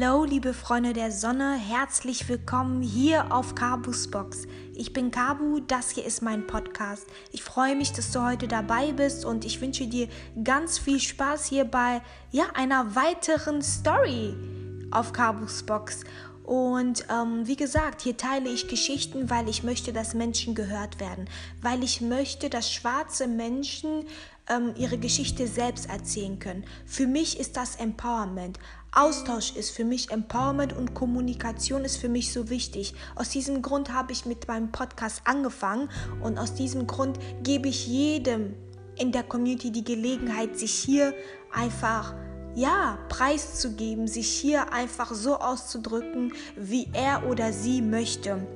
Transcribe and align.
Hallo, 0.00 0.24
liebe 0.24 0.54
Freunde 0.54 0.92
der 0.92 1.10
Sonne, 1.10 1.54
herzlich 1.54 2.28
willkommen 2.28 2.82
hier 2.82 3.32
auf 3.32 3.54
Kabus 3.54 4.08
Box. 4.08 4.46
Ich 4.74 4.92
bin 4.92 5.10
Kabu, 5.10 5.60
das 5.60 5.90
hier 5.90 6.04
ist 6.04 6.22
mein 6.22 6.46
Podcast. 6.46 7.06
Ich 7.32 7.42
freue 7.42 7.74
mich, 7.74 7.92
dass 7.92 8.12
du 8.12 8.22
heute 8.22 8.46
dabei 8.46 8.92
bist 8.92 9.24
und 9.24 9.44
ich 9.44 9.60
wünsche 9.60 9.86
dir 9.86 10.08
ganz 10.44 10.78
viel 10.78 11.00
Spaß 11.00 11.46
hier 11.46 11.64
bei 11.64 12.00
ja, 12.30 12.44
einer 12.54 12.94
weiteren 12.94 13.60
Story 13.60 14.34
auf 14.92 15.12
Kabus 15.12 15.64
Box. 15.64 16.04
Und 16.44 17.04
ähm, 17.10 17.46
wie 17.46 17.56
gesagt, 17.56 18.02
hier 18.02 18.16
teile 18.16 18.50
ich 18.50 18.68
Geschichten, 18.68 19.28
weil 19.30 19.48
ich 19.48 19.64
möchte, 19.64 19.92
dass 19.92 20.14
Menschen 20.14 20.54
gehört 20.54 21.00
werden, 21.00 21.28
weil 21.60 21.82
ich 21.82 22.00
möchte, 22.00 22.48
dass 22.50 22.72
schwarze 22.72 23.26
Menschen 23.26 24.04
ähm, 24.48 24.74
ihre 24.76 24.98
Geschichte 24.98 25.46
selbst 25.46 25.88
erzählen 25.88 26.38
können. 26.38 26.64
Für 26.86 27.06
mich 27.06 27.38
ist 27.38 27.56
das 27.56 27.76
Empowerment. 27.76 28.58
Austausch 28.92 29.54
ist 29.54 29.70
für 29.70 29.84
mich 29.84 30.10
Empowerment 30.10 30.74
und 30.74 30.94
Kommunikation 30.94 31.84
ist 31.84 31.98
für 31.98 32.08
mich 32.08 32.32
so 32.32 32.48
wichtig. 32.48 32.94
Aus 33.14 33.28
diesem 33.28 33.62
Grund 33.62 33.92
habe 33.92 34.12
ich 34.12 34.24
mit 34.24 34.48
meinem 34.48 34.72
Podcast 34.72 35.22
angefangen 35.24 35.90
und 36.22 36.38
aus 36.38 36.54
diesem 36.54 36.86
Grund 36.86 37.18
gebe 37.42 37.68
ich 37.68 37.86
jedem 37.86 38.54
in 38.96 39.12
der 39.12 39.22
Community 39.22 39.70
die 39.70 39.84
Gelegenheit, 39.84 40.58
sich 40.58 40.72
hier 40.72 41.14
einfach 41.52 42.14
ja, 42.54 42.98
preiszugeben, 43.08 44.08
sich 44.08 44.28
hier 44.28 44.72
einfach 44.72 45.12
so 45.12 45.36
auszudrücken, 45.36 46.32
wie 46.56 46.88
er 46.92 47.28
oder 47.28 47.52
sie 47.52 47.82
möchte. 47.82 48.46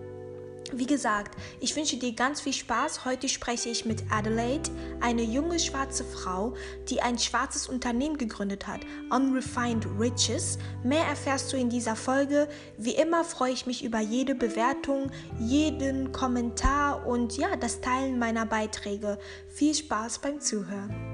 Wie 0.74 0.86
gesagt, 0.86 1.36
ich 1.60 1.76
wünsche 1.76 1.98
dir 1.98 2.14
ganz 2.14 2.40
viel 2.40 2.54
Spaß. 2.54 3.04
Heute 3.04 3.28
spreche 3.28 3.68
ich 3.68 3.84
mit 3.84 4.04
Adelaide, 4.10 4.70
eine 5.00 5.22
junge 5.22 5.58
schwarze 5.58 6.02
Frau, 6.02 6.54
die 6.88 7.02
ein 7.02 7.18
schwarzes 7.18 7.68
Unternehmen 7.68 8.16
gegründet 8.16 8.66
hat, 8.66 8.80
Unrefined 9.10 9.86
Riches. 9.98 10.58
Mehr 10.82 11.04
erfährst 11.04 11.52
du 11.52 11.58
in 11.58 11.68
dieser 11.68 11.94
Folge. 11.94 12.48
Wie 12.78 12.94
immer 12.94 13.22
freue 13.22 13.52
ich 13.52 13.66
mich 13.66 13.84
über 13.84 14.00
jede 14.00 14.34
Bewertung, 14.34 15.10
jeden 15.38 16.10
Kommentar 16.12 17.06
und 17.06 17.36
ja, 17.36 17.54
das 17.56 17.82
Teilen 17.82 18.18
meiner 18.18 18.46
Beiträge. 18.46 19.18
Viel 19.50 19.74
Spaß 19.74 20.20
beim 20.20 20.40
Zuhören. 20.40 21.12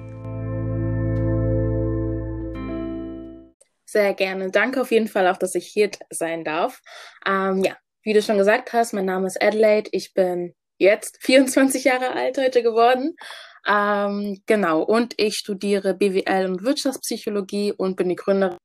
Sehr 3.86 4.14
gerne. 4.14 4.50
Danke 4.50 4.82
auf 4.82 4.92
jeden 4.92 5.08
Fall 5.08 5.26
auch, 5.26 5.38
dass 5.38 5.54
ich 5.54 5.66
hier 5.66 5.90
sein 6.10 6.44
darf. 6.44 6.82
Ähm, 7.26 7.64
ja, 7.64 7.76
wie 8.08 8.14
du 8.14 8.22
schon 8.22 8.38
gesagt 8.38 8.72
hast, 8.72 8.94
mein 8.94 9.04
Name 9.04 9.26
ist 9.26 9.42
Adelaide. 9.42 9.90
Ich 9.92 10.14
bin 10.14 10.54
jetzt 10.78 11.18
24 11.20 11.84
Jahre 11.84 12.12
alt 12.12 12.38
heute 12.38 12.62
geworden. 12.62 13.16
Ähm, 13.66 14.40
genau, 14.46 14.82
und 14.82 15.12
ich 15.18 15.34
studiere 15.34 15.92
BWL 15.92 16.46
und 16.46 16.62
Wirtschaftspsychologie 16.64 17.74
und 17.74 17.96
bin 17.96 18.08
die 18.08 18.16
Gründerin. 18.16 18.56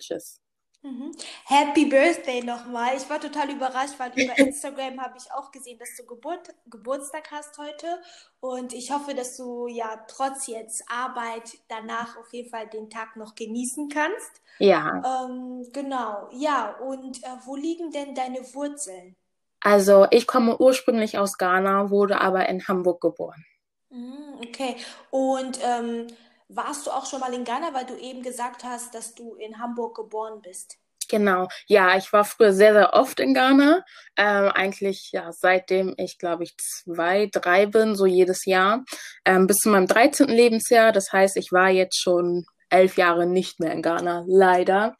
Tschüss. 0.00 0.41
Mhm. 0.82 1.12
Happy 1.44 1.84
Birthday 1.84 2.42
nochmal. 2.42 2.96
Ich 2.96 3.08
war 3.08 3.20
total 3.20 3.50
überrascht, 3.50 3.94
weil 3.98 4.10
über 4.16 4.36
Instagram 4.38 5.00
habe 5.00 5.16
ich 5.16 5.32
auch 5.32 5.52
gesehen, 5.52 5.78
dass 5.78 5.94
du 5.96 6.04
Geburt, 6.04 6.52
Geburtstag 6.66 7.30
hast 7.30 7.56
heute. 7.58 8.00
Und 8.40 8.72
ich 8.72 8.90
hoffe, 8.90 9.14
dass 9.14 9.36
du 9.36 9.68
ja 9.68 10.04
trotz 10.08 10.48
jetzt 10.48 10.84
Arbeit 10.90 11.56
danach 11.68 12.16
auf 12.16 12.32
jeden 12.32 12.50
Fall 12.50 12.66
den 12.66 12.90
Tag 12.90 13.16
noch 13.16 13.36
genießen 13.36 13.88
kannst. 13.88 14.42
Ja. 14.58 15.24
Ähm, 15.24 15.68
genau, 15.72 16.28
ja. 16.32 16.76
Und 16.78 17.22
äh, 17.22 17.28
wo 17.44 17.54
liegen 17.54 17.92
denn 17.92 18.16
deine 18.16 18.40
Wurzeln? 18.52 19.14
Also 19.60 20.08
ich 20.10 20.26
komme 20.26 20.58
ursprünglich 20.58 21.16
aus 21.18 21.38
Ghana, 21.38 21.90
wurde 21.90 22.20
aber 22.20 22.48
in 22.48 22.66
Hamburg 22.66 23.00
geboren. 23.00 23.44
Mhm, 23.90 24.40
okay. 24.44 24.76
Und 25.10 25.60
ähm, 25.62 26.08
warst 26.54 26.86
du 26.86 26.90
auch 26.90 27.06
schon 27.06 27.20
mal 27.20 27.32
in 27.34 27.44
Ghana, 27.44 27.74
weil 27.74 27.86
du 27.86 27.96
eben 27.96 28.22
gesagt 28.22 28.64
hast, 28.64 28.94
dass 28.94 29.14
du 29.14 29.34
in 29.34 29.58
Hamburg 29.58 29.96
geboren 29.96 30.40
bist? 30.42 30.78
Genau, 31.08 31.48
ja, 31.66 31.96
ich 31.98 32.12
war 32.12 32.24
früher 32.24 32.52
sehr, 32.52 32.72
sehr 32.72 32.94
oft 32.94 33.20
in 33.20 33.34
Ghana. 33.34 33.84
Ähm, 34.16 34.48
eigentlich, 34.48 35.10
ja, 35.12 35.30
seitdem 35.32 35.94
ich, 35.98 36.16
glaube 36.16 36.44
ich, 36.44 36.56
zwei, 36.56 37.28
drei 37.30 37.66
bin, 37.66 37.96
so 37.96 38.06
jedes 38.06 38.46
Jahr, 38.46 38.84
ähm, 39.24 39.46
bis 39.46 39.58
zu 39.58 39.68
meinem 39.68 39.86
13. 39.86 40.28
Lebensjahr. 40.28 40.92
Das 40.92 41.12
heißt, 41.12 41.36
ich 41.36 41.52
war 41.52 41.68
jetzt 41.68 42.00
schon 42.00 42.46
elf 42.70 42.96
Jahre 42.96 43.26
nicht 43.26 43.60
mehr 43.60 43.72
in 43.72 43.82
Ghana, 43.82 44.24
leider. 44.26 44.96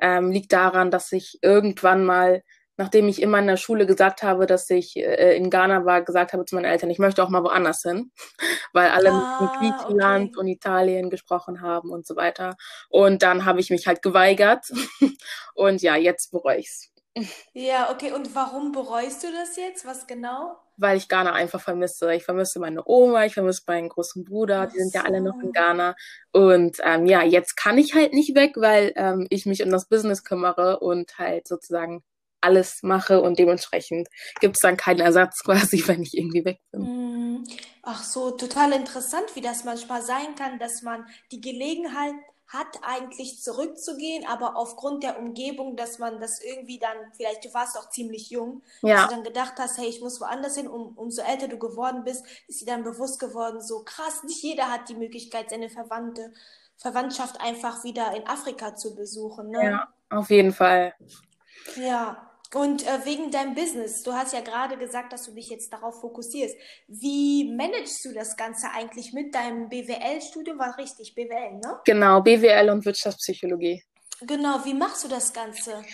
Ähm, 0.00 0.30
liegt 0.30 0.52
daran, 0.52 0.90
dass 0.90 1.10
ich 1.10 1.38
irgendwann 1.42 2.04
mal 2.04 2.42
nachdem 2.76 3.08
ich 3.08 3.22
immer 3.22 3.38
in 3.38 3.46
der 3.46 3.56
Schule 3.56 3.86
gesagt 3.86 4.22
habe, 4.22 4.46
dass 4.46 4.68
ich 4.70 4.96
äh, 4.96 5.36
in 5.36 5.50
Ghana 5.50 5.84
war, 5.84 6.02
gesagt 6.02 6.32
habe 6.32 6.44
zu 6.44 6.54
meinen 6.54 6.64
Eltern, 6.64 6.90
ich 6.90 6.98
möchte 6.98 7.22
auch 7.22 7.28
mal 7.28 7.42
woanders 7.42 7.82
hin, 7.82 8.10
weil 8.72 8.90
alle 8.90 9.10
ah, 9.10 9.38
mit 9.40 9.52
Griechenland 9.60 10.30
okay. 10.30 10.40
und 10.40 10.48
Italien 10.48 11.10
gesprochen 11.10 11.60
haben 11.60 11.90
und 11.90 12.06
so 12.06 12.16
weiter. 12.16 12.56
Und 12.88 13.22
dann 13.22 13.44
habe 13.44 13.60
ich 13.60 13.70
mich 13.70 13.86
halt 13.86 14.02
geweigert 14.02 14.66
und 15.54 15.82
ja, 15.82 15.96
jetzt 15.96 16.30
bereue 16.30 16.58
ich's. 16.58 16.90
Ja, 17.54 17.90
okay. 17.90 18.12
Und 18.12 18.34
warum 18.34 18.72
bereust 18.72 19.22
du 19.22 19.28
das 19.32 19.56
jetzt? 19.56 19.86
Was 19.86 20.06
genau? 20.06 20.56
Weil 20.76 20.98
ich 20.98 21.08
Ghana 21.08 21.32
einfach 21.32 21.60
vermisse. 21.60 22.12
Ich 22.12 22.24
vermisse 22.24 22.60
meine 22.60 22.82
Oma, 22.84 23.24
ich 23.24 23.32
vermisse 23.32 23.62
meinen 23.66 23.88
großen 23.88 24.24
Bruder, 24.24 24.66
die 24.66 24.78
sind 24.78 24.92
ja 24.92 25.04
alle 25.04 25.22
noch 25.22 25.40
in 25.40 25.52
Ghana. 25.52 25.96
Und 26.32 26.76
ähm, 26.84 27.06
ja, 27.06 27.22
jetzt 27.22 27.56
kann 27.56 27.78
ich 27.78 27.94
halt 27.94 28.12
nicht 28.12 28.34
weg, 28.34 28.52
weil 28.56 28.92
ähm, 28.96 29.26
ich 29.30 29.46
mich 29.46 29.62
um 29.62 29.70
das 29.70 29.88
Business 29.88 30.24
kümmere 30.24 30.80
und 30.80 31.16
halt 31.18 31.48
sozusagen 31.48 32.04
alles 32.46 32.82
mache 32.82 33.20
und 33.20 33.38
dementsprechend 33.38 34.08
gibt 34.40 34.56
es 34.56 34.60
dann 34.60 34.76
keinen 34.76 35.00
Ersatz 35.00 35.40
quasi, 35.44 35.82
wenn 35.86 36.02
ich 36.02 36.16
irgendwie 36.16 36.44
weg 36.44 36.60
bin. 36.70 36.82
Mm. 36.82 37.44
Ach 37.82 38.02
so, 38.02 38.32
total 38.32 38.72
interessant, 38.72 39.24
wie 39.34 39.40
das 39.40 39.64
manchmal 39.64 40.02
sein 40.02 40.34
kann, 40.36 40.58
dass 40.58 40.82
man 40.82 41.06
die 41.30 41.40
Gelegenheit 41.40 42.14
hat, 42.48 42.78
eigentlich 42.82 43.40
zurückzugehen, 43.40 44.24
aber 44.26 44.56
aufgrund 44.56 45.02
der 45.02 45.18
Umgebung, 45.18 45.76
dass 45.76 45.98
man 45.98 46.20
das 46.20 46.40
irgendwie 46.42 46.78
dann, 46.78 46.96
vielleicht 47.16 47.44
du 47.44 47.52
warst 47.52 47.76
auch 47.76 47.90
ziemlich 47.90 48.30
jung, 48.30 48.62
ja. 48.82 48.96
dass 48.96 49.08
du 49.08 49.14
dann 49.16 49.24
gedacht 49.24 49.54
hast, 49.58 49.78
hey, 49.78 49.88
ich 49.88 50.00
muss 50.00 50.20
woanders 50.20 50.56
hin, 50.56 50.68
um, 50.68 50.96
umso 50.96 51.22
älter 51.22 51.48
du 51.48 51.58
geworden 51.58 52.04
bist, 52.04 52.24
ist 52.46 52.60
dir 52.60 52.66
dann 52.66 52.84
bewusst 52.84 53.18
geworden, 53.18 53.60
so 53.60 53.82
krass, 53.84 54.22
nicht 54.22 54.42
jeder 54.42 54.70
hat 54.70 54.88
die 54.88 54.94
Möglichkeit, 54.94 55.50
seine 55.50 55.70
Verwandte, 55.70 56.32
Verwandtschaft 56.76 57.40
einfach 57.40 57.82
wieder 57.84 58.14
in 58.14 58.26
Afrika 58.26 58.76
zu 58.76 58.94
besuchen. 58.94 59.50
Ne? 59.50 59.64
Ja, 59.64 59.88
auf 60.10 60.30
jeden 60.30 60.52
Fall. 60.52 60.94
Ja, 61.76 62.30
und 62.56 62.86
äh, 62.86 63.04
wegen 63.04 63.30
deinem 63.30 63.54
Business, 63.54 64.02
du 64.02 64.14
hast 64.14 64.32
ja 64.32 64.40
gerade 64.40 64.78
gesagt, 64.78 65.12
dass 65.12 65.24
du 65.24 65.32
dich 65.32 65.50
jetzt 65.50 65.70
darauf 65.72 66.00
fokussierst. 66.00 66.56
Wie 66.88 67.54
managst 67.54 68.02
du 68.02 68.14
das 68.14 68.34
Ganze 68.34 68.68
eigentlich 68.74 69.12
mit 69.12 69.34
deinem 69.34 69.68
BWL-Studium? 69.68 70.58
War 70.58 70.78
richtig, 70.78 71.14
BWL, 71.14 71.58
ne? 71.58 71.80
Genau, 71.84 72.22
BWL 72.22 72.70
und 72.70 72.86
Wirtschaftspsychologie. 72.86 73.82
Genau, 74.22 74.64
wie 74.64 74.72
machst 74.72 75.04
du 75.04 75.08
das 75.08 75.34
Ganze? 75.34 75.84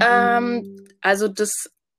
Ähm, 0.00 0.86
also 1.00 1.26
das 1.26 1.50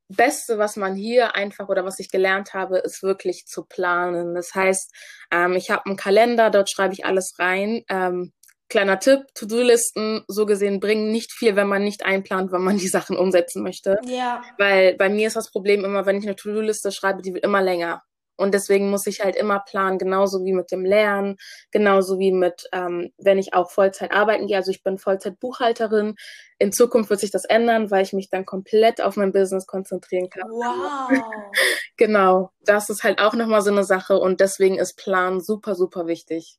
Beste, 0.07 0.57
was 0.57 0.77
man 0.77 0.95
hier 0.95 1.35
einfach 1.35 1.67
oder 1.67 1.83
was 1.83 1.99
ich 1.99 2.09
gelernt 2.09 2.53
habe, 2.53 2.77
ist 2.77 3.03
wirklich 3.03 3.45
zu 3.45 3.65
planen. 3.65 4.35
Das 4.35 4.55
heißt, 4.55 4.89
ähm, 5.31 5.51
ich 5.53 5.69
habe 5.69 5.85
einen 5.85 5.97
Kalender, 5.97 6.49
dort 6.49 6.69
schreibe 6.71 6.93
ich 6.93 7.05
alles 7.05 7.33
rein. 7.39 7.83
Ähm, 7.89 8.31
Kleiner 8.73 8.97
Tipp, 8.97 9.27
To-Do-Listen 9.35 10.23
so 10.27 10.47
gesehen 10.47 10.79
bringen 10.79 11.11
nicht 11.11 11.31
viel, 11.31 11.55
wenn 11.55 11.67
man 11.67 11.83
nicht 11.83 12.07
einplant, 12.07 12.51
wann 12.51 12.63
man 12.63 12.79
die 12.79 12.87
Sachen 12.87 13.15
umsetzen 13.15 13.61
möchte. 13.61 13.99
Ja. 14.03 14.41
Weil 14.57 14.95
bei 14.95 15.09
mir 15.09 15.27
ist 15.27 15.35
das 15.35 15.51
Problem 15.51 15.85
immer, 15.85 16.07
wenn 16.07 16.17
ich 16.17 16.25
eine 16.25 16.35
To-Do-Liste 16.35 16.91
schreibe, 16.91 17.21
die 17.21 17.35
wird 17.35 17.43
immer 17.43 17.61
länger. 17.61 18.01
Und 18.35 18.55
deswegen 18.55 18.89
muss 18.89 19.05
ich 19.05 19.21
halt 19.23 19.35
immer 19.35 19.59
planen, 19.59 19.99
genauso 19.99 20.43
wie 20.43 20.53
mit 20.53 20.71
dem 20.71 20.85
Lernen, 20.85 21.37
genauso 21.69 22.17
wie 22.17 22.31
mit, 22.31 22.67
ähm, 22.71 23.11
wenn 23.19 23.37
ich 23.37 23.53
auch 23.53 23.69
Vollzeit 23.69 24.11
arbeiten 24.11 24.47
gehe. 24.47 24.57
Also 24.57 24.71
ich 24.71 24.81
bin 24.81 24.97
Vollzeit-Buchhalterin. 24.97 26.15
In 26.57 26.71
Zukunft 26.71 27.11
wird 27.11 27.19
sich 27.19 27.29
das 27.29 27.45
ändern, 27.45 27.91
weil 27.91 28.01
ich 28.01 28.11
mich 28.11 28.31
dann 28.31 28.43
komplett 28.43 29.01
auf 29.01 29.17
mein 29.17 29.33
Business 29.33 29.67
konzentrieren 29.67 30.31
kann. 30.31 30.49
Wow. 30.49 31.11
genau. 31.97 32.49
Das 32.61 32.89
ist 32.89 33.03
halt 33.03 33.19
auch 33.19 33.35
nochmal 33.35 33.61
so 33.61 33.69
eine 33.69 33.83
Sache 33.83 34.17
und 34.17 34.39
deswegen 34.39 34.79
ist 34.79 34.97
Plan 34.97 35.39
super, 35.41 35.75
super 35.75 36.07
wichtig. 36.07 36.57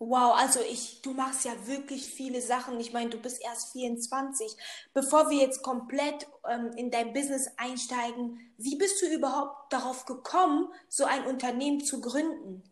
Wow, 0.00 0.34
also 0.36 0.60
ich, 0.60 1.02
du 1.02 1.12
machst 1.12 1.44
ja 1.44 1.52
wirklich 1.66 2.06
viele 2.06 2.40
Sachen. 2.42 2.80
Ich 2.80 2.92
meine, 2.92 3.10
du 3.10 3.18
bist 3.18 3.40
erst 3.42 3.72
24. 3.72 4.56
Bevor 4.92 5.30
wir 5.30 5.38
jetzt 5.38 5.62
komplett 5.62 6.26
ähm, 6.48 6.72
in 6.76 6.90
dein 6.90 7.12
Business 7.12 7.48
einsteigen, 7.56 8.40
wie 8.58 8.76
bist 8.76 9.00
du 9.02 9.06
überhaupt 9.06 9.72
darauf 9.72 10.04
gekommen, 10.04 10.68
so 10.88 11.04
ein 11.04 11.26
Unternehmen 11.26 11.80
zu 11.84 12.00
gründen? 12.00 12.64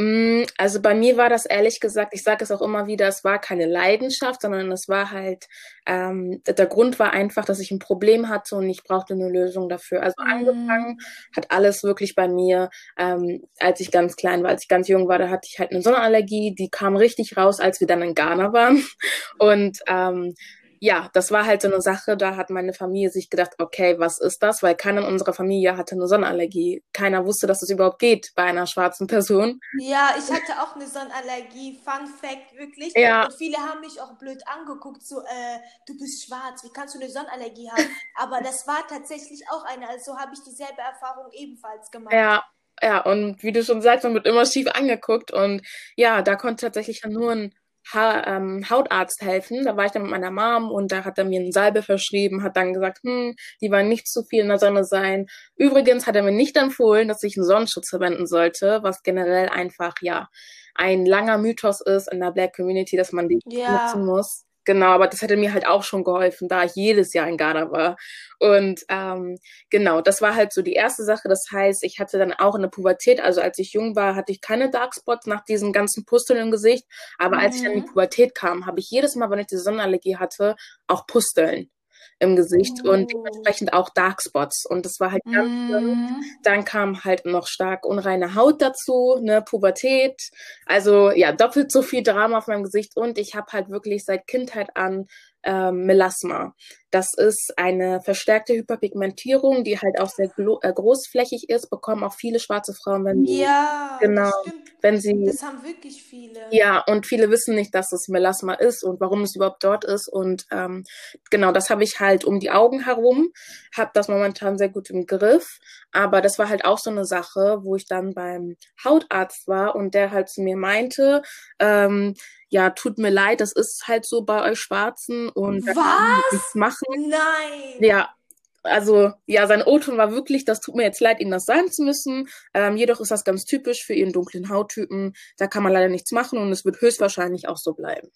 Mm, 0.00 0.44
also 0.56 0.80
bei 0.80 0.94
mir 0.94 1.16
war 1.16 1.28
das 1.28 1.44
ehrlich 1.44 1.80
gesagt, 1.80 2.14
ich 2.14 2.22
sage 2.22 2.44
es 2.44 2.52
auch 2.52 2.62
immer 2.62 2.86
wieder, 2.86 3.08
es 3.08 3.24
war 3.24 3.40
keine 3.40 3.66
Leidenschaft, 3.66 4.40
sondern 4.42 4.70
es 4.70 4.88
war 4.88 5.10
halt, 5.10 5.48
ähm, 5.86 6.40
der 6.46 6.66
Grund 6.66 7.00
war 7.00 7.12
einfach, 7.12 7.44
dass 7.44 7.58
ich 7.58 7.72
ein 7.72 7.80
Problem 7.80 8.28
hatte 8.28 8.54
und 8.54 8.68
ich 8.70 8.84
brauchte 8.84 9.14
eine 9.14 9.28
Lösung 9.28 9.68
dafür. 9.68 10.02
Also 10.04 10.14
mm. 10.22 10.30
angefangen 10.30 10.98
hat 11.34 11.50
alles 11.50 11.82
wirklich 11.82 12.14
bei 12.14 12.28
mir, 12.28 12.70
ähm, 12.96 13.42
als 13.58 13.80
ich 13.80 13.90
ganz 13.90 14.14
klein 14.14 14.44
war, 14.44 14.50
als 14.50 14.62
ich 14.62 14.68
ganz 14.68 14.86
jung 14.86 15.08
war, 15.08 15.18
da 15.18 15.30
hatte 15.30 15.48
ich 15.50 15.58
halt 15.58 15.72
eine 15.72 15.82
Sonnenallergie, 15.82 16.54
die 16.54 16.70
kam 16.70 16.94
richtig 16.96 17.36
raus, 17.36 17.58
als 17.58 17.80
wir 17.80 17.88
dann 17.88 18.02
in 18.02 18.14
Ghana 18.14 18.52
waren. 18.52 18.84
Und 19.38 19.80
ähm, 19.88 20.34
ja, 20.80 21.08
das 21.12 21.30
war 21.30 21.46
halt 21.46 21.62
so 21.62 21.68
eine 21.68 21.80
Sache, 21.80 22.16
da 22.16 22.36
hat 22.36 22.50
meine 22.50 22.72
Familie 22.72 23.10
sich 23.10 23.30
gedacht, 23.30 23.52
okay, 23.58 23.98
was 23.98 24.18
ist 24.18 24.42
das? 24.42 24.62
Weil 24.62 24.74
keiner 24.74 25.02
in 25.02 25.06
unserer 25.06 25.32
Familie 25.32 25.76
hatte 25.76 25.94
eine 25.94 26.06
Sonnenallergie. 26.06 26.82
Keiner 26.92 27.24
wusste, 27.24 27.46
dass 27.46 27.62
es 27.62 27.70
überhaupt 27.70 27.98
geht 27.98 28.32
bei 28.34 28.44
einer 28.44 28.66
schwarzen 28.66 29.06
Person. 29.06 29.60
Ja, 29.78 30.14
ich 30.18 30.30
hatte 30.32 30.62
auch 30.62 30.76
eine 30.76 30.86
Sonnenallergie. 30.86 31.80
Fun 31.84 32.06
Fact, 32.06 32.56
wirklich. 32.56 32.92
Ja. 32.94 33.24
Und 33.24 33.34
viele 33.34 33.58
haben 33.58 33.80
mich 33.80 34.00
auch 34.00 34.16
blöd 34.18 34.42
angeguckt, 34.46 35.02
so, 35.02 35.20
äh, 35.20 35.58
du 35.86 35.96
bist 35.98 36.26
schwarz, 36.26 36.62
wie 36.64 36.72
kannst 36.72 36.94
du 36.94 37.00
eine 37.00 37.10
Sonnenallergie 37.10 37.70
haben? 37.70 37.90
Aber 38.16 38.40
das 38.40 38.66
war 38.66 38.86
tatsächlich 38.88 39.42
auch 39.50 39.64
eine, 39.64 39.88
also 39.88 40.16
habe 40.16 40.32
ich 40.34 40.42
dieselbe 40.42 40.80
Erfahrung 40.80 41.30
ebenfalls 41.32 41.90
gemacht. 41.90 42.14
Ja, 42.14 42.44
ja, 42.82 43.00
und 43.00 43.42
wie 43.42 43.52
du 43.52 43.64
schon 43.64 43.82
sagst, 43.82 44.04
man 44.04 44.14
wird 44.14 44.26
immer 44.26 44.46
schief 44.46 44.68
angeguckt 44.68 45.32
und 45.32 45.62
ja, 45.96 46.22
da 46.22 46.36
konnte 46.36 46.66
tatsächlich 46.66 47.02
nur 47.04 47.32
ein 47.32 47.54
ha 47.92 48.22
ähm, 48.26 48.64
Hautarzt 48.70 49.22
helfen. 49.22 49.64
Da 49.64 49.76
war 49.76 49.86
ich 49.86 49.92
dann 49.92 50.02
mit 50.02 50.10
meiner 50.10 50.30
Mom 50.30 50.70
und 50.70 50.92
da 50.92 51.04
hat 51.04 51.18
er 51.18 51.24
mir 51.24 51.40
eine 51.40 51.52
Salbe 51.52 51.82
verschrieben, 51.82 52.42
hat 52.42 52.56
dann 52.56 52.72
gesagt, 52.74 52.98
hm, 53.04 53.34
die 53.60 53.70
war 53.70 53.82
nicht 53.82 54.08
zu 54.08 54.24
viel 54.24 54.42
in 54.42 54.48
der 54.48 54.58
Sonne 54.58 54.84
sein. 54.84 55.26
Übrigens 55.56 56.06
hat 56.06 56.16
er 56.16 56.22
mir 56.22 56.32
nicht 56.32 56.56
empfohlen, 56.56 57.08
dass 57.08 57.22
ich 57.22 57.36
einen 57.36 57.46
Sonnenschutz 57.46 57.88
verwenden 57.90 58.26
sollte, 58.26 58.80
was 58.82 59.02
generell 59.02 59.48
einfach, 59.48 59.94
ja, 60.00 60.28
ein 60.74 61.06
langer 61.06 61.38
Mythos 61.38 61.80
ist 61.80 62.10
in 62.12 62.20
der 62.20 62.32
Black 62.32 62.54
Community, 62.56 62.96
dass 62.96 63.12
man 63.12 63.28
die 63.28 63.40
Ja. 63.44 63.66
nutzen 63.66 64.04
muss. 64.04 64.44
Genau, 64.68 64.88
aber 64.88 65.06
das 65.06 65.22
hätte 65.22 65.38
mir 65.38 65.54
halt 65.54 65.66
auch 65.66 65.82
schon 65.82 66.04
geholfen, 66.04 66.46
da 66.46 66.62
ich 66.62 66.74
jedes 66.74 67.14
Jahr 67.14 67.26
in 67.26 67.38
Ghana 67.38 67.70
war. 67.70 67.96
Und 68.38 68.82
ähm, 68.90 69.38
genau, 69.70 70.02
das 70.02 70.20
war 70.20 70.34
halt 70.34 70.52
so 70.52 70.60
die 70.60 70.74
erste 70.74 71.04
Sache. 71.04 71.26
Das 71.26 71.46
heißt, 71.50 71.82
ich 71.84 71.98
hatte 71.98 72.18
dann 72.18 72.34
auch 72.34 72.54
in 72.54 72.60
der 72.60 72.68
Pubertät, 72.68 73.18
also 73.18 73.40
als 73.40 73.58
ich 73.58 73.72
jung 73.72 73.96
war, 73.96 74.14
hatte 74.14 74.30
ich 74.30 74.42
keine 74.42 74.68
Darkspots 74.70 75.26
nach 75.26 75.42
diesen 75.44 75.72
ganzen 75.72 76.04
Pusteln 76.04 76.38
im 76.38 76.50
Gesicht. 76.50 76.84
Aber 77.16 77.38
als 77.38 77.56
ich 77.56 77.62
dann 77.62 77.72
in 77.72 77.80
die 77.80 77.86
Mhm. 77.86 77.86
Pubertät 77.86 78.34
kam, 78.34 78.66
habe 78.66 78.78
ich 78.80 78.90
jedes 78.90 79.14
Mal, 79.16 79.30
wenn 79.30 79.38
ich 79.38 79.46
diese 79.46 79.62
Sonnenallergie 79.62 80.16
hatte, 80.18 80.54
auch 80.86 81.06
Pusteln 81.06 81.70
im 82.18 82.36
Gesicht 82.36 82.84
und 82.84 83.04
Oh. 83.14 83.22
dementsprechend 83.24 83.72
auch 83.72 83.90
Darkspots. 83.90 84.66
Und 84.66 84.84
das 84.86 85.00
war 85.00 85.12
halt 85.12 85.22
ganz. 85.32 85.48
Mhm. 85.48 86.22
Dann 86.42 86.64
kam 86.64 87.04
halt 87.04 87.24
noch 87.26 87.46
stark 87.46 87.84
unreine 87.86 88.34
Haut 88.34 88.60
dazu, 88.62 89.18
ne, 89.22 89.42
Pubertät. 89.42 90.20
Also 90.66 91.10
ja, 91.10 91.32
doppelt 91.32 91.70
so 91.72 91.82
viel 91.82 92.02
Drama 92.02 92.38
auf 92.38 92.46
meinem 92.48 92.64
Gesicht 92.64 92.96
und 92.96 93.18
ich 93.18 93.34
habe 93.34 93.52
halt 93.52 93.70
wirklich 93.70 94.04
seit 94.04 94.26
Kindheit 94.26 94.76
an 94.76 95.06
ähm, 95.44 95.84
Melasma. 95.86 96.54
Das 96.90 97.08
ist 97.16 97.52
eine 97.56 98.00
verstärkte 98.00 98.54
Hyperpigmentierung, 98.54 99.62
die 99.62 99.78
halt 99.78 100.00
auch 100.00 100.08
sehr 100.08 100.30
äh, 100.38 100.72
großflächig 100.72 101.48
ist, 101.50 101.68
bekommen 101.68 102.02
auch 102.02 102.14
viele 102.14 102.40
schwarze 102.40 102.72
Frauen, 102.74 103.04
wenn 103.04 103.26
sie, 103.26 103.40
Ja, 103.42 103.98
genau, 104.00 104.30
stimmt. 104.40 104.72
wenn 104.80 104.98
sie 105.00 105.24
Das 105.26 105.42
haben 105.42 105.62
wirklich 105.62 106.02
viele. 106.02 106.40
ja, 106.50 106.82
und 106.86 107.06
viele 107.06 107.30
wissen 107.30 107.54
nicht, 107.54 107.74
dass 107.74 107.92
es 107.92 108.08
Melasma 108.08 108.54
ist 108.54 108.82
und 108.84 109.00
warum 109.00 109.22
es 109.22 109.36
überhaupt 109.36 109.62
dort 109.64 109.84
ist. 109.84 110.08
Und 110.08 110.46
ähm, 110.50 110.84
genau, 111.30 111.52
das 111.52 111.68
habe 111.68 111.84
ich 111.84 112.00
halt 112.00 112.24
um 112.24 112.40
die 112.40 112.50
Augen 112.50 112.84
herum, 112.84 113.28
habe 113.76 113.90
das 113.94 114.08
momentan 114.08 114.56
sehr 114.58 114.70
gut 114.70 114.88
im 114.90 115.06
Griff. 115.06 115.58
Aber 115.92 116.20
das 116.20 116.38
war 116.38 116.48
halt 116.48 116.64
auch 116.64 116.78
so 116.78 116.90
eine 116.90 117.04
Sache, 117.04 117.58
wo 117.62 117.76
ich 117.76 117.86
dann 117.86 118.14
beim 118.14 118.56
Hautarzt 118.84 119.46
war 119.46 119.74
und 119.74 119.94
der 119.94 120.10
halt 120.10 120.28
zu 120.30 120.40
mir 120.42 120.56
meinte, 120.56 121.22
ähm, 121.58 122.14
ja, 122.48 122.70
tut 122.70 122.98
mir 122.98 123.10
leid, 123.10 123.40
das 123.40 123.52
ist 123.52 123.86
halt 123.86 124.06
so 124.06 124.22
bei 124.22 124.50
euch 124.50 124.58
Schwarzen 124.58 125.28
und 125.28 125.66
da 125.66 125.72
kann 125.72 125.84
man 125.84 126.18
Was? 126.18 126.32
nichts 126.32 126.54
machen. 126.54 127.08
Nein. 127.08 127.78
Ja, 127.80 128.14
also 128.62 129.12
ja, 129.26 129.46
sein 129.46 129.62
O-Ton 129.62 129.96
war 129.96 130.12
wirklich, 130.12 130.44
das 130.44 130.60
tut 130.60 130.74
mir 130.74 130.82
jetzt 130.82 131.00
leid, 131.00 131.20
Ihnen 131.20 131.30
das 131.30 131.44
sagen 131.44 131.70
zu 131.70 131.82
müssen. 131.82 132.28
Ähm, 132.54 132.76
jedoch 132.76 133.00
ist 133.00 133.10
das 133.10 133.24
ganz 133.24 133.44
typisch 133.44 133.84
für 133.84 133.94
Ihren 133.94 134.12
dunklen 134.12 134.48
Hauttypen. 134.48 135.14
Da 135.36 135.46
kann 135.46 135.62
man 135.62 135.72
leider 135.72 135.88
nichts 135.88 136.12
machen 136.12 136.38
und 136.38 136.50
es 136.52 136.64
wird 136.64 136.80
höchstwahrscheinlich 136.80 137.48
auch 137.48 137.56
so 137.56 137.74
bleiben. 137.74 138.08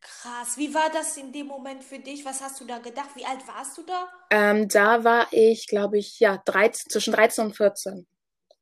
Krass. 0.00 0.56
Wie 0.56 0.74
war 0.74 0.90
das 0.92 1.16
in 1.16 1.32
dem 1.32 1.46
Moment 1.46 1.84
für 1.84 1.98
dich? 1.98 2.24
Was 2.24 2.40
hast 2.40 2.60
du 2.60 2.64
da 2.64 2.78
gedacht? 2.78 3.10
Wie 3.14 3.24
alt 3.24 3.46
warst 3.46 3.78
du 3.78 3.82
da? 3.82 4.08
Ähm, 4.30 4.68
da 4.68 5.04
war 5.04 5.28
ich, 5.30 5.66
glaube 5.68 5.98
ich, 5.98 6.18
ja, 6.18 6.42
13, 6.44 6.90
zwischen 6.90 7.12
13 7.12 7.46
und 7.46 7.56
14. 7.56 8.06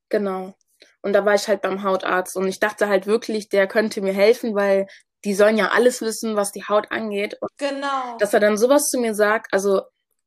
Genau. 0.08 0.54
Und 1.02 1.12
da 1.12 1.24
war 1.24 1.34
ich 1.34 1.48
halt 1.48 1.62
beim 1.62 1.82
Hautarzt 1.82 2.36
und 2.36 2.46
ich 2.48 2.60
dachte 2.60 2.88
halt 2.88 3.06
wirklich, 3.06 3.48
der 3.48 3.66
könnte 3.66 4.00
mir 4.02 4.12
helfen, 4.12 4.54
weil 4.54 4.86
die 5.24 5.34
sollen 5.34 5.56
ja 5.58 5.68
alles 5.68 6.00
wissen, 6.00 6.36
was 6.36 6.52
die 6.52 6.64
Haut 6.64 6.90
angeht. 6.90 7.36
Und 7.40 7.50
Genau. 7.58 8.16
dass 8.18 8.32
er 8.34 8.40
dann 8.40 8.56
sowas 8.58 8.88
zu 8.88 8.98
mir 8.98 9.14
sagt, 9.14 9.52
also 9.52 9.82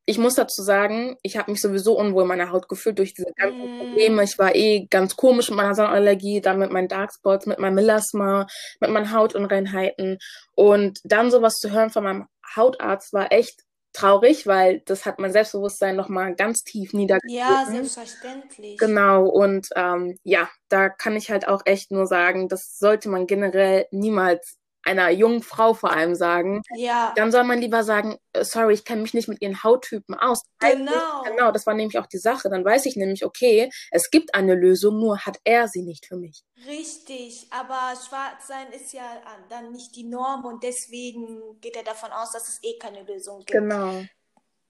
ich 0.05 0.17
muss 0.17 0.35
dazu 0.35 0.61
sagen, 0.61 1.15
ich 1.23 1.37
habe 1.37 1.49
mich 1.51 1.61
sowieso 1.61 1.97
unwohl 1.97 2.23
in 2.23 2.27
meiner 2.27 2.51
Haut 2.51 2.67
gefühlt 2.67 2.99
durch 2.99 3.13
diese 3.13 3.31
ganzen 3.37 3.77
Mm. 3.77 3.79
Probleme. 3.79 4.23
Ich 4.23 4.37
war 4.37 4.53
eh 4.53 4.85
ganz 4.89 5.15
komisch 5.15 5.49
mit 5.49 5.55
meiner 5.57 5.75
Sonnenallergie, 5.75 6.41
dann 6.41 6.59
mit 6.59 6.71
meinen 6.71 6.89
Darkspots, 6.89 7.45
mit 7.45 7.57
meinem 7.59 7.75
Melasma, 7.75 8.45
mit 8.81 8.89
meinen 8.89 9.13
Hautunreinheiten. 9.13 10.17
Und 10.55 10.99
dann 11.05 11.31
sowas 11.31 11.53
zu 11.53 11.71
hören 11.71 11.89
von 11.89 12.03
meinem 12.03 12.27
Hautarzt 12.55 13.13
war 13.13 13.31
echt 13.31 13.61
traurig, 13.94 14.48
weil 14.48 14.81
das 14.81 15.06
hat 15.06 15.19
mein 15.19 15.31
Selbstbewusstsein 15.31 15.95
nochmal 15.95 16.36
ganz 16.36 16.63
tief 16.63 16.94
Ja, 17.22 17.66
niedergeschlagen. 17.66 17.66
selbstverständlich. 17.66 18.80
Genau, 18.80 19.28
und 19.28 19.69
ähm, 19.75 20.18
ja, 20.24 20.50
da 20.69 20.90
kann 20.90 21.16
ich 21.16 21.30
halt 21.31 21.48
auch 21.48 21.62
echt 21.66 21.92
nur 21.92 22.07
sagen, 22.07 22.50
das 22.50 22.78
sollte 22.80 23.10
man 23.10 23.28
generell 23.28 23.88
niemals 23.92 24.57
einer 24.83 25.09
jungen 25.09 25.41
Frau 25.41 25.74
vor 25.74 25.91
allem 25.91 26.15
sagen. 26.15 26.62
Ja, 26.75 27.13
Dann 27.15 27.31
soll 27.31 27.44
man 27.44 27.59
lieber 27.59 27.83
sagen, 27.83 28.18
äh, 28.33 28.44
sorry, 28.44 28.74
ich 28.74 28.85
kenne 28.85 29.01
mich 29.01 29.13
nicht 29.13 29.27
mit 29.27 29.41
ihren 29.41 29.63
Hauttypen 29.63 30.15
aus. 30.15 30.44
Genau. 30.59 31.24
Genau, 31.24 31.51
das 31.51 31.65
war 31.65 31.74
nämlich 31.74 31.97
auch 32.00 32.07
die 32.07 32.18
Sache. 32.18 32.50
Dann 32.50 32.65
weiß 32.65 32.85
ich 32.85 32.95
nämlich, 32.95 33.25
okay, 33.25 33.69
es 33.91 34.09
gibt 34.09 34.35
eine 34.35 34.56
Lösung, 34.56 35.00
nur 35.00 35.19
hat 35.19 35.38
er 35.44 35.68
sie 35.68 35.83
nicht 35.83 36.06
für 36.06 36.18
mich. 36.18 36.44
Richtig. 36.68 37.47
Aber 37.51 37.94
schwarz 37.95 38.47
sein 38.47 38.71
ist 38.71 38.94
ja 38.94 39.03
dann 39.50 39.71
nicht 39.71 39.95
die 39.95 40.03
Norm 40.03 40.45
und 40.45 40.63
deswegen 40.63 41.59
geht 41.62 41.75
er 41.75 41.83
davon 41.83 42.12
aus, 42.12 42.31
dass 42.31 42.47
es 42.47 42.59
eh 42.63 42.77
keine 42.77 43.03
Lösung 43.03 43.39
gibt. 43.39 43.51
Genau. 43.51 44.03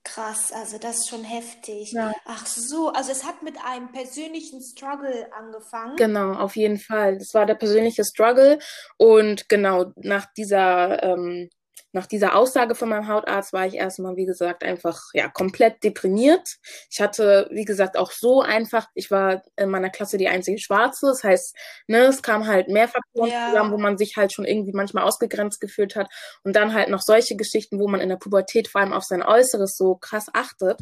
Krass, 0.04 0.52
also 0.52 0.76
das 0.78 0.98
ist 0.98 1.08
schon 1.08 1.24
heftig. 1.24 1.92
Ja. 1.92 2.12
Ach 2.26 2.46
so, 2.46 2.90
also 2.90 3.10
es 3.10 3.24
hat 3.24 3.42
mit 3.42 3.56
einem 3.64 3.90
persönlichen 3.90 4.60
Struggle 4.62 5.28
angefangen. 5.32 5.96
Genau, 5.96 6.34
auf 6.34 6.56
jeden 6.56 6.78
Fall. 6.78 7.18
Das 7.18 7.32
war 7.32 7.46
der 7.46 7.54
persönliche 7.54 8.04
Struggle. 8.04 8.58
Und 8.98 9.48
genau, 9.48 9.92
nach 9.96 10.26
dieser, 10.36 11.02
ähm, 11.02 11.48
nach 11.94 12.06
dieser 12.06 12.34
Aussage 12.34 12.74
von 12.74 12.88
meinem 12.88 13.06
Hautarzt 13.06 13.52
war 13.52 13.66
ich 13.66 13.74
erstmal, 13.74 14.16
wie 14.16 14.26
gesagt, 14.26 14.64
einfach 14.64 15.00
ja 15.14 15.28
komplett 15.28 15.84
deprimiert. 15.84 16.56
Ich 16.90 17.00
hatte, 17.00 17.48
wie 17.52 17.64
gesagt, 17.64 17.96
auch 17.96 18.10
so 18.10 18.42
einfach, 18.42 18.88
ich 18.94 19.12
war 19.12 19.42
in 19.56 19.70
meiner 19.70 19.90
Klasse 19.90 20.18
die 20.18 20.28
einzige 20.28 20.58
Schwarze. 20.58 21.06
Das 21.06 21.22
heißt, 21.22 21.56
ne, 21.86 21.98
es 21.98 22.22
kam 22.22 22.48
halt 22.48 22.68
mehr 22.68 22.88
Faktoren 22.88 23.30
Ja. 23.30 23.46
zusammen, 23.48 23.72
wo 23.72 23.78
man 23.78 23.96
sich 23.96 24.16
halt 24.16 24.32
schon 24.32 24.44
irgendwie 24.44 24.72
manchmal 24.72 25.04
ausgegrenzt 25.04 25.60
gefühlt 25.60 25.94
hat. 25.94 26.08
Und 26.42 26.56
dann 26.56 26.74
halt 26.74 26.88
noch 26.88 27.00
solche 27.00 27.36
Geschichten, 27.36 27.78
wo 27.78 27.86
man 27.86 28.00
in 28.00 28.08
der 28.08 28.16
Pubertät 28.16 28.66
vor 28.66 28.80
allem 28.80 28.92
auf 28.92 29.04
sein 29.04 29.22
Äußeres 29.22 29.76
so 29.76 29.94
krass 29.94 30.26
achtet. 30.32 30.80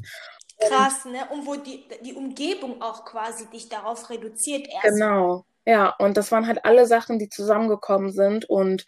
Krass, 0.58 1.04
ne? 1.04 1.26
Und 1.30 1.46
wo 1.46 1.56
die, 1.56 1.84
die 2.04 2.14
Umgebung 2.14 2.80
auch 2.80 3.04
quasi 3.04 3.46
dich 3.50 3.68
darauf 3.68 4.08
reduziert 4.08 4.66
erst. 4.66 4.84
Genau. 4.84 5.44
Ja, 5.64 5.94
und 5.98 6.16
das 6.16 6.32
waren 6.32 6.46
halt 6.46 6.64
alle 6.64 6.86
Sachen, 6.86 7.18
die 7.18 7.28
zusammengekommen 7.28 8.12
sind. 8.12 8.48
Und 8.48 8.84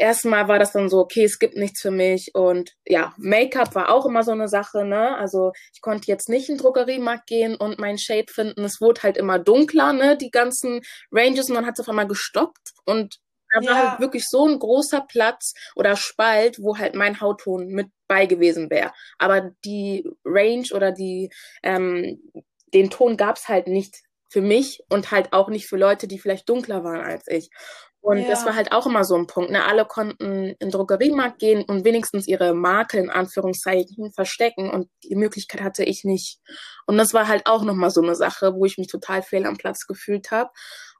erstmal 0.00 0.48
war 0.48 0.58
das 0.58 0.72
dann 0.72 0.88
so, 0.88 0.98
okay, 0.98 1.24
es 1.24 1.38
gibt 1.38 1.56
nichts 1.56 1.80
für 1.80 1.90
mich. 1.90 2.34
Und 2.34 2.72
ja, 2.86 3.14
Make-up 3.18 3.74
war 3.74 3.90
auch 3.90 4.06
immer 4.06 4.22
so 4.24 4.32
eine 4.32 4.48
Sache, 4.48 4.84
ne? 4.84 5.16
Also 5.16 5.52
ich 5.74 5.80
konnte 5.80 6.06
jetzt 6.08 6.28
nicht 6.28 6.48
in 6.48 6.56
den 6.56 6.62
Drogeriemarkt 6.62 7.26
gehen 7.26 7.56
und 7.56 7.78
meinen 7.78 7.98
Shade 7.98 8.32
finden. 8.32 8.64
Es 8.64 8.80
wurde 8.80 9.02
halt 9.02 9.16
immer 9.16 9.38
dunkler, 9.38 9.92
ne? 9.92 10.16
Die 10.16 10.30
ganzen 10.30 10.80
Ranges 11.12 11.48
und 11.48 11.54
dann 11.56 11.66
hat 11.66 11.74
es 11.74 11.80
auf 11.80 11.88
einmal 11.88 12.08
gestoppt. 12.08 12.72
Und 12.84 13.18
da 13.52 13.60
war 13.66 13.74
Ja. 13.76 13.90
halt 13.90 14.00
wirklich 14.00 14.26
so 14.28 14.46
ein 14.46 14.58
großer 14.58 15.02
Platz 15.08 15.54
oder 15.74 15.96
Spalt, 15.96 16.58
wo 16.62 16.78
halt 16.78 16.94
mein 16.94 17.20
Hautton 17.20 17.68
mit 17.68 17.88
bei 18.08 18.26
gewesen 18.26 18.70
wäre. 18.70 18.92
Aber 19.18 19.50
die 19.64 20.08
Range 20.24 20.66
oder 20.74 20.92
die, 20.92 21.30
ähm, 21.62 22.20
den 22.74 22.90
Ton 22.90 23.16
gab's 23.16 23.48
halt 23.48 23.66
nicht 23.66 23.96
für 24.28 24.40
mich 24.42 24.80
und 24.88 25.10
halt 25.10 25.32
auch 25.32 25.48
nicht 25.48 25.66
für 25.66 25.76
Leute, 25.76 26.06
die 26.08 26.18
vielleicht 26.20 26.48
dunkler 26.48 26.84
waren 26.84 27.00
als 27.00 27.26
ich. 27.28 27.50
Und 28.02 28.28
das 28.28 28.40
Ja. 28.40 28.46
war 28.46 28.54
halt 28.56 28.72
auch 28.72 28.86
immer 28.86 29.04
so 29.04 29.14
ein 29.16 29.26
Punkt. 29.26 29.50
Ne? 29.50 29.64
Alle 29.64 29.84
konnten 29.84 30.48
in 30.48 30.56
den 30.60 30.70
Drogeriemarkt 30.70 31.38
gehen 31.38 31.64
und 31.64 31.84
wenigstens 31.84 32.26
ihre 32.26 32.54
Makel 32.54 33.00
in 33.00 33.10
Anführungszeichen 33.10 34.12
verstecken 34.12 34.70
und 34.70 34.88
die 35.04 35.16
Möglichkeit 35.16 35.60
hatte 35.62 35.84
ich 35.84 36.04
nicht. 36.04 36.38
Und 36.86 36.96
das 36.98 37.12
war 37.14 37.28
halt 37.28 37.46
auch 37.46 37.62
nochmal 37.62 37.90
so 37.90 38.02
eine 38.02 38.14
Sache, 38.14 38.54
wo 38.54 38.64
ich 38.64 38.78
mich 38.78 38.88
total 38.88 39.22
fehl 39.22 39.44
am 39.46 39.56
Platz 39.58 39.86
gefühlt 39.86 40.30
habe. 40.30 40.50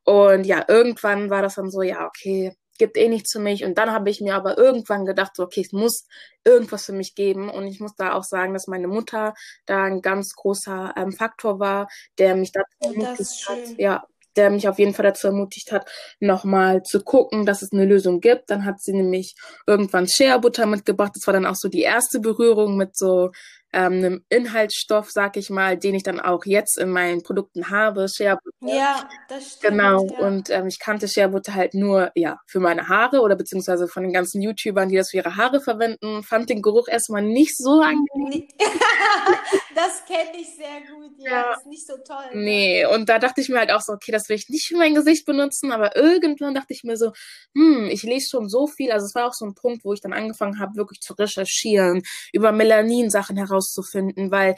Und 0.04 0.44
ja, 0.44 0.64
irgendwann 0.68 1.30
war 1.30 1.42
das 1.42 1.54
dann 1.56 1.70
so, 1.70 1.82
ja, 1.82 2.06
okay, 2.06 2.54
gibt 2.78 2.96
eh 2.96 3.08
nichts 3.08 3.32
für 3.32 3.38
mich. 3.40 3.64
Und 3.64 3.76
dann 3.78 3.92
habe 3.92 4.08
ich 4.10 4.20
mir 4.20 4.34
aber 4.34 4.56
irgendwann 4.58 5.04
gedacht, 5.04 5.36
so, 5.36 5.42
okay, 5.44 5.60
es 5.62 5.72
muss 5.72 6.06
irgendwas 6.44 6.86
für 6.86 6.92
mich 6.92 7.14
geben. 7.14 7.50
Und 7.50 7.66
ich 7.66 7.80
muss 7.80 7.94
da 7.96 8.14
auch 8.14 8.24
sagen, 8.24 8.54
dass 8.54 8.66
meine 8.66 8.88
Mutter 8.88 9.34
da 9.66 9.84
ein 9.84 10.00
ganz 10.02 10.34
großer 10.34 10.94
ähm, 10.96 11.12
Faktor 11.12 11.60
war, 11.60 11.88
der 12.18 12.34
mich 12.36 12.52
dazu 12.52 12.66
Oh, 12.80 12.92
das 12.94 12.94
ermutigt 12.94 13.48
hat, 13.48 13.74
ja, 13.78 14.04
der 14.36 14.50
mich 14.50 14.68
auf 14.68 14.78
jeden 14.78 14.94
Fall 14.94 15.04
dazu 15.04 15.26
ermutigt 15.26 15.72
hat, 15.72 15.90
nochmal 16.20 16.82
zu 16.82 17.02
gucken, 17.02 17.46
dass 17.46 17.62
es 17.62 17.72
eine 17.72 17.84
Lösung 17.84 18.20
gibt. 18.20 18.50
Dann 18.50 18.64
hat 18.64 18.80
sie 18.80 18.92
nämlich 18.92 19.34
irgendwann 19.66 20.08
Shea 20.08 20.38
Butter 20.38 20.66
mitgebracht. 20.66 21.12
Das 21.14 21.26
war 21.26 21.34
dann 21.34 21.46
auch 21.46 21.56
so 21.56 21.68
die 21.68 21.82
erste 21.82 22.20
Berührung 22.20 22.76
mit 22.76 22.96
so 22.96 23.30
ähm, 23.72 23.92
einem 23.92 24.24
Inhaltsstoff, 24.28 25.10
sag 25.10 25.36
ich 25.36 25.50
mal, 25.50 25.76
den 25.76 25.94
ich 25.94 26.02
dann 26.02 26.20
auch 26.20 26.44
jetzt 26.44 26.78
in 26.78 26.90
meinen 26.90 27.22
Produkten 27.22 27.70
habe, 27.70 28.08
Butter. 28.60 28.74
Ja, 28.74 29.08
das 29.28 29.52
stimmt. 29.52 29.62
Genau, 29.62 30.06
ja. 30.06 30.26
und 30.26 30.50
ähm, 30.50 30.66
ich 30.66 30.78
kannte 30.78 31.06
Butter 31.28 31.54
halt 31.54 31.74
nur, 31.74 32.10
ja, 32.14 32.38
für 32.46 32.60
meine 32.60 32.88
Haare 32.88 33.20
oder 33.20 33.36
beziehungsweise 33.36 33.88
von 33.88 34.02
den 34.02 34.12
ganzen 34.12 34.42
YouTubern, 34.42 34.88
die 34.88 34.96
das 34.96 35.10
für 35.10 35.18
ihre 35.18 35.36
Haare 35.36 35.60
verwenden, 35.60 36.22
fand 36.22 36.50
den 36.50 36.62
Geruch 36.62 36.88
erstmal 36.88 37.22
nicht 37.22 37.56
so 37.56 37.80
angenehm. 37.80 38.48
das 39.74 40.04
kenne 40.06 40.38
ich 40.38 40.56
sehr 40.56 40.80
gut, 40.92 41.12
ja. 41.18 41.30
Ja. 41.30 41.54
Ist 41.54 41.66
nicht 41.66 41.86
so 41.86 41.94
toll. 42.06 42.34
ne? 42.34 42.42
Nee, 42.42 42.86
und 42.86 43.08
da 43.08 43.18
dachte 43.18 43.40
ich 43.40 43.48
mir 43.48 43.58
halt 43.58 43.70
auch 43.70 43.80
so, 43.80 43.92
okay, 43.92 44.12
das 44.12 44.28
will 44.28 44.36
ich 44.36 44.48
nicht 44.48 44.66
für 44.66 44.76
mein 44.76 44.94
Gesicht 44.94 45.26
benutzen, 45.26 45.72
aber 45.72 45.96
irgendwann 45.96 46.54
dachte 46.54 46.72
ich 46.72 46.82
mir 46.84 46.96
so, 46.96 47.12
hm, 47.54 47.88
ich 47.90 48.02
lese 48.02 48.28
schon 48.30 48.48
so 48.48 48.66
viel, 48.66 48.92
also 48.92 49.06
es 49.06 49.14
war 49.14 49.26
auch 49.26 49.34
so 49.34 49.44
ein 49.44 49.54
Punkt, 49.54 49.84
wo 49.84 49.92
ich 49.92 50.00
dann 50.00 50.12
angefangen 50.12 50.58
habe, 50.58 50.76
wirklich 50.76 51.00
zu 51.00 51.14
recherchieren, 51.14 52.02
über 52.32 52.52
Melanin-Sachen 52.52 53.36
herauszufinden, 53.60 54.30
weil 54.30 54.56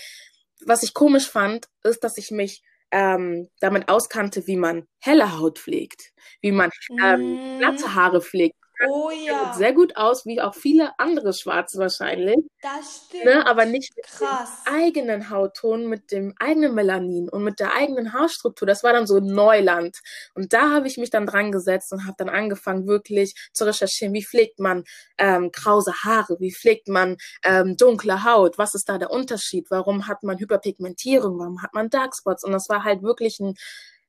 was 0.66 0.82
ich 0.82 0.94
komisch 0.94 1.28
fand, 1.28 1.66
ist, 1.84 2.04
dass 2.04 2.18
ich 2.18 2.30
mich 2.30 2.62
ähm, 2.92 3.48
damit 3.60 3.88
auskannte, 3.88 4.46
wie 4.46 4.56
man 4.56 4.86
helle 5.00 5.38
Haut 5.38 5.58
pflegt, 5.58 6.12
wie 6.40 6.52
man 6.52 6.70
ähm, 7.02 7.38
Mm. 7.38 7.58
glatte 7.58 7.94
Haare 7.94 8.20
pflegt. 8.20 8.54
Oh 8.88 9.10
Sieht 9.10 9.26
ja, 9.26 9.52
sehr 9.54 9.72
gut 9.72 9.96
aus, 9.96 10.26
wie 10.26 10.40
auch 10.40 10.54
viele 10.54 10.98
andere 10.98 11.32
Schwarze 11.32 11.78
wahrscheinlich. 11.78 12.36
das 12.60 13.04
stimmt. 13.06 13.24
Ne, 13.24 13.46
aber 13.46 13.64
nicht 13.66 13.94
mit 13.96 14.06
Krass. 14.06 14.64
dem 14.66 14.74
eigenen 14.74 15.30
Hautton, 15.30 15.86
mit 15.88 16.10
dem 16.10 16.34
eigenen 16.38 16.74
Melanin 16.74 17.28
und 17.28 17.44
mit 17.44 17.60
der 17.60 17.74
eigenen 17.74 18.12
Haarstruktur. 18.12 18.66
Das 18.66 18.82
war 18.82 18.92
dann 18.92 19.06
so 19.06 19.20
Neuland. 19.20 19.98
Und 20.34 20.52
da 20.52 20.70
habe 20.70 20.86
ich 20.86 20.96
mich 20.98 21.10
dann 21.10 21.26
dran 21.26 21.52
gesetzt 21.52 21.92
und 21.92 22.04
habe 22.06 22.16
dann 22.18 22.28
angefangen, 22.28 22.86
wirklich 22.86 23.34
zu 23.52 23.64
recherchieren, 23.64 24.14
wie 24.14 24.24
pflegt 24.24 24.58
man 24.58 24.84
ähm, 25.18 25.50
krause 25.52 25.92
Haare, 26.04 26.36
wie 26.40 26.52
pflegt 26.52 26.88
man 26.88 27.16
ähm, 27.44 27.76
dunkle 27.76 28.24
Haut, 28.24 28.58
was 28.58 28.74
ist 28.74 28.88
da 28.88 28.98
der 28.98 29.10
Unterschied, 29.10 29.66
warum 29.70 30.08
hat 30.08 30.22
man 30.22 30.38
Hyperpigmentierung, 30.38 31.38
warum 31.38 31.62
hat 31.62 31.74
man 31.74 31.90
Darkspots. 31.90 32.44
Und 32.44 32.52
das 32.52 32.68
war 32.68 32.84
halt 32.84 33.02
wirklich 33.02 33.38
ein 33.40 33.54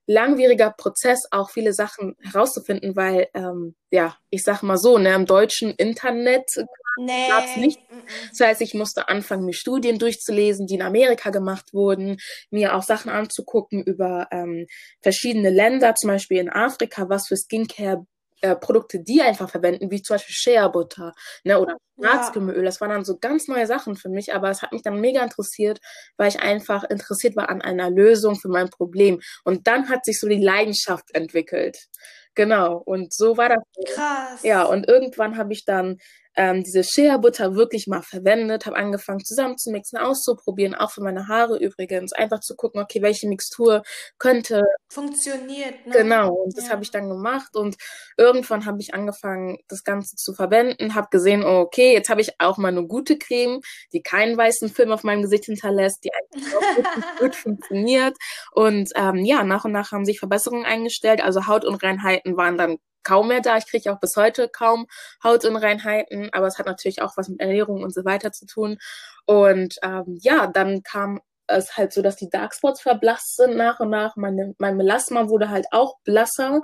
langwieriger 0.06 0.72
Prozess, 0.72 1.20
auch 1.32 1.50
viele 1.50 1.74
Sachen 1.74 2.16
herauszufinden, 2.22 2.96
weil, 2.96 3.28
ähm, 3.34 3.76
ja, 3.92 4.18
ich 4.30 4.44
sag 4.44 4.62
mal 4.64 4.78
so, 4.78 4.98
ne, 4.98 5.14
im 5.14 5.26
deutschen 5.26 5.72
Internet 5.72 6.46
Nee. 6.98 7.28
gab's 7.28 7.56
nicht. 7.56 7.80
mm, 7.90 7.96
mm. 7.96 8.04
das 8.30 8.48
heißt, 8.48 8.62
ich 8.62 8.74
musste 8.74 9.10
anfangen, 9.10 9.46
mir 9.46 9.54
Studien 9.54 9.98
durchzulesen, 9.98 10.68
die 10.68 10.76
in 10.76 10.82
Amerika 10.82 11.30
gemacht 11.30 11.74
wurden, 11.74 12.18
mir 12.52 12.76
auch 12.76 12.84
Sachen 12.84 13.10
anzugucken 13.10 13.84
über 13.84 14.28
ähm, 14.32 14.68
verschiedene 15.02 15.50
Länder, 15.50 15.96
zum 15.96 16.10
Beispiel 16.10 16.38
in 16.38 16.50
Afrika, 16.50 17.10
was 17.10 17.28
für 17.28 17.38
Skincare 17.38 18.06
äh, 18.44 18.56
Produkte 18.58 19.00
die 19.00 19.22
einfach 19.22 19.50
verwenden, 19.50 19.90
wie 19.90 20.02
zum 20.02 20.16
Beispiel 20.16 20.36
Shea 20.36 20.68
Butter 20.68 21.14
ne, 21.46 21.60
oder 21.60 21.78
Ja. 21.96 22.10
Schwarzkümmelöl. 22.12 22.66
Das 22.66 22.82
waren 22.82 22.90
dann 22.90 23.06
so 23.06 23.18
ganz 23.20 23.48
neue 23.48 23.68
Sachen 23.68 23.96
für 23.96 24.10
mich, 24.10 24.34
aber 24.34 24.50
es 24.50 24.62
hat 24.62 24.74
mich 24.74 24.82
dann 24.84 25.00
mega 25.00 25.24
interessiert, 25.24 25.80
weil 26.18 26.28
ich 26.30 26.42
einfach 26.42 26.84
interessiert 26.84 27.36
war 27.38 27.50
an 27.50 27.62
einer 27.62 27.90
Lösung 27.90 28.36
für 28.36 28.50
mein 28.50 28.70
Problem. 28.70 29.22
Und 29.46 29.68
dann 29.68 29.90
hat 29.90 30.06
sich 30.06 30.20
so 30.20 30.28
die 30.28 30.44
Leidenschaft 30.44 31.14
entwickelt. 31.16 31.78
Genau. 32.36 32.78
Und 32.78 33.14
so 33.14 33.38
war 33.38 33.50
das. 33.50 33.64
Krass. 33.96 34.44
Ja, 34.44 34.64
und 34.64 34.88
irgendwann 34.88 35.38
habe 35.38 35.54
ich 35.54 35.66
dann 35.66 35.98
ähm, 36.36 36.64
diese 36.64 36.84
Shea 36.84 37.18
Butter 37.18 37.56
wirklich 37.56 37.88
mal 37.88 38.02
verwendet, 38.02 38.66
habe 38.66 38.76
angefangen 38.78 39.24
zusammenzumixen, 39.24 40.00
auszuprobieren, 40.00 40.76
auch 40.76 40.92
für 40.92 41.02
meine 41.02 41.28
Haare 41.28 41.58
übrigens, 41.58 42.14
einfach 42.14 42.40
zu 42.40 42.56
gucken, 42.56 42.82
okay, 42.82 43.02
welche 43.02 43.28
Mixtur 43.28 43.84
könnte 44.18 44.64
Funktioniert, 44.90 45.86
ne? 45.88 45.94
Genau, 45.94 46.32
und 46.34 46.58
das 46.58 46.66
Ja. 46.66 46.72
habe 46.74 46.84
ich 46.84 46.92
dann 46.92 47.10
gemacht 47.10 47.56
und 47.56 47.76
irgendwann 48.18 48.66
habe 48.66 48.80
ich 48.82 48.94
angefangen, 48.94 49.58
das 49.68 49.84
Ganze 49.84 50.16
zu 50.16 50.34
verwenden, 50.34 50.94
habe 50.96 51.08
gesehen, 51.12 51.44
oh, 51.44 51.60
okay, 51.62 51.94
jetzt 51.94 52.10
habe 52.10 52.22
ich 52.22 52.40
auch 52.40 52.58
mal 52.58 52.68
eine 52.70 52.86
gute 52.88 53.18
Creme, 53.18 53.62
die 53.92 54.02
keinen 54.04 54.38
weißen 54.38 54.70
Film 54.70 54.92
auf 54.92 55.04
meinem 55.04 55.22
Gesicht 55.24 55.46
hinterlässt, 55.46 56.04
die 56.04 56.12
eigentlich 56.14 56.54
auch 56.56 56.66
wirklich 56.76 57.06
gut 57.18 57.36
funktioniert 57.36 58.16
und 58.52 58.90
ähm, 58.96 59.26
ja, 59.26 59.44
nach 59.44 59.66
und 59.66 59.72
nach 59.72 59.92
haben 59.92 60.06
sich 60.06 60.20
Verbesserungen 60.20 60.66
eingestellt, 60.66 61.22
also 61.24 61.48
Hautunreinheiten 61.48 62.38
waren 62.38 62.58
dann 62.58 62.78
kaum 63.04 63.28
mehr 63.30 63.42
da. 63.42 63.58
Ich 63.58 63.68
kriege 63.68 63.92
auch 63.92 64.00
bis 64.00 64.16
heute 64.16 64.50
kaum 64.50 64.88
Hautunreinheiten, 65.24 66.30
aber 66.34 66.48
es 66.48 66.58
hat 66.58 66.66
natürlich 66.66 67.02
auch 67.02 67.18
was 67.18 67.30
mit 67.30 67.40
Ernährung 67.40 67.84
und 67.84 67.94
so 67.94 68.06
weiter 68.06 68.32
zu 68.32 68.46
tun. 68.46 68.78
Und 69.26 69.76
ähm, 69.84 70.18
ja, 70.22 70.48
dann 70.48 70.84
kam 70.84 71.22
es 71.48 71.78
halt 71.78 71.94
so, 71.94 72.02
dass 72.02 72.16
die 72.16 72.30
Darkspots 72.30 72.82
verblasst 72.82 73.36
sind 73.36 73.56
nach 73.58 73.80
und 73.80 73.90
nach. 73.90 74.16
Meine, 74.16 74.56
mein 74.58 74.78
Melasma 74.78 75.30
wurde 75.30 75.50
halt 75.50 75.66
auch 75.72 75.98
blasser. 76.04 76.62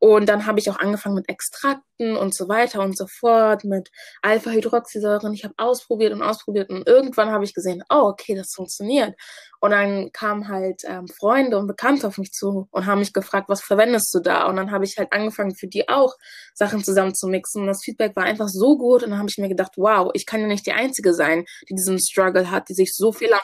Und 0.00 0.28
dann 0.28 0.46
habe 0.46 0.60
ich 0.60 0.70
auch 0.70 0.78
angefangen 0.78 1.16
mit 1.16 1.28
Extrakten 1.28 2.16
und 2.16 2.34
so 2.34 2.48
weiter 2.48 2.80
und 2.82 2.96
so 2.96 3.06
fort, 3.08 3.64
mit 3.64 3.90
Alpha-Hydroxysäuren. 4.22 5.32
Ich 5.32 5.44
habe 5.44 5.54
ausprobiert 5.56 6.12
und 6.12 6.22
ausprobiert 6.22 6.70
und 6.70 6.86
irgendwann 6.86 7.30
habe 7.30 7.44
ich 7.44 7.54
gesehen, 7.54 7.82
oh, 7.90 8.02
okay, 8.04 8.34
das 8.36 8.52
funktioniert. 8.54 9.14
Und 9.60 9.70
dann 9.70 10.12
kamen 10.12 10.48
halt 10.48 10.82
ähm, 10.84 11.08
Freunde 11.08 11.58
und 11.58 11.66
Bekannte 11.66 12.06
auf 12.06 12.18
mich 12.18 12.32
zu 12.32 12.68
und 12.70 12.86
haben 12.86 13.00
mich 13.00 13.12
gefragt, 13.12 13.48
was 13.48 13.62
verwendest 13.62 14.14
du 14.14 14.20
da? 14.20 14.46
Und 14.46 14.56
dann 14.56 14.70
habe 14.70 14.84
ich 14.84 14.96
halt 14.98 15.12
angefangen, 15.12 15.54
für 15.54 15.66
die 15.66 15.88
auch 15.88 16.14
Sachen 16.54 16.84
zusammen 16.84 17.14
zu 17.14 17.26
mixen. 17.28 17.62
Und 17.62 17.68
das 17.68 17.82
Feedback 17.84 18.14
war 18.16 18.24
einfach 18.24 18.48
so 18.48 18.78
gut. 18.78 19.02
Und 19.02 19.10
dann 19.10 19.18
habe 19.18 19.28
ich 19.28 19.38
mir 19.38 19.48
gedacht, 19.48 19.72
wow, 19.76 20.10
ich 20.14 20.26
kann 20.26 20.40
ja 20.40 20.46
nicht 20.46 20.66
die 20.66 20.72
Einzige 20.72 21.14
sein, 21.14 21.44
die 21.68 21.74
diesen 21.74 21.98
Struggle 22.00 22.50
hat, 22.50 22.68
die 22.68 22.74
sich 22.74 22.94
so 22.94 23.12
viel 23.12 23.32
am 23.32 23.40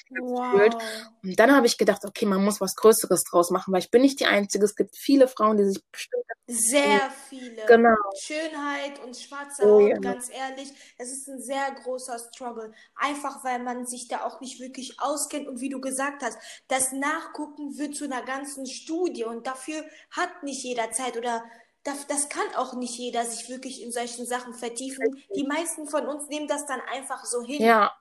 fühlt. 0.52 0.74
Wow. 0.74 0.82
Und 1.22 1.38
dann 1.38 1.54
habe 1.54 1.66
ich 1.66 1.78
gedacht, 1.78 2.04
okay, 2.04 2.26
man 2.26 2.44
muss 2.44 2.60
was 2.60 2.74
Größeres 2.76 3.24
draus 3.24 3.50
machen, 3.50 3.72
weil 3.72 3.80
ich 3.80 3.90
bin 3.90 4.02
nicht 4.02 4.20
die 4.20 4.26
Einzige. 4.26 4.64
Es 4.64 4.76
gibt 4.76 4.96
viele 4.96 5.28
Frauen, 5.28 5.56
die 5.56 5.64
sich 5.64 5.82
bestimmt 5.90 6.24
Sehr 6.46 7.10
viele. 7.28 7.64
Genau. 7.66 7.96
Schönheit 8.20 9.02
und 9.02 9.16
schwarze 9.16 9.62
Oh, 9.64 9.80
Haut, 9.80 9.88
ja. 9.88 9.96
ganz 9.98 10.28
ehrlich, 10.30 10.70
es 10.98 11.10
ist 11.10 11.28
ein 11.28 11.40
sehr 11.40 11.70
großer 11.82 12.18
Struggle. 12.18 12.72
Einfach 12.96 13.42
weil 13.44 13.62
man 13.62 13.86
sich 13.86 14.08
da 14.08 14.24
auch 14.24 14.40
nicht 14.40 14.60
wirklich 14.60 14.96
auskennt 15.00 15.48
und 15.48 15.60
wie 15.60 15.70
du 15.70 15.80
gesagt 15.80 16.03
hast, 16.22 16.38
das 16.68 16.92
Nachgucken 16.92 17.78
wird 17.78 17.96
zu 17.96 18.04
einer 18.04 18.22
ganzen 18.22 18.66
Studie 18.66 19.24
und 19.24 19.46
dafür 19.46 19.84
hat 20.10 20.42
nicht 20.42 20.62
jeder 20.62 20.90
Zeit 20.92 21.16
oder 21.16 21.44
das, 21.82 22.06
das 22.06 22.28
kann 22.28 22.46
auch 22.56 22.74
nicht 22.74 22.96
jeder 22.96 23.24
sich 23.24 23.48
wirklich 23.48 23.82
in 23.82 23.92
solchen 23.92 24.26
Sachen 24.26 24.54
vertiefen. 24.54 25.22
Die 25.36 25.44
meisten 25.44 25.86
von 25.86 26.06
uns 26.06 26.28
nehmen 26.28 26.48
das 26.48 26.66
dann 26.66 26.80
einfach 26.92 27.24
so 27.24 27.42
hin. 27.42 27.62
Ja, 27.62 27.92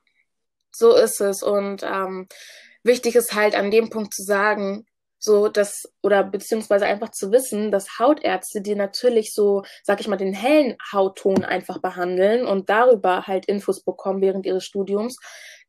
so 0.74 0.96
ist 0.96 1.20
es. 1.20 1.42
Und 1.42 1.82
ähm, 1.82 2.26
wichtig 2.82 3.14
ist 3.14 3.34
halt 3.34 3.54
an 3.54 3.70
dem 3.70 3.90
Punkt 3.90 4.14
zu 4.14 4.22
sagen, 4.22 4.86
so 5.24 5.48
dass, 5.48 5.90
oder 6.02 6.22
beziehungsweise 6.22 6.84
einfach 6.84 7.10
zu 7.10 7.32
wissen, 7.32 7.70
dass 7.70 7.98
Hautärzte, 7.98 8.60
die 8.60 8.74
natürlich 8.74 9.32
so, 9.32 9.62
sag 9.82 10.00
ich 10.00 10.08
mal, 10.08 10.16
den 10.16 10.34
hellen 10.34 10.76
Hautton 10.92 11.44
einfach 11.44 11.78
behandeln 11.78 12.46
und 12.46 12.68
darüber 12.68 13.26
halt 13.26 13.46
Infos 13.46 13.82
bekommen 13.82 14.20
während 14.20 14.44
ihres 14.44 14.64
Studiums, 14.64 15.16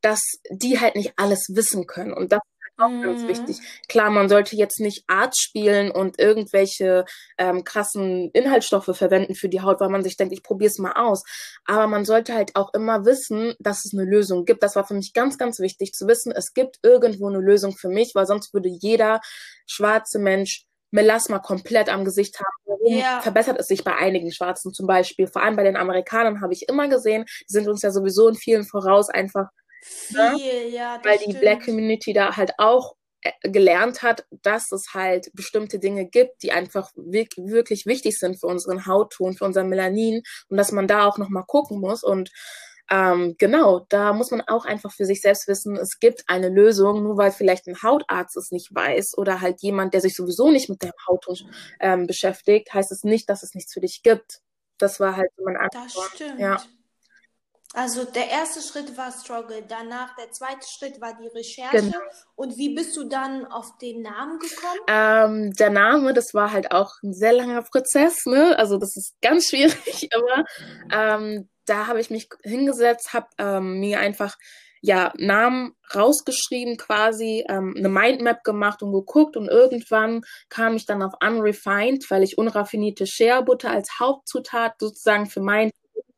dass 0.06 0.22
die 0.52 0.80
halt 0.80 0.96
nicht 0.96 1.14
alles 1.18 1.48
wissen 1.54 1.88
können. 1.88 2.14
Und 2.14 2.32
das 2.32 2.40
ist 2.40 2.80
auch 2.80 2.92
ganz 3.02 3.24
Mhm. 3.24 3.28
wichtig. 3.28 3.60
Klar, 3.90 4.12
man 4.12 4.30
sollte 4.30 4.56
jetzt 4.56 4.80
nicht 4.80 5.04
Arzt 5.08 5.42
spielen 5.42 5.92
und 5.92 6.20
irgendwelche 6.20 7.06
ähm, 7.38 7.64
krassen 7.64 8.30
Inhaltsstoffe 8.34 8.92
verwenden 8.96 9.36
für 9.36 9.50
die 9.50 9.62
Haut, 9.62 9.80
weil 9.82 9.90
man 9.90 10.04
sich 10.04 10.18
denkt, 10.18 10.34
ich 10.34 10.44
probiere 10.44 10.70
es 10.70 10.80
mal 10.80 10.94
aus. 10.94 11.24
Aber 11.66 11.88
man 11.88 12.06
sollte 12.06 12.36
halt 12.36 12.56
auch 12.56 12.74
immer 12.76 13.06
wissen, 13.06 13.56
dass 13.60 13.86
es 13.86 13.94
eine 13.94 14.06
Lösung 14.10 14.46
gibt. 14.46 14.64
Das 14.64 14.76
war 14.76 14.86
für 14.86 14.94
mich 14.96 15.14
ganz, 15.14 15.38
ganz 15.40 15.60
wichtig 15.60 15.94
zu 15.94 16.08
wissen. 16.08 16.32
Es 16.32 16.54
gibt 16.54 16.80
irgendwo 16.84 17.28
eine 17.30 17.40
Lösung 17.40 17.76
für 17.78 17.90
mich, 17.90 18.12
weil 18.16 18.28
sonst 18.28 18.54
würde 18.54 18.70
jeder 18.70 19.22
schwarze 19.68 20.20
Mensch 20.20 20.66
Melasma 20.92 21.40
komplett 21.40 21.90
am 21.90 22.06
Gesicht 22.06 22.40
haben. 22.40 22.54
Warum 22.66 23.00
Ja. 23.00 23.22
verbessert 23.22 23.60
es 23.60 23.68
sich 23.68 23.84
bei 23.84 23.96
einigen 23.96 24.32
Schwarzen 24.32 24.74
zum 24.74 24.88
Beispiel? 24.88 25.28
Vor 25.28 25.44
allem 25.44 25.56
bei 25.58 25.64
den 25.64 25.76
Amerikanern 25.78 26.42
habe 26.42 26.54
ich 26.54 26.70
immer 26.70 26.88
gesehen, 26.88 27.26
die 27.50 27.54
sind 27.54 27.68
uns 27.68 27.82
ja 27.82 27.92
sowieso 27.92 28.28
in 28.30 28.36
vielen 28.36 28.64
voraus 28.66 29.10
einfach 29.10 29.50
Viel, 29.86 30.70
ja, 30.74 30.98
das 30.98 31.06
weil 31.06 31.18
die 31.20 31.24
stimmt. 31.26 31.40
Black 31.42 31.66
Community 31.66 32.14
da 32.14 32.36
halt 32.36 32.54
auch 32.58 32.96
äh, 33.22 33.32
gelernt 33.50 34.02
hat, 34.04 34.26
dass 34.44 34.72
es 34.72 34.94
halt 34.94 35.30
bestimmte 35.34 35.80
Dinge 35.80 36.06
gibt, 36.08 36.42
die 36.44 36.52
einfach 36.52 36.92
wirk- 36.96 37.38
wirklich 37.38 37.86
wichtig 37.86 38.18
sind 38.20 38.40
für 38.40 38.48
unseren 38.48 38.86
Hautton, 38.86 39.36
für 39.38 39.46
unser 39.46 39.64
Melanin 39.64 40.22
und 40.50 40.58
dass 40.58 40.72
man 40.72 40.88
da 40.88 41.06
auch 41.06 41.18
nochmal 41.18 41.44
gucken 41.48 41.80
muss 41.80 42.04
und 42.04 42.32
ähm, 42.92 43.36
genau, 43.40 43.86
da 43.90 44.14
muss 44.14 44.30
man 44.30 44.42
auch 44.42 44.66
einfach 44.66 44.92
für 44.94 45.06
sich 45.06 45.20
selbst 45.22 45.48
wissen, 45.48 45.76
es 45.76 46.00
gibt 46.00 46.24
eine 46.28 46.50
Lösung, 46.50 47.02
nur 47.02 47.18
weil 47.18 47.32
vielleicht 47.32 47.66
ein 47.68 47.82
Hautarzt 47.82 48.38
es 48.38 48.52
nicht 48.52 48.76
weiß 48.76 49.18
oder 49.18 49.42
halt 49.42 49.62
jemand, 49.64 49.96
der 49.96 50.02
sich 50.02 50.16
sowieso 50.16 50.52
nicht 50.52 50.70
mit 50.70 50.84
dem 50.84 50.92
Hautton 51.08 51.36
ähm, 51.80 52.06
beschäftigt, 52.06 52.72
heißt 52.74 52.92
es 52.92 53.04
nicht, 53.04 53.28
dass 53.30 53.42
es 53.42 53.56
nichts 53.56 53.74
für 53.74 53.82
dich 53.82 54.04
gibt. 54.04 54.42
Das 54.78 55.00
war 55.00 55.16
halt 55.18 55.32
so 55.36 55.44
mein 55.46 55.56
Das 55.56 55.64
Antwort. 55.84 56.12
stimmt. 56.14 56.40
Ja. 56.40 56.62
Also 57.76 58.06
der 58.06 58.30
erste 58.30 58.62
Schritt 58.62 58.98
war 58.98 59.12
Struggle, 59.12 59.62
danach 59.68 60.16
der 60.16 60.32
zweite 60.32 60.66
Schritt 60.66 61.02
war 61.02 61.14
die 61.22 61.28
Recherche. 61.28 61.78
Genau. 61.78 61.98
Und 62.36 62.58
wie 62.58 62.74
bist 62.74 62.96
du 62.96 63.04
dann 63.04 63.46
auf 63.46 63.78
den 63.82 64.02
Namen 64.02 64.40
gekommen? 64.40 64.80
Ähm, 64.88 65.54
der 65.54 65.72
Name, 65.72 66.14
das 66.14 66.34
war 66.34 66.54
halt 66.54 66.72
auch 66.72 66.94
ein 67.04 67.14
sehr 67.14 67.34
langer 67.34 67.62
Prozess, 67.64 68.26
ne? 68.26 68.58
Also 68.58 68.78
das 68.78 68.96
ist 68.96 69.16
ganz 69.22 69.46
schwierig, 69.50 70.10
aber 70.16 70.46
ähm, 70.90 71.50
da 71.66 71.88
habe 71.88 72.00
ich 72.00 72.10
mich 72.10 72.30
hingesetzt, 72.44 73.14
habe 73.14 73.28
ähm, 73.40 73.80
mir 73.82 74.00
einfach 74.00 74.38
ja 74.82 75.12
Namen 75.18 75.74
rausgeschrieben, 75.94 76.78
quasi 76.78 77.44
ähm, 77.50 77.74
eine 77.78 77.90
Mindmap 77.90 78.44
gemacht 78.46 78.84
und 78.84 78.94
geguckt 78.94 79.36
und 79.36 79.50
irgendwann 79.50 80.22
kam 80.48 80.76
ich 80.76 80.86
dann 80.86 81.02
auf 81.02 81.14
Unrefined, 81.22 82.06
weil 82.10 82.24
ich 82.24 82.38
unraffinierte 82.38 83.06
Shea 83.06 83.42
Butter 83.42 83.72
als 83.72 83.90
Hauptzutat 84.00 84.76
sozusagen 84.80 85.26
für 85.26 85.42
mein 85.42 85.72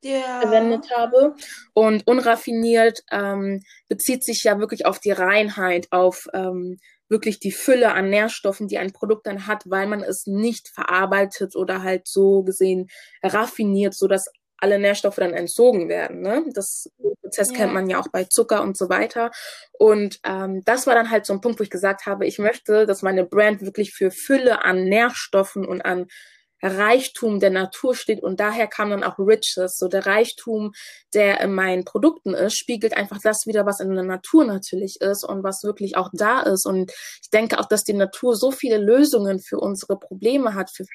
ja. 0.04 0.42
verwendet 0.42 0.90
habe. 0.96 1.36
Und 1.74 2.08
unraffiniert 2.08 3.04
ähm, 3.12 3.62
bezieht 3.88 4.24
sich 4.24 4.44
ja 4.44 4.60
wirklich 4.60 4.86
auf 4.86 5.00
die 5.00 5.12
Reinheit, 5.12 5.88
auf 5.92 6.28
ähm, 6.34 6.78
wirklich 7.10 7.40
die 7.40 7.52
Fülle 7.52 7.94
an 7.94 8.10
Nährstoffen, 8.10 8.68
die 8.68 8.78
ein 8.78 8.92
Produkt 8.92 9.28
dann 9.28 9.48
hat, 9.48 9.64
weil 9.66 9.88
man 9.88 10.04
es 10.04 10.26
nicht 10.26 10.68
verarbeitet 10.70 11.56
oder 11.56 11.84
halt 11.84 12.08
so 12.08 12.44
gesehen 12.44 12.88
raffiniert, 13.24 13.96
so 13.96 14.08
dass 14.08 14.26
alle 14.60 14.80
Nährstoffe 14.80 15.18
dann 15.18 15.34
entzogen 15.34 15.88
werden. 15.88 16.22
Ne? 16.22 16.46
Das 16.54 16.90
Prozess 17.22 17.50
ja. 17.52 17.58
kennt 17.58 17.74
man 17.74 17.90
ja 17.90 18.00
auch 18.00 18.08
bei 18.12 18.24
Zucker 18.24 18.62
und 18.62 18.78
so 18.78 18.90
weiter. 18.90 19.32
Und 19.74 20.20
ähm, 20.24 20.64
das 20.66 20.88
war 20.88 20.96
dann 20.96 21.12
halt 21.12 21.26
so 21.26 21.34
ein 21.34 21.42
Punkt, 21.42 21.60
wo 21.60 21.64
ich 21.64 21.70
gesagt 21.70 22.06
habe, 22.06 22.26
ich 22.26 22.40
möchte, 22.40 22.86
dass 22.86 23.04
meine 23.04 23.24
Brand 23.24 23.62
wirklich 23.62 23.94
für 23.94 24.12
Fülle 24.12 24.64
an 24.66 24.86
Nährstoffen 24.86 25.66
und 25.66 25.82
an 25.82 26.08
Reichtum 26.62 27.40
der 27.40 27.52
Natur 27.52 27.96
steht 27.96 28.22
und 28.24 28.40
daher 28.40 28.68
kam 28.68 28.90
dann 28.90 29.04
auch 29.04 29.20
Riches, 29.20 29.78
so 29.78 29.88
der 29.88 30.06
Reichtum, 30.06 30.74
der 31.14 31.42
in 31.42 31.54
meinen 31.54 31.86
Produkten 31.86 32.34
ist, 32.34 32.58
spiegelt 32.58 32.96
einfach 32.96 33.20
das 33.22 33.46
wieder, 33.46 33.66
was 33.66 33.80
in 33.80 33.94
der 33.94 34.04
Natur 34.04 34.46
natürlich 34.46 34.98
ist 35.00 35.24
und 35.24 35.44
was 35.44 35.64
wirklich 35.64 35.98
auch 35.98 36.10
da 36.14 36.42
ist 36.42 36.66
und 36.66 36.92
ich 37.22 37.30
denke 37.30 37.60
auch, 37.60 37.66
dass 37.66 37.84
die 37.84 37.94
Natur 37.94 38.36
so 38.36 38.52
viele 38.52 38.78
Lösungen 38.78 39.40
für 39.40 39.60
unsere 39.60 40.00
Probleme 40.00 40.56
hat, 40.56 40.72
für 40.72 40.86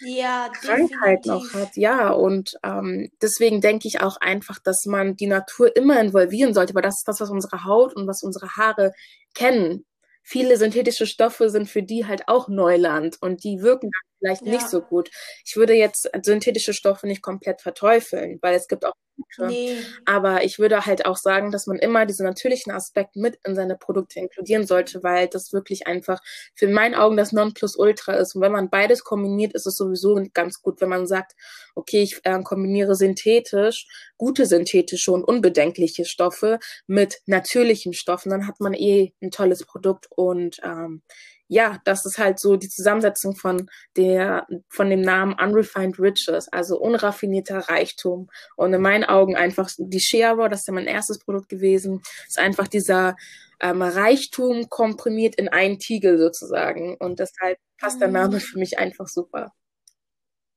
ja, 0.00 0.50
Krankheiten 0.60 1.30
auch 1.30 1.52
hat, 1.54 1.76
ja. 1.76 2.10
Und 2.10 2.54
ähm, 2.64 3.10
deswegen 3.22 3.60
denke 3.60 3.86
ich 3.88 4.00
auch 4.00 4.16
einfach, 4.20 4.58
dass 4.58 4.84
man 4.86 5.16
die 5.16 5.26
Natur 5.26 5.74
immer 5.76 6.00
involvieren 6.00 6.52
sollte, 6.54 6.74
weil 6.74 6.82
das 6.82 6.98
ist 6.98 7.08
das, 7.08 7.20
was 7.20 7.30
unsere 7.30 7.64
Haut 7.64 7.94
und 7.94 8.06
was 8.06 8.22
unsere 8.22 8.48
Haare 8.56 8.92
kennen. 9.34 9.84
Viele 10.22 10.56
synthetische 10.56 11.06
Stoffe 11.06 11.50
sind 11.50 11.68
für 11.68 11.82
die 11.82 12.06
halt 12.06 12.28
auch 12.28 12.48
Neuland 12.48 13.18
und 13.20 13.44
die 13.44 13.60
wirken 13.60 13.90
dann 13.90 14.13
vielleicht 14.24 14.46
ja. 14.46 14.52
nicht 14.52 14.68
so 14.68 14.80
gut. 14.80 15.10
Ich 15.44 15.56
würde 15.56 15.74
jetzt 15.74 16.10
synthetische 16.22 16.72
Stoffe 16.72 17.06
nicht 17.06 17.22
komplett 17.22 17.60
verteufeln, 17.60 18.38
weil 18.40 18.54
es 18.54 18.68
gibt 18.68 18.84
auch 18.84 18.94
gute. 19.16 19.46
Nee. 19.48 19.76
Aber 20.06 20.44
ich 20.44 20.58
würde 20.58 20.86
halt 20.86 21.06
auch 21.06 21.16
sagen, 21.16 21.50
dass 21.50 21.66
man 21.66 21.78
immer 21.78 22.06
diese 22.06 22.24
natürlichen 22.24 22.72
Aspekte 22.72 23.20
mit 23.20 23.38
in 23.44 23.54
seine 23.54 23.76
Produkte 23.76 24.18
inkludieren 24.18 24.66
sollte, 24.66 25.02
weil 25.02 25.28
das 25.28 25.52
wirklich 25.52 25.86
einfach 25.86 26.20
für 26.54 26.64
in 26.64 26.72
meinen 26.72 26.94
Augen 26.94 27.16
das 27.16 27.32
Nonplusultra 27.32 28.14
ist. 28.14 28.34
Und 28.34 28.40
wenn 28.40 28.52
man 28.52 28.70
beides 28.70 29.04
kombiniert, 29.04 29.52
ist 29.52 29.66
es 29.66 29.76
sowieso 29.76 30.20
ganz 30.32 30.62
gut, 30.62 30.80
wenn 30.80 30.88
man 30.88 31.06
sagt, 31.06 31.34
okay, 31.74 32.02
ich 32.02 32.20
äh, 32.24 32.42
kombiniere 32.42 32.94
synthetisch, 32.94 33.86
gute 34.16 34.46
synthetische 34.46 35.12
und 35.12 35.24
unbedenkliche 35.24 36.04
Stoffe 36.04 36.58
mit 36.86 37.20
natürlichen 37.26 37.92
Stoffen, 37.92 38.30
dann 38.30 38.46
hat 38.46 38.60
man 38.60 38.74
eh 38.74 39.12
ein 39.20 39.30
tolles 39.30 39.64
Produkt 39.64 40.06
und 40.10 40.60
ähm, 40.64 41.02
ja, 41.48 41.78
das 41.84 42.04
ist 42.06 42.18
halt 42.18 42.38
so 42.38 42.56
die 42.56 42.68
Zusammensetzung 42.68 43.36
von 43.36 43.68
der, 43.96 44.46
von 44.68 44.88
dem 44.88 45.02
Namen 45.02 45.34
Unrefined 45.34 45.98
Riches, 45.98 46.48
also 46.50 46.80
unraffinierter 46.80 47.58
Reichtum. 47.68 48.30
Und 48.56 48.72
in 48.72 48.80
meinen 48.80 49.04
Augen 49.04 49.36
einfach 49.36 49.70
die 49.76 50.00
Shea 50.00 50.32
Raw, 50.32 50.48
das 50.48 50.60
ist 50.60 50.68
ja 50.68 50.74
mein 50.74 50.86
erstes 50.86 51.18
Produkt 51.18 51.48
gewesen, 51.48 52.02
ist 52.26 52.38
einfach 52.38 52.68
dieser 52.68 53.16
ähm, 53.60 53.82
Reichtum 53.82 54.68
komprimiert 54.68 55.34
in 55.36 55.48
einen 55.48 55.78
Tiegel 55.78 56.18
sozusagen. 56.18 56.96
Und 56.98 57.18
deshalb 57.18 57.58
passt 57.78 58.00
der 58.00 58.08
Name 58.08 58.36
mhm. 58.36 58.40
für 58.40 58.58
mich 58.58 58.78
einfach 58.78 59.08
super. 59.08 59.52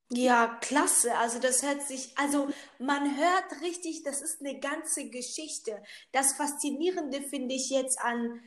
Ja, 0.09 0.57
klasse. 0.61 1.15
Also 1.17 1.39
das 1.39 1.63
hört 1.63 1.81
sich, 1.81 2.17
also 2.17 2.47
man 2.79 3.17
hört 3.17 3.61
richtig, 3.61 4.03
das 4.03 4.21
ist 4.21 4.39
eine 4.39 4.57
ganze 4.59 5.09
Geschichte. 5.09 5.83
Das 6.13 6.33
Faszinierende 6.33 7.21
finde 7.21 7.55
ich 7.55 7.69
jetzt 7.69 7.99
an 7.99 8.41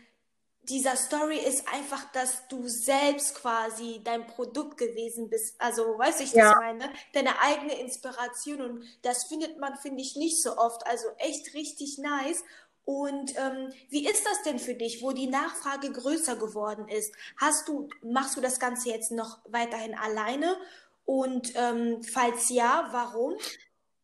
dieser 0.71 0.97
Story 0.97 1.39
ist 1.39 1.69
einfach, 1.69 2.11
dass 2.13 2.47
du 2.49 2.69
selbst 2.69 3.35
quasi 3.35 4.01
dein 4.05 4.27
Produkt 4.27 4.79
gewesen 4.79 5.29
bist. 5.29 5.61
Also, 5.61 5.83
weiß 5.99 6.21
ich, 6.21 6.33
ja. 6.33 6.51
das 6.51 6.61
meine? 6.61 6.93
Deine 7.13 7.41
eigene 7.41 7.79
Inspiration. 7.81 8.61
Und 8.63 8.85
das 9.03 9.25
findet 9.25 9.59
man, 9.59 9.77
finde 9.77 10.01
ich, 10.01 10.17
nicht 10.17 10.41
so 10.43 10.57
oft. 10.57 10.87
Also 10.87 11.07
echt 11.19 11.55
richtig 11.55 11.99
nice. 11.99 12.45
Und 12.85 13.37
ähm, 13.37 13.73
wie 13.89 14.07
ist 14.07 14.25
das 14.25 14.43
denn 14.43 14.59
für 14.59 14.75
dich, 14.75 15.03
wo 15.03 15.13
die 15.13 15.29
Nachfrage 15.29 15.93
größer 15.93 16.37
geworden 16.37 16.89
ist? 16.89 17.13
Hast 17.37 17.69
du, 17.69 17.89
machst 18.03 18.37
du 18.37 18.41
das 18.41 18.59
Ganze 18.59 18.89
jetzt 18.89 19.13
noch 19.13 19.39
weiterhin 19.49 19.95
alleine? 19.95 20.57
Und 21.05 21.53
ähm, 21.57 22.03
falls 22.03 22.49
ja, 22.51 22.89
warum? 22.93 23.35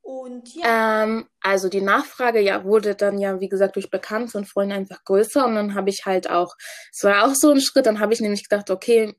Und 0.07 0.55
ja. 0.55 1.03
Ähm, 1.03 1.27
also 1.41 1.69
die 1.69 1.81
Nachfrage 1.81 2.39
ja 2.41 2.63
wurde 2.63 2.95
dann 2.95 3.19
ja, 3.19 3.41
wie 3.41 3.49
gesagt, 3.49 3.75
durch 3.75 3.91
Bekannte 3.91 4.39
und 4.39 4.45
Freunde 4.45 4.77
einfach 4.77 5.03
größer 5.03 5.45
und 5.45 5.57
dann 5.57 5.75
habe 5.75 5.91
ich 5.91 6.07
halt 6.07 6.31
auch, 6.31 6.55
es 6.93 7.03
war 7.03 7.25
auch 7.25 7.35
so 7.35 7.51
ein 7.51 7.61
Schritt, 7.61 7.87
dann 7.87 7.99
habe 7.99 8.15
ich 8.15 8.21
nämlich 8.21 8.49
gedacht, 8.49 8.71
okay, 8.71 9.17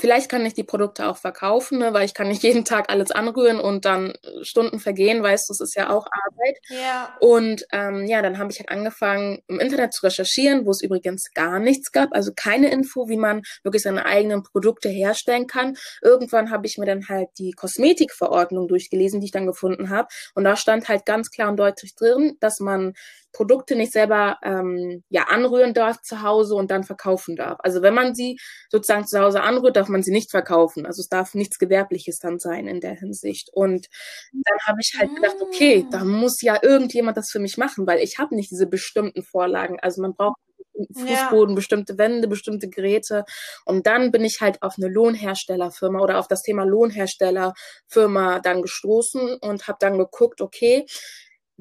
Vielleicht 0.00 0.28
kann 0.28 0.44
ich 0.44 0.54
die 0.54 0.64
Produkte 0.64 1.08
auch 1.08 1.16
verkaufen, 1.16 1.78
ne, 1.78 1.92
weil 1.92 2.04
ich 2.04 2.14
kann 2.14 2.28
nicht 2.28 2.42
jeden 2.42 2.64
Tag 2.64 2.90
alles 2.90 3.10
anrühren 3.10 3.60
und 3.60 3.84
dann 3.84 4.10
äh, 4.10 4.44
Stunden 4.44 4.80
vergehen, 4.80 5.22
weißt 5.22 5.48
du, 5.48 5.52
es 5.52 5.60
ist 5.60 5.76
ja 5.76 5.90
auch 5.90 6.06
Arbeit. 6.26 6.58
Ja. 6.68 7.16
Und 7.20 7.64
ähm, 7.72 8.06
ja, 8.06 8.22
dann 8.22 8.38
habe 8.38 8.50
ich 8.50 8.58
halt 8.58 8.70
angefangen, 8.70 9.40
im 9.46 9.60
Internet 9.60 9.92
zu 9.92 10.04
recherchieren, 10.04 10.66
wo 10.66 10.70
es 10.70 10.82
übrigens 10.82 11.32
gar 11.34 11.58
nichts 11.58 11.92
gab, 11.92 12.10
also 12.12 12.32
keine 12.34 12.70
Info, 12.70 13.08
wie 13.08 13.16
man 13.16 13.42
wirklich 13.62 13.82
seine 13.82 14.06
eigenen 14.06 14.42
Produkte 14.42 14.88
herstellen 14.88 15.46
kann. 15.46 15.76
Irgendwann 16.02 16.50
habe 16.50 16.66
ich 16.66 16.78
mir 16.78 16.86
dann 16.86 17.08
halt 17.08 17.28
die 17.38 17.52
Kosmetikverordnung 17.52 18.68
durchgelesen, 18.68 19.20
die 19.20 19.26
ich 19.26 19.32
dann 19.32 19.46
gefunden 19.46 19.90
habe. 19.90 20.08
Und 20.34 20.44
da 20.44 20.56
stand 20.56 20.88
halt 20.88 21.06
ganz 21.06 21.30
klar 21.30 21.50
und 21.50 21.56
deutlich 21.58 21.94
drin, 21.94 22.36
dass 22.40 22.60
man 22.60 22.94
Produkte 23.32 23.76
nicht 23.76 23.92
selber 23.92 24.38
ähm, 24.42 25.02
ja 25.08 25.24
anrühren 25.24 25.74
darf 25.74 26.00
zu 26.02 26.22
Hause 26.22 26.54
und 26.54 26.70
dann 26.70 26.84
verkaufen 26.84 27.36
darf. 27.36 27.58
Also 27.62 27.82
wenn 27.82 27.94
man 27.94 28.14
sie 28.14 28.38
sozusagen 28.70 29.06
zu 29.06 29.20
Hause 29.20 29.42
anrührt, 29.42 29.76
darf 29.76 29.88
man 29.88 30.02
sie 30.02 30.12
nicht 30.12 30.30
verkaufen. 30.30 30.86
Also 30.86 31.00
es 31.00 31.08
darf 31.08 31.34
nichts 31.34 31.58
Gewerbliches 31.58 32.18
dann 32.18 32.38
sein 32.38 32.66
in 32.68 32.80
der 32.80 32.94
Hinsicht. 32.94 33.50
Und 33.52 33.88
dann 34.32 34.58
habe 34.66 34.78
ich 34.80 34.94
halt 34.98 35.14
gedacht, 35.14 35.36
okay, 35.40 35.86
da 35.90 36.00
ah. 36.00 36.04
muss 36.04 36.40
ja 36.42 36.58
irgendjemand 36.62 37.16
das 37.16 37.30
für 37.30 37.40
mich 37.40 37.56
machen, 37.56 37.86
weil 37.86 38.00
ich 38.00 38.18
habe 38.18 38.34
nicht 38.34 38.50
diese 38.50 38.66
bestimmten 38.66 39.22
Vorlagen. 39.22 39.78
Also 39.80 40.02
man 40.02 40.14
braucht 40.14 40.36
Fußboden, 40.94 41.50
ja. 41.50 41.54
bestimmte 41.54 41.98
Wände, 41.98 42.28
bestimmte 42.28 42.68
Geräte. 42.68 43.24
Und 43.64 43.86
dann 43.86 44.10
bin 44.10 44.24
ich 44.24 44.38
halt 44.40 44.62
auf 44.62 44.74
eine 44.78 44.88
Lohnherstellerfirma 44.88 46.00
oder 46.00 46.18
auf 46.18 46.28
das 46.28 46.42
Thema 46.42 46.64
Lohnherstellerfirma 46.64 48.40
dann 48.40 48.62
gestoßen 48.62 49.36
und 49.36 49.68
habe 49.68 49.78
dann 49.80 49.98
geguckt, 49.98 50.40
okay, 50.40 50.86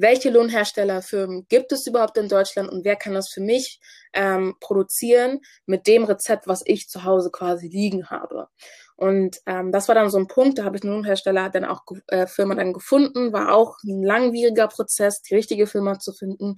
welche 0.01 0.29
Lohnherstellerfirmen 0.29 1.47
gibt 1.47 1.71
es 1.71 1.87
überhaupt 1.87 2.17
in 2.17 2.27
Deutschland 2.27 2.69
und 2.69 2.83
wer 2.83 2.95
kann 2.95 3.13
das 3.13 3.29
für 3.29 3.41
mich 3.41 3.79
ähm, 4.13 4.55
produzieren 4.59 5.41
mit 5.65 5.87
dem 5.87 6.03
Rezept, 6.03 6.47
was 6.47 6.63
ich 6.65 6.89
zu 6.89 7.03
Hause 7.03 7.31
quasi 7.31 7.67
liegen 7.67 8.09
habe. 8.09 8.47
Und 8.95 9.37
ähm, 9.45 9.71
das 9.71 9.87
war 9.87 9.95
dann 9.95 10.09
so 10.09 10.17
ein 10.17 10.27
Punkt, 10.27 10.57
da 10.57 10.63
habe 10.63 10.77
ich 10.77 10.83
eine 10.83 10.91
Lohnhersteller 10.91 11.49
dann 11.49 11.65
auch 11.65 11.83
äh, 12.07 12.27
Firma 12.27 12.55
dann 12.55 12.73
gefunden, 12.73 13.33
war 13.33 13.53
auch 13.53 13.77
ein 13.83 14.03
langwieriger 14.03 14.67
Prozess, 14.67 15.21
die 15.21 15.35
richtige 15.35 15.67
Firma 15.67 15.99
zu 15.99 16.13
finden. 16.13 16.57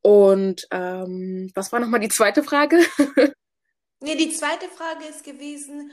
Und 0.00 0.66
ähm, 0.70 1.50
was 1.54 1.72
war 1.72 1.80
nochmal 1.80 2.00
die 2.00 2.08
zweite 2.08 2.42
Frage? 2.42 2.78
nee, 4.00 4.16
die 4.16 4.30
zweite 4.30 4.68
Frage 4.68 5.04
ist 5.06 5.24
gewesen, 5.24 5.92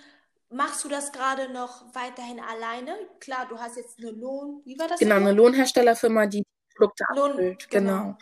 Machst 0.51 0.83
du 0.83 0.89
das 0.89 1.11
gerade 1.11 1.53
noch 1.53 1.83
weiterhin 1.93 2.39
alleine? 2.39 2.97
Klar, 3.19 3.45
du 3.47 3.59
hast 3.59 3.77
jetzt 3.77 3.99
eine 3.99 4.09
Lohn, 4.09 4.63
wie 4.65 4.79
war 4.79 4.87
das? 4.87 4.97
Genau, 4.99 5.17
eine 5.17 5.31
Lohnherstellerfirma, 5.31 6.25
die 6.25 6.43
Produkte 6.79 7.05
abfüllt. 7.09 7.69
Genau. 7.69 7.91
Genau. 7.91 8.17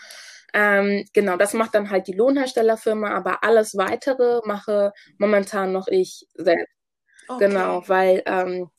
Ähm, 0.53 1.05
genau, 1.13 1.37
das 1.37 1.53
macht 1.53 1.75
dann 1.75 1.89
halt 1.89 2.07
die 2.07 2.13
Lohnherstellerfirma, 2.13 3.11
aber 3.11 3.43
alles 3.43 3.75
weitere 3.77 4.41
mache 4.45 4.91
momentan 5.17 5.71
noch 5.71 5.87
ich 5.87 6.25
selbst. 6.35 6.73
Okay. 7.27 7.47
Genau, 7.47 7.83
weil 7.87 8.23
ähm, 8.25 8.69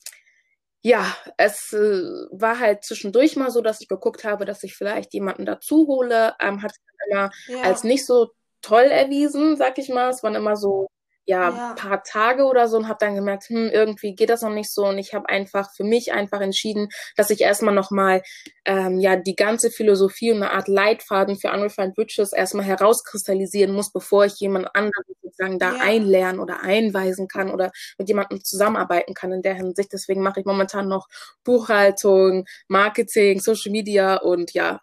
ja, 0.81 1.15
es 1.37 1.73
äh, 1.73 2.03
war 2.31 2.59
halt 2.59 2.83
zwischendurch 2.83 3.35
mal 3.35 3.51
so, 3.51 3.61
dass 3.61 3.81
ich 3.81 3.87
geguckt 3.87 4.23
habe, 4.23 4.45
dass 4.45 4.63
ich 4.63 4.75
vielleicht 4.75 5.13
jemanden 5.13 5.45
dazu 5.45 5.87
hole. 5.87 6.33
Ähm, 6.41 6.61
hat 6.63 6.73
sich 6.73 6.83
immer 7.09 7.29
ja. 7.47 7.61
als 7.61 7.83
nicht 7.83 8.05
so 8.05 8.31
toll 8.61 8.85
erwiesen, 8.85 9.57
sag 9.57 9.77
ich 9.77 9.89
mal. 9.89 10.09
Es 10.09 10.23
waren 10.23 10.35
immer 10.35 10.55
so 10.55 10.87
ja, 11.25 11.49
ja. 11.49 11.73
paar 11.75 12.03
Tage 12.03 12.43
oder 12.45 12.67
so 12.67 12.77
und 12.77 12.87
habe 12.87 12.97
dann 12.99 13.15
gemerkt, 13.15 13.49
hm, 13.49 13.69
irgendwie 13.71 14.15
geht 14.15 14.29
das 14.29 14.41
noch 14.41 14.49
nicht 14.49 14.73
so 14.73 14.87
und 14.87 14.97
ich 14.97 15.13
habe 15.13 15.29
einfach 15.29 15.69
für 15.75 15.83
mich 15.83 16.11
einfach 16.11 16.41
entschieden, 16.41 16.89
dass 17.15 17.29
ich 17.29 17.41
erstmal 17.41 17.73
nochmal 17.73 18.23
ähm, 18.65 18.99
ja 18.99 19.15
die 19.15 19.35
ganze 19.35 19.69
Philosophie 19.69 20.31
und 20.31 20.41
eine 20.41 20.51
Art 20.51 20.67
Leitfaden 20.67 21.35
für 21.35 21.51
Unrefined 21.51 21.97
Riches 21.97 22.33
erstmal 22.33 22.65
herauskristallisieren 22.65 23.73
muss, 23.73 23.91
bevor 23.91 24.25
ich 24.25 24.39
jemand 24.39 24.75
anderen 24.75 25.05
sozusagen 25.21 25.59
da 25.59 25.75
ja. 25.75 25.81
einlernen 25.81 26.39
oder 26.39 26.61
einweisen 26.61 27.27
kann 27.27 27.51
oder 27.51 27.71
mit 27.97 28.07
jemandem 28.07 28.43
zusammenarbeiten 28.43 29.13
kann 29.13 29.31
in 29.31 29.41
der 29.41 29.55
Hinsicht. 29.55 29.93
Deswegen 29.93 30.21
mache 30.21 30.39
ich 30.39 30.45
momentan 30.45 30.87
noch 30.87 31.07
Buchhaltung, 31.43 32.45
Marketing, 32.67 33.39
Social 33.39 33.71
Media 33.71 34.15
und 34.17 34.53
ja, 34.53 34.79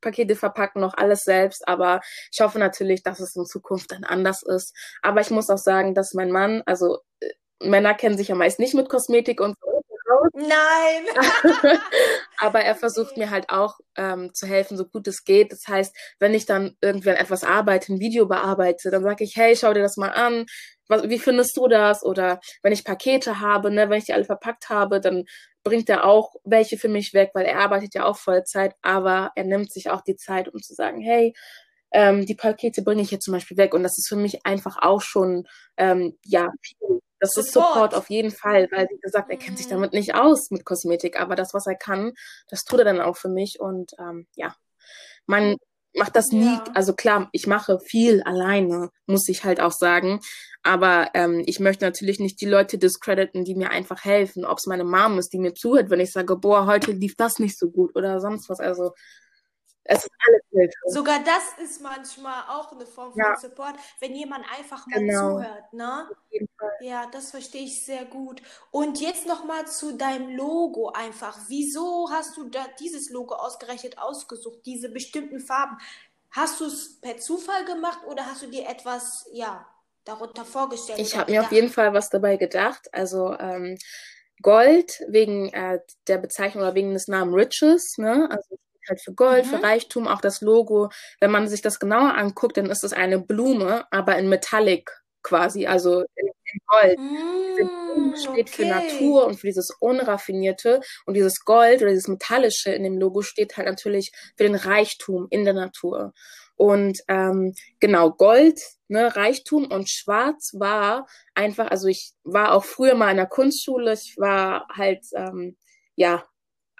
Pakete 0.00 0.36
verpacken, 0.36 0.80
noch 0.80 0.94
alles 0.94 1.20
selbst. 1.24 1.66
Aber 1.68 2.00
ich 2.32 2.40
hoffe 2.40 2.58
natürlich, 2.58 3.02
dass 3.02 3.20
es 3.20 3.36
in 3.36 3.46
Zukunft 3.46 3.92
dann 3.92 4.04
anders 4.04 4.42
ist. 4.42 4.76
Aber 5.02 5.20
ich 5.20 5.30
muss 5.30 5.50
auch 5.50 5.58
sagen, 5.58 5.94
dass 5.94 6.14
mein 6.14 6.30
Mann, 6.30 6.62
also 6.66 6.98
äh, 7.20 7.28
Männer 7.60 7.94
kennen 7.94 8.16
sich 8.16 8.28
ja 8.28 8.34
meist 8.34 8.58
nicht 8.58 8.74
mit 8.74 8.88
Kosmetik 8.88 9.40
und 9.40 9.56
so. 9.60 9.82
Nein. 10.34 11.06
Aber 12.38 12.60
er 12.60 12.74
versucht 12.74 13.16
mir 13.16 13.30
halt 13.30 13.50
auch 13.50 13.78
ähm, 13.96 14.32
zu 14.34 14.46
helfen, 14.46 14.76
so 14.76 14.84
gut 14.84 15.06
es 15.08 15.24
geht. 15.24 15.52
Das 15.52 15.66
heißt, 15.68 15.94
wenn 16.18 16.34
ich 16.34 16.46
dann 16.46 16.76
irgendwie 16.80 17.10
an 17.10 17.16
etwas 17.16 17.44
arbeite, 17.44 17.92
ein 17.92 18.00
Video 18.00 18.26
bearbeite, 18.26 18.90
dann 18.90 19.02
sage 19.02 19.24
ich, 19.24 19.36
hey, 19.36 19.56
schau 19.56 19.72
dir 19.72 19.82
das 19.82 19.96
mal 19.96 20.10
an. 20.10 20.46
Was, 20.88 21.08
wie 21.08 21.18
findest 21.18 21.56
du 21.56 21.68
das? 21.68 22.04
Oder 22.04 22.40
wenn 22.62 22.72
ich 22.72 22.84
Pakete 22.84 23.40
habe, 23.40 23.70
ne, 23.70 23.88
wenn 23.88 23.98
ich 23.98 24.06
die 24.06 24.12
alle 24.12 24.24
verpackt 24.24 24.68
habe, 24.68 25.00
dann 25.00 25.24
bringt 25.64 25.88
er 25.88 26.04
auch 26.04 26.34
welche 26.44 26.76
für 26.78 26.88
mich 26.88 27.14
weg, 27.14 27.30
weil 27.34 27.46
er 27.46 27.58
arbeitet 27.60 27.94
ja 27.94 28.04
auch 28.04 28.16
Vollzeit, 28.16 28.74
aber 28.82 29.32
er 29.36 29.44
nimmt 29.44 29.72
sich 29.72 29.90
auch 29.90 30.02
die 30.02 30.16
Zeit, 30.16 30.48
um 30.48 30.60
zu 30.60 30.74
sagen, 30.74 31.00
hey, 31.00 31.34
ähm, 31.92 32.26
die 32.26 32.34
Pakete 32.34 32.82
bringe 32.82 33.02
ich 33.02 33.10
jetzt 33.10 33.24
zum 33.24 33.34
Beispiel 33.34 33.56
weg. 33.56 33.74
Und 33.74 33.82
das 33.82 33.96
ist 33.98 34.08
für 34.08 34.16
mich 34.16 34.44
einfach 34.46 34.78
auch 34.80 35.02
schon, 35.02 35.46
ähm, 35.76 36.18
ja, 36.24 36.48
Das 37.20 37.36
ist 37.36 37.52
Support 37.52 37.94
auf 37.94 38.10
jeden 38.10 38.32
Fall, 38.32 38.68
weil, 38.72 38.88
wie 38.90 38.98
gesagt, 39.00 39.30
er 39.30 39.36
kennt 39.36 39.58
sich 39.58 39.68
mhm. 39.68 39.72
damit 39.72 39.92
nicht 39.92 40.14
aus 40.14 40.50
mit 40.50 40.64
Kosmetik, 40.64 41.20
aber 41.20 41.36
das, 41.36 41.54
was 41.54 41.66
er 41.66 41.76
kann, 41.76 42.12
das 42.48 42.64
tut 42.64 42.80
er 42.80 42.84
dann 42.84 43.00
auch 43.00 43.16
für 43.16 43.28
mich. 43.28 43.60
Und 43.60 43.92
ähm, 44.00 44.26
ja, 44.34 44.56
man 45.26 45.56
macht 45.94 46.16
das 46.16 46.28
nie, 46.28 46.44
ja. 46.44 46.64
also 46.74 46.94
klar, 46.94 47.28
ich 47.32 47.46
mache 47.46 47.78
viel 47.80 48.22
alleine, 48.22 48.90
muss 49.06 49.28
ich 49.28 49.44
halt 49.44 49.60
auch 49.60 49.72
sagen. 49.72 50.20
Aber 50.62 51.10
ähm, 51.14 51.42
ich 51.46 51.58
möchte 51.58 51.84
natürlich 51.84 52.20
nicht 52.20 52.40
die 52.40 52.46
Leute 52.46 52.78
discrediten, 52.78 53.44
die 53.44 53.56
mir 53.56 53.70
einfach 53.70 54.04
helfen. 54.04 54.44
Ob 54.44 54.58
es 54.58 54.66
meine 54.66 54.84
Mom 54.84 55.18
ist, 55.18 55.32
die 55.32 55.38
mir 55.38 55.54
zuhört, 55.54 55.90
wenn 55.90 56.00
ich 56.00 56.12
sage, 56.12 56.36
boah, 56.36 56.66
heute 56.66 56.92
lief 56.92 57.16
das 57.16 57.38
nicht 57.38 57.58
so 57.58 57.70
gut 57.70 57.96
oder 57.96 58.20
sonst 58.20 58.48
was. 58.48 58.60
Also 58.60 58.92
es 59.84 60.04
ist 60.04 60.10
alles 60.26 60.42
Hilfe. 60.50 60.74
Sogar 60.86 61.24
das 61.24 61.64
ist 61.64 61.80
manchmal 61.80 62.44
auch 62.48 62.72
eine 62.72 62.86
Form 62.86 63.12
ja. 63.16 63.34
von 63.34 63.50
Support, 63.50 63.74
wenn 64.00 64.14
jemand 64.14 64.44
einfach 64.56 64.86
mal 64.86 65.00
genau. 65.00 65.38
zuhört, 65.38 65.72
ne? 65.72 66.08
Auf 66.10 66.30
jeden 66.30 66.48
Fall. 66.58 66.70
Ja, 66.80 67.06
das 67.12 67.30
verstehe 67.30 67.64
ich 67.64 67.84
sehr 67.84 68.04
gut. 68.04 68.42
Und 68.70 69.00
jetzt 69.00 69.26
nochmal 69.26 69.66
zu 69.66 69.96
deinem 69.96 70.36
Logo 70.36 70.90
einfach. 70.90 71.36
Wieso 71.48 72.08
hast 72.10 72.36
du 72.36 72.48
da 72.48 72.64
dieses 72.78 73.10
Logo 73.10 73.34
ausgerechnet 73.34 73.98
ausgesucht, 73.98 74.60
diese 74.66 74.88
bestimmten 74.88 75.40
Farben? 75.40 75.76
Hast 76.30 76.60
du 76.60 76.66
es 76.66 77.00
per 77.00 77.18
Zufall 77.18 77.64
gemacht 77.64 78.00
oder 78.06 78.24
hast 78.24 78.42
du 78.42 78.46
dir 78.46 78.68
etwas, 78.68 79.26
ja, 79.32 79.66
darunter 80.04 80.44
vorgestellt? 80.44 80.98
Ich 80.98 81.16
habe 81.16 81.30
mir 81.30 81.42
auf 81.42 81.52
jeden 81.52 81.68
Fall 81.68 81.92
was 81.92 82.08
dabei 82.08 82.36
gedacht. 82.36 82.88
Also 82.92 83.36
ähm, 83.38 83.76
Gold 84.40 85.04
wegen 85.08 85.52
äh, 85.52 85.80
der 86.08 86.18
Bezeichnung 86.18 86.64
oder 86.64 86.74
wegen 86.74 86.94
des 86.94 87.08
Namens 87.08 87.36
Riches, 87.36 87.98
ne? 87.98 88.28
Also 88.30 88.56
halt 88.88 89.00
für 89.00 89.14
Gold, 89.14 89.46
mhm. 89.46 89.50
für 89.50 89.62
Reichtum, 89.62 90.08
auch 90.08 90.20
das 90.20 90.40
Logo. 90.40 90.90
Wenn 91.20 91.30
man 91.30 91.48
sich 91.48 91.62
das 91.62 91.78
genauer 91.78 92.14
anguckt, 92.14 92.56
dann 92.56 92.70
ist 92.70 92.84
es 92.84 92.92
eine 92.92 93.18
Blume, 93.18 93.86
aber 93.90 94.16
in 94.18 94.28
Metallic 94.28 94.90
quasi, 95.22 95.66
also 95.66 96.00
in, 96.00 96.26
in 96.26 96.60
Gold. 96.66 96.98
Mm, 96.98 98.16
steht 98.16 98.48
okay. 98.48 98.52
für 98.52 98.66
Natur 98.66 99.26
und 99.26 99.36
für 99.36 99.46
dieses 99.46 99.70
Unraffinierte 99.78 100.80
und 101.06 101.14
dieses 101.14 101.44
Gold 101.44 101.82
oder 101.82 101.90
dieses 101.90 102.08
Metallische 102.08 102.72
in 102.72 102.82
dem 102.82 102.98
Logo 102.98 103.22
steht 103.22 103.56
halt 103.56 103.68
natürlich 103.68 104.12
für 104.36 104.44
den 104.44 104.54
Reichtum 104.54 105.26
in 105.30 105.44
der 105.44 105.54
Natur. 105.54 106.12
Und 106.56 107.00
ähm, 107.08 107.54
genau, 107.80 108.10
Gold, 108.10 108.60
ne, 108.88 109.14
Reichtum 109.16 109.70
und 109.70 109.88
Schwarz 109.88 110.52
war 110.58 111.06
einfach, 111.34 111.70
also 111.70 111.88
ich 111.88 112.12
war 112.24 112.52
auch 112.52 112.64
früher 112.64 112.94
mal 112.94 113.10
in 113.10 113.16
der 113.16 113.26
Kunstschule, 113.26 113.94
ich 113.94 114.16
war 114.18 114.68
halt, 114.72 115.04
ähm, 115.14 115.56
ja, 115.96 116.24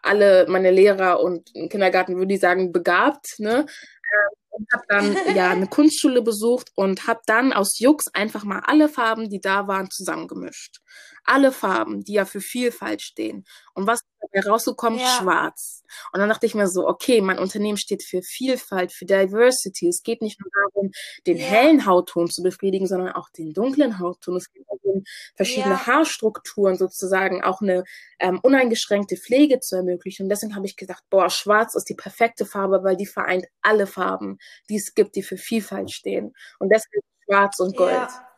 alle 0.03 0.47
meine 0.49 0.71
Lehrer 0.71 1.21
und 1.21 1.51
im 1.55 1.69
Kindergarten 1.69 2.17
würde 2.17 2.35
ich 2.35 2.41
sagen 2.41 2.73
begabt, 2.73 3.39
ne? 3.39 3.61
Ähm, 3.61 4.37
und 4.51 4.67
habe 4.73 4.85
dann 4.89 5.17
ja 5.37 5.51
eine 5.51 5.67
Kunstschule 5.67 6.23
besucht 6.23 6.71
und 6.75 7.07
habe 7.07 7.21
dann 7.27 7.53
aus 7.53 7.79
Jux 7.79 8.09
einfach 8.13 8.45
mal 8.45 8.61
alle 8.67 8.89
Farben, 8.89 9.31
die 9.31 9.41
da 9.41 9.67
waren, 9.67 9.91
zusammengemischt. 9.91 10.81
Alle 11.25 11.53
Farben, 11.53 12.05
die 12.05 12.15
ja 12.15 12.25
für 12.25 12.41
Vielfalt 12.41 13.03
stehen. 13.03 13.45
Und 13.75 13.87
was 13.87 14.03
rausgekommen? 14.47 14.99
Ja. 14.99 15.07
Schwarz. 15.07 15.83
Und 16.13 16.21
dann 16.21 16.29
dachte 16.29 16.47
ich 16.47 16.55
mir 16.55 16.69
so, 16.69 16.87
okay, 16.89 17.21
mein 17.21 17.39
Unternehmen 17.39 17.77
steht 17.77 18.03
für 18.03 18.23
Vielfalt, 18.23 18.93
für 18.93 19.05
Diversity. 19.05 19.89
Es 19.89 20.03
geht 20.03 20.23
nicht 20.23 20.41
nur 20.41 20.51
darum, 20.55 20.91
den 21.27 21.37
ja. 21.37 21.45
hellen 21.45 21.87
Hautton 21.87 22.31
zu 22.31 22.43
befriedigen, 22.43 22.87
sondern 22.87 23.13
auch 23.13 23.29
den 23.31 23.53
dunklen 23.53 23.99
Hautton. 23.99 24.37
Es 24.37 24.51
geht 24.53 24.65
darum, 24.69 25.05
verschiedene 25.37 25.75
ja. 25.75 25.87
Haarstrukturen 25.87 26.77
sozusagen, 26.77 27.43
auch 27.43 27.61
eine 27.61 27.85
ähm, 28.19 28.41
uneingeschränkte 28.43 29.17
Pflege 29.17 29.61
zu 29.61 29.77
ermöglichen. 29.77 30.25
Und 30.25 30.29
deswegen 30.31 30.57
habe 30.57 30.67
ich 30.67 30.77
gedacht, 30.77 31.05
boah, 31.11 31.29
schwarz 31.29 31.75
ist 31.75 31.89
die 31.89 31.95
perfekte 31.95 32.47
Farbe, 32.47 32.83
weil 32.83 32.97
die 32.97 33.07
vereint 33.07 33.47
alle 33.61 33.87
Farben, 33.87 34.39
die 34.69 34.77
es 34.77 34.95
gibt, 34.95 35.17
die 35.17 35.23
für 35.23 35.37
Vielfalt 35.37 35.91
stehen. 35.91 36.33
Und 36.59 36.71
deswegen 36.71 37.03
schwarz 37.25 37.61
und 37.61 37.77
gold. 37.77 37.93
Ja. 37.93 38.32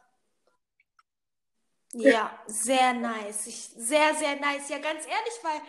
Ja, 1.95 2.39
sehr 2.47 2.93
nice. 2.95 3.47
Ich, 3.47 3.71
sehr, 3.77 4.15
sehr 4.15 4.37
nice. 4.41 4.69
Ja, 4.69 4.79
ganz 4.79 5.05
ehrlich, 5.05 5.39
weil 5.43 5.61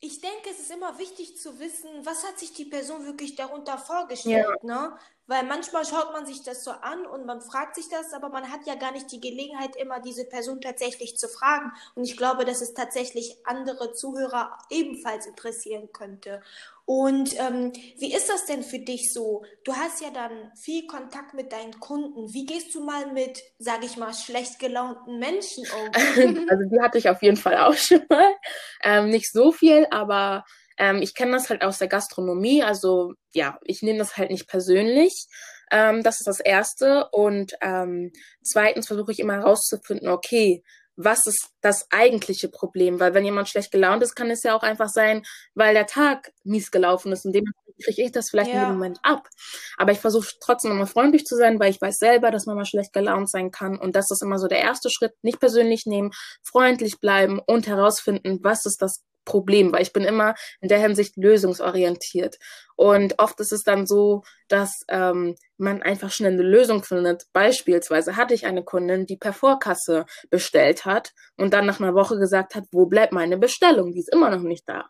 ich 0.00 0.20
denke, 0.20 0.50
es 0.50 0.60
ist 0.60 0.70
immer 0.70 0.98
wichtig 0.98 1.38
zu 1.38 1.58
wissen, 1.58 1.88
was 2.04 2.26
hat 2.26 2.38
sich 2.38 2.52
die 2.52 2.66
Person 2.66 3.06
wirklich 3.06 3.36
darunter 3.36 3.78
vorgestellt, 3.78 4.46
ja. 4.62 4.66
ne? 4.66 4.98
Weil 5.26 5.44
manchmal 5.44 5.86
schaut 5.86 6.12
man 6.12 6.26
sich 6.26 6.42
das 6.42 6.64
so 6.64 6.70
an 6.70 7.06
und 7.06 7.24
man 7.24 7.40
fragt 7.40 7.76
sich 7.76 7.88
das, 7.88 8.12
aber 8.12 8.28
man 8.28 8.50
hat 8.50 8.66
ja 8.66 8.74
gar 8.74 8.92
nicht 8.92 9.10
die 9.10 9.20
Gelegenheit, 9.20 9.74
immer 9.76 10.00
diese 10.00 10.24
Person 10.24 10.60
tatsächlich 10.60 11.16
zu 11.16 11.28
fragen. 11.28 11.72
Und 11.94 12.04
ich 12.04 12.16
glaube, 12.16 12.44
dass 12.44 12.60
es 12.60 12.74
tatsächlich 12.74 13.38
andere 13.44 13.92
Zuhörer 13.92 14.58
ebenfalls 14.70 15.26
interessieren 15.26 15.88
könnte. 15.92 16.42
Und 16.86 17.34
ähm, 17.40 17.72
wie 17.98 18.14
ist 18.14 18.28
das 18.28 18.44
denn 18.44 18.62
für 18.62 18.78
dich 18.78 19.14
so? 19.14 19.44
Du 19.64 19.72
hast 19.72 20.02
ja 20.02 20.10
dann 20.10 20.52
viel 20.54 20.86
Kontakt 20.86 21.32
mit 21.32 21.50
deinen 21.52 21.80
Kunden. 21.80 22.34
Wie 22.34 22.44
gehst 22.44 22.74
du 22.74 22.84
mal 22.84 23.10
mit, 23.10 23.42
sag 23.58 23.82
ich 23.82 23.96
mal, 23.96 24.12
schlecht 24.12 24.58
gelaunten 24.58 25.18
Menschen 25.18 25.64
um? 25.64 25.90
also 26.50 26.68
die 26.68 26.80
hatte 26.82 26.98
ich 26.98 27.08
auf 27.08 27.22
jeden 27.22 27.38
Fall 27.38 27.56
auch 27.56 27.74
schon 27.74 28.04
mal. 28.10 28.34
Ähm, 28.82 29.08
nicht 29.08 29.32
so 29.32 29.50
viel, 29.50 29.86
aber 29.90 30.44
ähm, 30.78 31.02
ich 31.02 31.14
kenne 31.14 31.32
das 31.32 31.50
halt 31.50 31.62
aus 31.62 31.78
der 31.78 31.88
Gastronomie. 31.88 32.62
Also 32.62 33.14
ja, 33.32 33.58
ich 33.64 33.82
nehme 33.82 33.98
das 33.98 34.16
halt 34.16 34.30
nicht 34.30 34.48
persönlich. 34.48 35.26
Ähm, 35.70 36.02
das 36.02 36.20
ist 36.20 36.26
das 36.26 36.40
Erste. 36.40 37.08
Und 37.10 37.54
ähm, 37.60 38.12
zweitens 38.42 38.86
versuche 38.86 39.12
ich 39.12 39.20
immer 39.20 39.34
herauszufinden, 39.34 40.08
okay, 40.08 40.62
was 40.96 41.26
ist 41.26 41.48
das 41.60 41.86
eigentliche 41.90 42.48
Problem? 42.48 43.00
Weil 43.00 43.14
wenn 43.14 43.24
jemand 43.24 43.48
schlecht 43.48 43.72
gelaunt 43.72 44.02
ist, 44.02 44.14
kann 44.14 44.30
es 44.30 44.42
ja 44.42 44.56
auch 44.56 44.62
einfach 44.62 44.88
sein, 44.88 45.24
weil 45.54 45.74
der 45.74 45.86
Tag 45.86 46.32
mies 46.44 46.70
gelaufen 46.70 47.12
ist 47.12 47.24
und 47.24 47.32
dementsprechend 47.32 47.84
kriege 47.84 48.02
ich 48.02 48.12
das 48.12 48.30
vielleicht 48.30 48.52
ja. 48.52 48.62
in 48.62 48.68
dem 48.68 48.74
Moment 48.74 49.00
ab. 49.02 49.28
Aber 49.76 49.90
ich 49.90 49.98
versuche 49.98 50.28
trotzdem 50.40 50.70
immer 50.70 50.86
freundlich 50.86 51.24
zu 51.24 51.36
sein, 51.36 51.58
weil 51.58 51.70
ich 51.70 51.80
weiß 51.80 51.96
selber, 51.96 52.30
dass 52.30 52.46
man 52.46 52.56
mal 52.56 52.64
schlecht 52.64 52.92
gelaunt 52.92 53.28
sein 53.28 53.50
kann. 53.50 53.76
Und 53.78 53.96
das 53.96 54.10
ist 54.10 54.22
immer 54.22 54.38
so 54.38 54.46
der 54.46 54.60
erste 54.60 54.90
Schritt. 54.90 55.12
Nicht 55.22 55.40
persönlich 55.40 55.84
nehmen, 55.86 56.12
freundlich 56.44 57.00
bleiben 57.00 57.40
und 57.44 57.66
herausfinden, 57.66 58.38
was 58.42 58.64
ist 58.64 58.80
das 58.80 59.02
Problem, 59.24 59.72
weil 59.72 59.82
ich 59.82 59.92
bin 59.92 60.04
immer 60.04 60.34
in 60.60 60.68
der 60.68 60.78
Hinsicht 60.78 61.16
lösungsorientiert. 61.16 62.36
Und 62.76 63.18
oft 63.18 63.38
ist 63.40 63.52
es 63.52 63.62
dann 63.62 63.86
so, 63.86 64.22
dass 64.48 64.82
ähm, 64.88 65.36
man 65.56 65.82
einfach 65.82 66.10
schnell 66.10 66.32
eine 66.32 66.42
Lösung 66.42 66.82
findet. 66.82 67.24
Beispielsweise 67.32 68.16
hatte 68.16 68.34
ich 68.34 68.46
eine 68.46 68.64
Kundin, 68.64 69.06
die 69.06 69.16
per 69.16 69.32
Vorkasse 69.32 70.06
bestellt 70.30 70.84
hat 70.84 71.12
und 71.36 71.54
dann 71.54 71.66
nach 71.66 71.80
einer 71.80 71.94
Woche 71.94 72.18
gesagt 72.18 72.54
hat, 72.54 72.64
wo 72.72 72.86
bleibt 72.86 73.12
meine 73.12 73.38
Bestellung? 73.38 73.92
Die 73.92 74.00
ist 74.00 74.12
immer 74.12 74.30
noch 74.30 74.42
nicht 74.42 74.68
da 74.68 74.88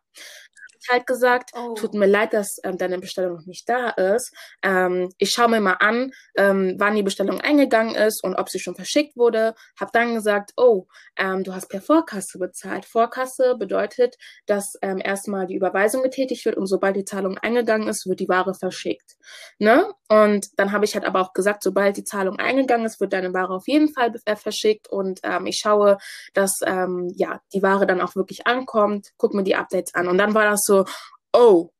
halt 0.90 1.07
gesagt, 1.07 1.51
oh. 1.55 1.75
tut 1.75 1.94
mir 1.94 2.07
leid, 2.07 2.33
dass 2.33 2.59
ähm, 2.64 2.79
deine 2.79 2.99
Bestellung 2.99 3.37
noch 3.37 3.47
nicht 3.47 3.68
da 3.68 3.90
ist. 3.90 4.35
Ähm, 4.62 5.11
ich 5.18 5.31
schaue 5.31 5.49
mir 5.49 5.61
mal 5.61 5.77
an, 5.81 6.12
ähm, 6.37 6.77
wann 6.79 6.97
die 6.97 7.03
Bestellung 7.03 7.40
eingegangen 7.40 7.94
ist 7.94 8.23
und 8.25 8.35
ob 8.35 8.49
sie 8.49 8.59
schon 8.59 8.75
verschickt 8.75 9.16
wurde. 9.16 9.55
Hab 9.79 9.92
dann 9.92 10.14
gesagt, 10.14 10.53
oh, 10.57 10.87
ähm, 11.16 11.44
du 11.44 11.55
hast 11.55 11.68
per 11.68 11.81
Vorkasse 11.81 12.38
bezahlt. 12.38 12.85
Vorkasse 12.85 13.57
bedeutet, 13.59 14.16
dass 14.47 14.75
ähm, 14.83 15.01
erstmal 15.03 15.47
die 15.47 15.57
Überweisung 15.57 16.03
getätigt 16.03 16.44
wird 16.44 16.57
und 16.57 16.66
sobald 16.66 16.97
die 16.97 17.05
Zahlung 17.05 17.38
eingegangen 17.38 17.88
ist, 17.88 18.07
wird 18.07 18.20
die 18.20 18.29
Ware 18.29 18.55
verschickt. 18.55 19.16
Ne? 19.59 19.92
Und 20.09 20.49
dann 20.57 20.73
habe 20.73 20.85
ich 20.85 20.94
halt 20.94 21.05
aber 21.05 21.20
auch 21.20 21.33
gesagt, 21.33 21.62
sobald 21.62 21.97
die 21.97 22.05
Zahlung 22.05 22.38
eingegangen 22.38 22.87
ist, 22.87 23.01
wird 23.01 23.12
deine 23.12 23.33
Ware 23.33 23.55
auf 23.55 23.66
jeden 23.66 23.92
Fall 23.92 24.12
äh, 24.25 24.37
verschickt 24.37 24.88
und 24.90 25.20
ähm, 25.23 25.47
ich 25.47 25.59
schaue, 25.62 25.99
dass 26.35 26.53
ja 27.16 27.40
die 27.53 27.62
Ware 27.62 27.87
dann 27.87 28.01
auch 28.01 28.16
wirklich 28.16 28.47
ankommt, 28.47 29.11
guck 29.16 29.35
mir 29.35 29.42
die 29.42 29.55
Updates 29.55 29.94
an. 29.94 30.09
Und 30.09 30.18
dann 30.18 30.35
war 30.35 30.44
das 30.44 30.61
so 30.64 30.74
so, 30.75 30.85
oh, 31.33 31.71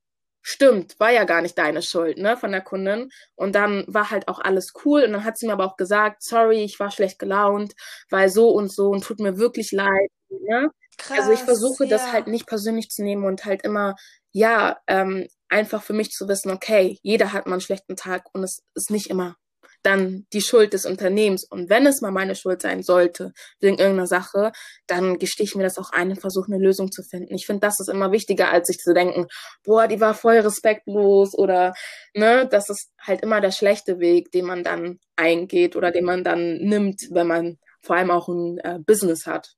stimmt, 0.42 0.98
war 1.00 1.11
ja 1.11 1.24
gar 1.24 1.42
nicht 1.42 1.59
deine 1.59 1.83
Schuld, 1.83 2.18
ne, 2.18 2.37
von 2.37 2.52
der 2.52 2.61
Kundin. 2.61 3.11
Und 3.35 3.54
dann 3.54 3.85
war 3.88 4.11
halt 4.11 4.28
auch 4.28 4.40
alles 4.40 4.72
cool. 4.85 5.04
Und 5.04 5.12
dann 5.12 5.24
hat 5.24 5.38
sie 5.38 5.46
mir 5.46 5.54
aber 5.54 5.66
auch 5.66 5.76
gesagt, 5.76 6.22
sorry, 6.22 6.62
ich 6.62 6.78
war 6.80 6.90
schlecht 6.90 7.18
gelaunt, 7.18 7.74
weil 8.11 8.28
so 8.28 8.50
und 8.50 8.70
so 8.72 8.90
und 8.90 9.04
tut 9.04 9.20
mir 9.20 9.38
wirklich 9.38 9.72
leid, 9.72 10.11
ne? 10.28 10.70
Krass, 10.96 11.20
also 11.20 11.33
ich 11.33 11.40
versuche 11.40 11.85
ja. 11.85 11.90
das 11.90 12.12
halt 12.12 12.28
nicht 12.28 12.46
persönlich 12.46 12.88
zu 12.88 13.02
nehmen 13.02 13.24
und 13.24 13.44
halt 13.44 13.62
immer, 13.64 13.96
ja, 14.33 14.78
ähm, 14.87 15.26
einfach 15.48 15.83
für 15.83 15.92
mich 15.92 16.11
zu 16.11 16.28
wissen, 16.28 16.50
okay, 16.50 16.98
jeder 17.02 17.33
hat 17.33 17.46
mal 17.46 17.54
einen 17.54 17.61
schlechten 17.61 17.96
Tag 17.96 18.26
und 18.33 18.44
es 18.44 18.62
ist 18.74 18.90
nicht 18.90 19.11
immer 19.11 19.37
dann 19.83 20.27
die 20.33 20.40
Schuld 20.40 20.72
des 20.72 20.87
Unternehmens. 20.87 21.44
Und 21.48 21.70
wenn 21.70 21.87
es 21.87 22.00
mal 22.00 22.11
meine 22.11 22.35
Schuld 22.35 22.62
sein 22.62 22.83
sollte, 22.83 23.33
wegen 23.61 23.79
irgendeiner 23.79 24.07
Sache, 24.07 24.53
dann 24.87 25.18
gestehe 25.18 25.44
ich 25.44 25.55
mir 25.55 25.62
das 25.62 25.79
auch 25.79 25.90
ein 25.90 26.11
und 26.11 26.20
versuche 26.20 26.53
eine 26.53 26.62
Lösung 26.62 26.90
zu 26.90 27.03
finden. 27.03 27.35
Ich 27.35 27.46
finde, 27.46 27.61
das 27.61 27.81
ist 27.81 27.88
immer 27.88 28.12
wichtiger, 28.12 28.50
als 28.50 28.68
sich 28.68 28.79
zu 28.79 28.94
denken, 28.94 29.27
boah, 29.64 29.88
die 29.88 30.00
war 30.00 30.14
voll 30.14 30.38
respektlos 30.38 31.35
oder, 31.35 31.74
ne, 32.14 32.46
das 32.50 32.68
ist 32.70 32.90
halt 33.00 33.22
immer 33.22 33.40
der 33.40 33.53
schlechte 33.53 33.98
Weg, 33.98 34.31
den 34.33 34.46
man 34.46 34.64
dann 34.64 34.98
eingeht 35.16 35.77
oder 35.77 35.90
den 35.90 36.05
man 36.05 36.24
dann 36.24 36.59
nimmt, 36.59 37.09
wenn 37.11 37.27
man 37.27 37.59
vor 37.83 37.96
allem 37.96 38.11
auch 38.11 38.29
ein 38.29 38.59
äh, 38.59 38.79
Business 38.85 39.27
hat. 39.27 39.55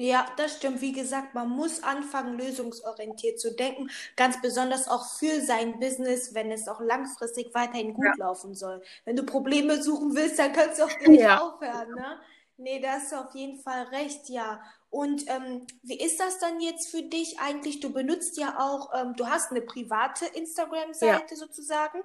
Ja, 0.00 0.26
das 0.36 0.56
stimmt. 0.56 0.80
Wie 0.80 0.92
gesagt, 0.92 1.34
man 1.34 1.48
muss 1.48 1.82
anfangen, 1.82 2.38
lösungsorientiert 2.38 3.40
zu 3.40 3.52
denken. 3.52 3.90
Ganz 4.14 4.40
besonders 4.40 4.86
auch 4.86 5.04
für 5.18 5.40
sein 5.40 5.80
Business, 5.80 6.34
wenn 6.34 6.52
es 6.52 6.68
auch 6.68 6.80
langfristig 6.80 7.52
weiterhin 7.52 7.94
gut 7.94 8.04
ja. 8.04 8.14
laufen 8.16 8.54
soll. 8.54 8.80
Wenn 9.04 9.16
du 9.16 9.24
Probleme 9.24 9.82
suchen 9.82 10.14
willst, 10.14 10.38
dann 10.38 10.52
kannst 10.52 10.78
du 10.78 10.84
auch 10.84 10.98
gleich 11.00 11.18
ja. 11.18 11.40
aufhören, 11.40 11.94
ne? 11.96 12.20
Nee, 12.58 12.80
da 12.80 12.92
hast 12.92 13.10
du 13.10 13.16
auf 13.16 13.34
jeden 13.34 13.58
Fall 13.58 13.84
recht, 13.86 14.28
ja. 14.28 14.60
Und 14.90 15.28
ähm, 15.28 15.66
wie 15.82 15.98
ist 15.98 16.20
das 16.20 16.38
dann 16.38 16.60
jetzt 16.60 16.90
für 16.90 17.02
dich 17.02 17.40
eigentlich? 17.40 17.80
Du 17.80 17.92
benutzt 17.92 18.36
ja 18.38 18.56
auch, 18.58 18.92
ähm, 18.94 19.14
du 19.16 19.26
hast 19.26 19.50
eine 19.50 19.62
private 19.62 20.26
Instagram-Seite 20.26 21.34
ja. 21.34 21.36
sozusagen 21.36 22.02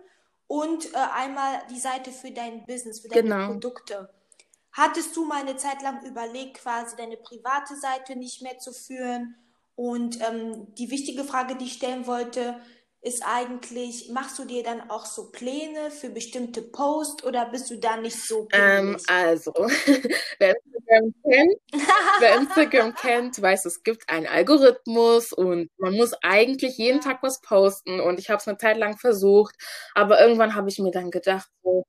und 0.48 0.94
äh, 0.94 0.98
einmal 1.14 1.62
die 1.70 1.80
Seite 1.80 2.12
für 2.12 2.32
dein 2.32 2.66
Business, 2.66 3.02
für 3.02 3.10
deine 3.10 3.22
genau. 3.22 3.48
Produkte. 3.48 4.10
Hattest 4.74 5.16
du 5.16 5.26
mal 5.26 5.42
eine 5.42 5.56
Zeit 5.56 5.82
lang 5.82 6.04
überlegt, 6.06 6.58
quasi 6.58 6.96
deine 6.96 7.18
private 7.18 7.76
Seite 7.76 8.16
nicht 8.16 8.42
mehr 8.42 8.58
zu 8.58 8.74
führen? 8.74 9.36
Und 9.76 10.20
ähm, 10.22 10.74
die 10.76 10.92
wichtige 10.92 11.24
Frage, 11.24 11.56
die 11.56 11.66
ich 11.66 11.74
stellen 11.74 12.06
wollte, 12.06 12.60
ist 13.04 13.22
eigentlich, 13.26 14.10
machst 14.12 14.40
du 14.40 14.46
dir 14.46 14.64
dann 14.64 14.90
auch 14.90 15.06
so 15.06 15.30
Pläne 15.30 15.92
für 15.92 16.10
bestimmte 16.10 16.62
Posts 16.62 17.26
oder 17.26 17.50
bist 17.50 17.70
du 17.70 17.78
da 17.78 17.98
nicht 17.98 18.16
so 18.16 18.48
ähm, 18.54 18.98
Also, 19.08 19.52
wer 20.40 20.56
Instagram 20.56 21.14
kennt, 21.30 21.62
wer 22.20 22.36
Instagram 22.38 22.96
kennt, 22.96 23.42
weiß, 23.42 23.66
es 23.66 23.84
gibt 23.84 24.10
einen 24.10 24.26
Algorithmus 24.26 25.34
und 25.34 25.70
man 25.78 25.94
muss 25.94 26.14
eigentlich 26.22 26.78
jeden 26.78 27.02
Tag 27.02 27.22
was 27.22 27.42
posten 27.42 28.00
und 28.00 28.20
ich 28.20 28.30
habe 28.30 28.40
es 28.40 28.48
eine 28.48 28.58
Zeit 28.58 28.78
lang 28.78 28.98
versucht, 28.98 29.56
aber 29.96 30.22
irgendwann 30.22 30.56
habe 30.56 30.70
ich 30.70 30.80
mir 30.80 30.92
dann 30.92 31.12
gedacht, 31.12 31.50
so, 31.62 31.84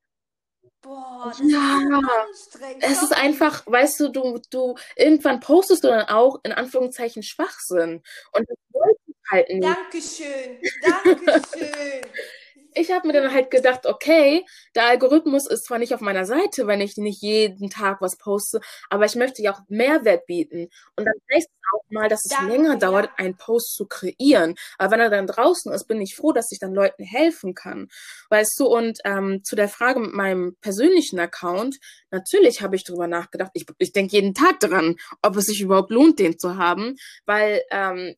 Boah, 0.84 1.32
das 1.38 1.40
ja, 1.50 1.78
ist 1.78 2.52
anstrengend. 2.52 2.84
Es 2.84 3.02
ist 3.02 3.16
einfach, 3.16 3.66
weißt 3.66 4.00
du, 4.00 4.08
du, 4.10 4.40
du, 4.50 4.74
irgendwann 4.96 5.40
postest 5.40 5.82
du 5.82 5.88
dann 5.88 6.08
auch 6.08 6.40
in 6.42 6.52
Anführungszeichen 6.52 7.22
Schwachsinn. 7.22 8.02
Und 8.32 8.50
das 8.50 8.58
wollte 8.70 9.00
ich 9.06 9.16
halt 9.30 9.48
nicht. 9.48 9.64
Dankeschön, 9.64 10.60
Dankeschön 10.82 12.02
ich 12.74 12.90
habe 12.90 13.06
mir 13.06 13.12
dann 13.12 13.32
halt 13.32 13.50
gedacht, 13.50 13.86
okay, 13.86 14.44
der 14.74 14.86
Algorithmus 14.86 15.46
ist 15.46 15.66
zwar 15.66 15.78
nicht 15.78 15.94
auf 15.94 16.00
meiner 16.00 16.24
Seite, 16.24 16.66
wenn 16.66 16.80
ich 16.80 16.96
nicht 16.96 17.22
jeden 17.22 17.70
Tag 17.70 18.00
was 18.00 18.16
poste, 18.16 18.60
aber 18.90 19.04
ich 19.04 19.14
möchte 19.14 19.42
ja 19.42 19.54
auch 19.54 19.60
Mehrwert 19.68 20.26
bieten. 20.26 20.68
Und 20.96 21.04
dann 21.04 21.14
heißt 21.32 21.48
es 21.48 21.64
auch 21.74 21.84
mal, 21.90 22.08
dass 22.08 22.24
es 22.24 22.30
Danke, 22.36 22.52
länger 22.52 22.76
dauert, 22.76 23.10
einen 23.16 23.36
Post 23.36 23.74
zu 23.74 23.86
kreieren. 23.86 24.54
Aber 24.78 24.92
wenn 24.92 25.00
er 25.00 25.10
dann 25.10 25.26
draußen 25.26 25.72
ist, 25.72 25.86
bin 25.86 26.00
ich 26.00 26.16
froh, 26.16 26.32
dass 26.32 26.52
ich 26.52 26.58
dann 26.58 26.74
Leuten 26.74 27.04
helfen 27.04 27.54
kann. 27.54 27.88
Weißt 28.30 28.58
du, 28.58 28.66
und 28.66 28.98
ähm, 29.04 29.42
zu 29.44 29.56
der 29.56 29.68
Frage 29.68 30.00
mit 30.00 30.12
meinem 30.12 30.56
persönlichen 30.60 31.18
Account, 31.18 31.78
natürlich 32.10 32.62
habe 32.62 32.76
ich 32.76 32.84
darüber 32.84 33.06
nachgedacht. 33.06 33.50
Ich, 33.54 33.66
ich 33.78 33.92
denke 33.92 34.16
jeden 34.16 34.34
Tag 34.34 34.60
dran, 34.60 34.96
ob 35.22 35.36
es 35.36 35.46
sich 35.46 35.60
überhaupt 35.60 35.90
lohnt, 35.90 36.18
den 36.18 36.38
zu 36.38 36.56
haben, 36.56 36.96
weil 37.26 37.62
ähm, 37.70 38.14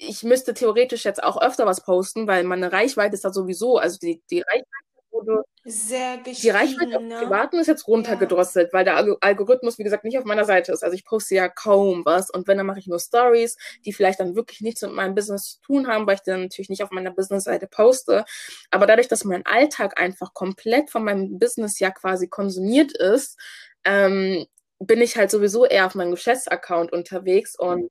ich 0.00 0.22
müsste 0.22 0.54
theoretisch 0.54 1.04
jetzt 1.04 1.22
auch 1.22 1.40
öfter 1.40 1.66
was 1.66 1.82
posten, 1.82 2.26
weil 2.26 2.44
meine 2.44 2.72
Reichweite 2.72 3.14
ist 3.14 3.24
da 3.24 3.32
sowieso, 3.32 3.76
also 3.78 3.98
die, 3.98 4.22
die 4.30 4.40
Reichweite 4.40 4.66
wurde. 5.10 5.42
Sehr 5.64 6.16
Die 6.18 6.48
Reichweite 6.48 6.96
auf 6.96 7.02
ne? 7.02 7.16
Privaten 7.16 7.58
ist 7.58 7.66
jetzt 7.66 7.86
runtergedrosselt, 7.86 8.68
ja. 8.68 8.72
weil 8.72 8.84
der 8.84 9.16
Algorithmus, 9.20 9.78
wie 9.78 9.82
gesagt, 9.82 10.04
nicht 10.04 10.18
auf 10.18 10.24
meiner 10.24 10.46
Seite 10.46 10.72
ist. 10.72 10.82
Also 10.82 10.94
ich 10.94 11.04
poste 11.04 11.34
ja 11.34 11.48
kaum 11.50 12.04
was 12.06 12.30
und 12.30 12.48
wenn, 12.48 12.56
dann 12.56 12.66
mache 12.66 12.78
ich 12.78 12.86
nur 12.86 12.98
Stories, 12.98 13.58
die 13.84 13.92
vielleicht 13.92 14.20
dann 14.20 14.34
wirklich 14.34 14.62
nichts 14.62 14.80
mit 14.80 14.92
meinem 14.92 15.14
Business 15.14 15.50
zu 15.50 15.60
tun 15.60 15.86
haben, 15.86 16.06
weil 16.06 16.14
ich 16.14 16.22
dann 16.22 16.42
natürlich 16.42 16.70
nicht 16.70 16.82
auf 16.82 16.90
meiner 16.90 17.10
Business-Seite 17.10 17.66
poste. 17.66 18.24
Aber 18.70 18.86
dadurch, 18.86 19.08
dass 19.08 19.24
mein 19.24 19.44
Alltag 19.44 20.00
einfach 20.00 20.32
komplett 20.32 20.88
von 20.88 21.04
meinem 21.04 21.38
Business 21.38 21.78
ja 21.78 21.90
quasi 21.90 22.28
konsumiert 22.28 22.92
ist, 22.96 23.38
ähm, 23.84 24.46
bin 24.78 25.02
ich 25.02 25.16
halt 25.16 25.30
sowieso 25.30 25.66
eher 25.66 25.84
auf 25.84 25.94
meinem 25.94 26.12
Geschäftsaccount 26.12 26.90
unterwegs 26.90 27.54
und 27.58 27.90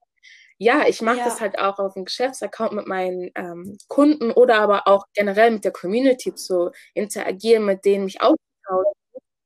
ja, 0.59 0.85
ich 0.87 1.01
mache 1.01 1.19
ja. 1.19 1.25
das 1.25 1.39
halt 1.39 1.57
auch 1.57 1.79
auf 1.79 1.93
dem 1.93 2.03
Geschäftsaccount 2.03 2.73
mit 2.73 2.85
meinen 2.85 3.31
ähm, 3.35 3.77
Kunden 3.87 4.31
oder 4.31 4.59
aber 4.59 4.87
auch 4.87 5.05
generell 5.13 5.51
mit 5.51 5.63
der 5.63 5.71
Community 5.71 6.35
zu 6.35 6.71
interagieren, 6.93 7.65
mit 7.65 7.85
denen 7.85 8.03
mich 8.03 8.21
austauschen. 8.21 8.99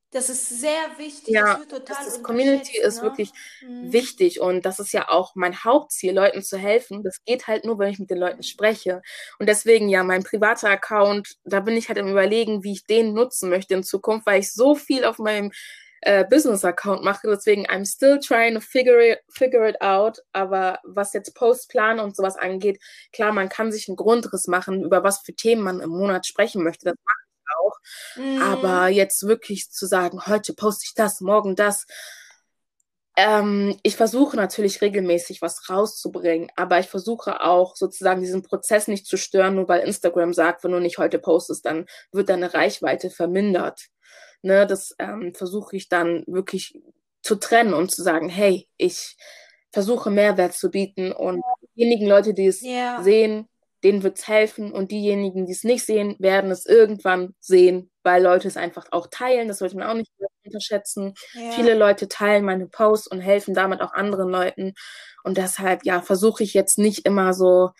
Das 0.09 0.29
ist 0.29 0.47
sehr 0.61 0.97
wichtig. 0.97 1.33
Ja, 1.33 1.59
das, 1.69 1.83
das 1.85 2.07
ist, 2.07 2.23
Community 2.23 2.79
ist 2.79 2.97
ne? 2.97 3.03
wirklich 3.03 3.31
mhm. 3.61 3.93
wichtig 3.93 4.39
und 4.39 4.65
das 4.65 4.79
ist 4.79 4.91
ja 4.91 5.09
auch 5.09 5.33
mein 5.35 5.63
Hauptziel, 5.63 6.13
Leuten 6.13 6.41
zu 6.41 6.57
helfen. 6.57 7.03
Das 7.03 7.23
geht 7.25 7.47
halt 7.47 7.63
nur, 7.63 7.79
wenn 7.79 7.91
ich 7.91 7.99
mit 7.99 8.09
den 8.09 8.19
Leuten 8.19 8.43
spreche. 8.43 9.01
Und 9.39 9.49
deswegen 9.49 9.89
ja, 9.89 10.03
mein 10.03 10.23
privater 10.23 10.69
Account, 10.69 11.37
da 11.43 11.59
bin 11.59 11.77
ich 11.77 11.89
halt 11.89 11.97
im 11.97 12.07
Überlegen, 12.07 12.63
wie 12.63 12.73
ich 12.73 12.85
den 12.85 13.13
nutzen 13.13 13.49
möchte 13.49 13.75
in 13.75 13.83
Zukunft, 13.83 14.25
weil 14.25 14.39
ich 14.39 14.51
so 14.51 14.75
viel 14.75 15.05
auf 15.05 15.17
meinem 15.17 15.51
äh, 16.05 16.25
Business-Account 16.29 17.03
mache. 17.03 17.27
Deswegen, 17.27 17.65
I'm 17.67 17.85
still 17.85 18.19
trying 18.19 18.53
to 18.55 18.61
figure 18.61 18.99
it, 19.01 19.19
figure 19.29 19.67
it 19.67 19.81
out. 19.81 20.19
Aber 20.33 20.79
was 20.83 21.13
jetzt 21.13 21.33
Postplan 21.35 21.99
und 21.99 22.15
sowas 22.15 22.37
angeht, 22.37 22.79
klar, 23.11 23.31
man 23.31 23.49
kann 23.49 23.71
sich 23.71 23.87
einen 23.87 23.97
Grundriss 23.97 24.47
machen, 24.47 24.83
über 24.83 25.03
was 25.03 25.19
für 25.19 25.33
Themen 25.33 25.63
man 25.63 25.79
im 25.79 25.89
Monat 25.89 26.25
sprechen 26.25 26.63
möchte. 26.63 26.85
Das 26.85 26.95
mache 26.95 27.17
ich 27.35 27.43
auch. 27.57 27.77
Mm. 28.23 28.41
Aber 28.41 28.87
jetzt 28.87 29.27
wirklich 29.27 29.69
zu 29.71 29.85
sagen, 29.85 30.25
heute 30.27 30.53
poste 30.53 30.85
ich 30.85 30.93
das, 30.93 31.21
morgen 31.21 31.55
das. 31.55 31.85
Ähm, 33.15 33.77
ich 33.83 33.95
versuche 33.95 34.35
natürlich 34.35 34.81
regelmäßig 34.81 35.41
was 35.41 35.69
rauszubringen, 35.69 36.49
aber 36.55 36.79
ich 36.79 36.87
versuche 36.87 37.41
auch 37.41 37.75
sozusagen 37.75 38.21
diesen 38.21 38.41
Prozess 38.41 38.87
nicht 38.87 39.05
zu 39.05 39.17
stören, 39.17 39.55
nur 39.55 39.67
weil 39.67 39.81
Instagram 39.81 40.33
sagt, 40.33 40.63
wenn 40.63 40.71
du 40.71 40.79
nicht 40.79 40.97
heute 40.97 41.19
postest, 41.19 41.65
dann 41.65 41.85
wird 42.11 42.29
deine 42.29 42.55
Reichweite 42.55 43.11
vermindert. 43.11 43.89
Ne, 44.45 44.67
das 44.67 44.93
ähm, 44.99 45.33
versuche 45.33 45.77
ich 45.77 45.87
dann 45.87 46.23
wirklich 46.27 46.77
zu 47.21 47.35
trennen 47.35 47.73
und 47.73 47.91
zu 47.91 48.03
sagen, 48.03 48.27
hey, 48.27 48.67
ich 48.77 49.15
versuche 49.71 50.11
Mehrwert 50.11 50.53
zu 50.53 50.69
bieten 50.69 51.13
und 51.13 51.41
diejenigen 51.75 52.07
Leute, 52.07 52.33
die 52.33 52.47
es 52.47 52.61
yeah. 52.61 53.01
sehen, 53.01 53.47
denen 53.83 54.03
wird 54.03 54.19
es 54.19 54.27
helfen 54.27 54.71
und 54.71 54.91
diejenigen, 54.91 55.45
die 55.45 55.51
es 55.51 55.63
nicht 55.63 55.85
sehen, 55.85 56.15
werden 56.19 56.51
es 56.51 56.65
irgendwann 56.65 57.35
sehen, 57.39 57.89
weil 58.03 58.21
Leute 58.21 58.47
es 58.47 58.57
einfach 58.57 58.85
auch 58.91 59.07
teilen. 59.07 59.47
Das 59.47 59.59
sollte 59.59 59.77
man 59.77 59.87
auch 59.87 59.95
nicht 59.95 60.11
unterschätzen. 60.45 61.13
Yeah. 61.35 61.51
Viele 61.53 61.73
Leute 61.73 62.07
teilen 62.07 62.45
meine 62.45 62.67
Posts 62.67 63.07
und 63.07 63.21
helfen 63.21 63.53
damit 63.53 63.81
auch 63.81 63.93
anderen 63.93 64.29
Leuten. 64.29 64.73
Und 65.23 65.37
deshalb, 65.37 65.85
ja, 65.85 66.01
versuche 66.01 66.43
ich 66.43 66.53
jetzt 66.53 66.77
nicht 66.77 67.05
immer 67.05 67.33
so 67.33 67.71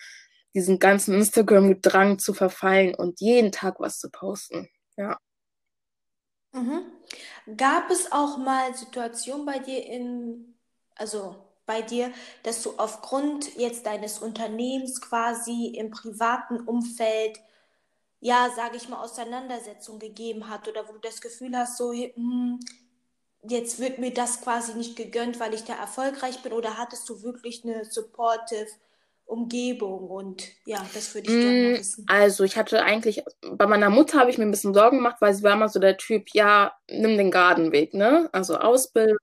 diesen 0.54 0.78
ganzen 0.78 1.14
Instagram-Drang 1.14 2.18
zu 2.18 2.32
verfallen 2.32 2.94
und 2.94 3.20
jeden 3.20 3.52
Tag 3.52 3.80
was 3.80 3.98
zu 3.98 4.10
posten. 4.10 4.68
Ja. 4.96 5.18
Mhm. 6.54 6.84
Gab 7.56 7.90
es 7.90 8.12
auch 8.12 8.38
mal 8.38 8.74
Situationen 8.76 9.46
bei 9.46 9.58
dir 9.58 9.84
in, 9.86 10.54
also 10.96 11.36
bei 11.66 11.82
dir, 11.82 12.12
dass 12.44 12.62
du 12.62 12.74
aufgrund 12.78 13.56
jetzt 13.56 13.86
deines 13.86 14.18
Unternehmens 14.20 15.00
quasi 15.00 15.68
im 15.76 15.90
privaten 15.90 16.60
Umfeld, 16.60 17.40
ja, 18.20 18.50
sage 18.56 18.76
ich 18.78 18.88
mal, 18.88 19.02
Auseinandersetzung 19.02 19.98
gegeben 20.00 20.48
hat 20.50 20.68
oder 20.68 20.88
wo 20.88 20.92
du 20.94 21.00
das 21.00 21.20
Gefühl 21.22 21.56
hast, 21.56 21.78
so, 21.78 21.92
hm, 21.92 22.60
jetzt 23.48 23.78
wird 23.80 23.98
mir 23.98 24.12
das 24.14 24.40
quasi 24.42 24.74
nicht 24.74 24.96
gegönnt, 24.96 25.40
weil 25.40 25.54
ich 25.54 25.64
da 25.64 25.74
erfolgreich 25.74 26.42
bin 26.42 26.52
oder 26.52 26.78
hattest 26.78 27.08
du 27.08 27.22
wirklich 27.22 27.64
eine 27.64 27.84
supportive 27.86 28.68
Umgebung 29.26 30.08
und 30.10 30.44
ja, 30.64 30.84
das 30.94 31.14
würde 31.14 31.28
ich 31.28 31.40
gerne 31.40 31.70
mm, 31.70 31.78
wissen. 31.78 32.04
Also 32.08 32.44
ich 32.44 32.56
hatte 32.56 32.82
eigentlich, 32.82 33.22
bei 33.52 33.66
meiner 33.66 33.90
Mutter 33.90 34.18
habe 34.18 34.30
ich 34.30 34.38
mir 34.38 34.44
ein 34.44 34.50
bisschen 34.50 34.74
Sorgen 34.74 34.98
gemacht, 34.98 35.16
weil 35.20 35.34
sie 35.34 35.42
war 35.42 35.52
immer 35.52 35.68
so 35.68 35.80
der 35.80 35.96
Typ, 35.96 36.28
ja, 36.32 36.72
nimm 36.90 37.16
den 37.16 37.30
geraden 37.30 37.72
Weg, 37.72 37.94
ne? 37.94 38.28
Also 38.32 38.58
Ausbildung, 38.58 39.16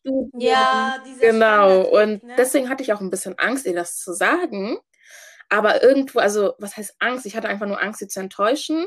Studium. 0.00 0.30
Ja, 0.38 1.02
Genau, 1.20 1.82
und 1.82 2.22
ne? 2.22 2.34
deswegen 2.36 2.68
hatte 2.68 2.82
ich 2.82 2.92
auch 2.92 3.00
ein 3.00 3.10
bisschen 3.10 3.38
Angst, 3.38 3.66
ihr 3.66 3.74
das 3.74 3.98
zu 3.98 4.12
sagen. 4.12 4.78
Aber 5.48 5.82
irgendwo, 5.82 6.18
also 6.18 6.54
was 6.58 6.76
heißt 6.76 6.96
Angst? 6.98 7.26
Ich 7.26 7.36
hatte 7.36 7.48
einfach 7.48 7.66
nur 7.66 7.80
Angst, 7.80 8.00
sie 8.00 8.08
zu 8.08 8.20
enttäuschen, 8.20 8.86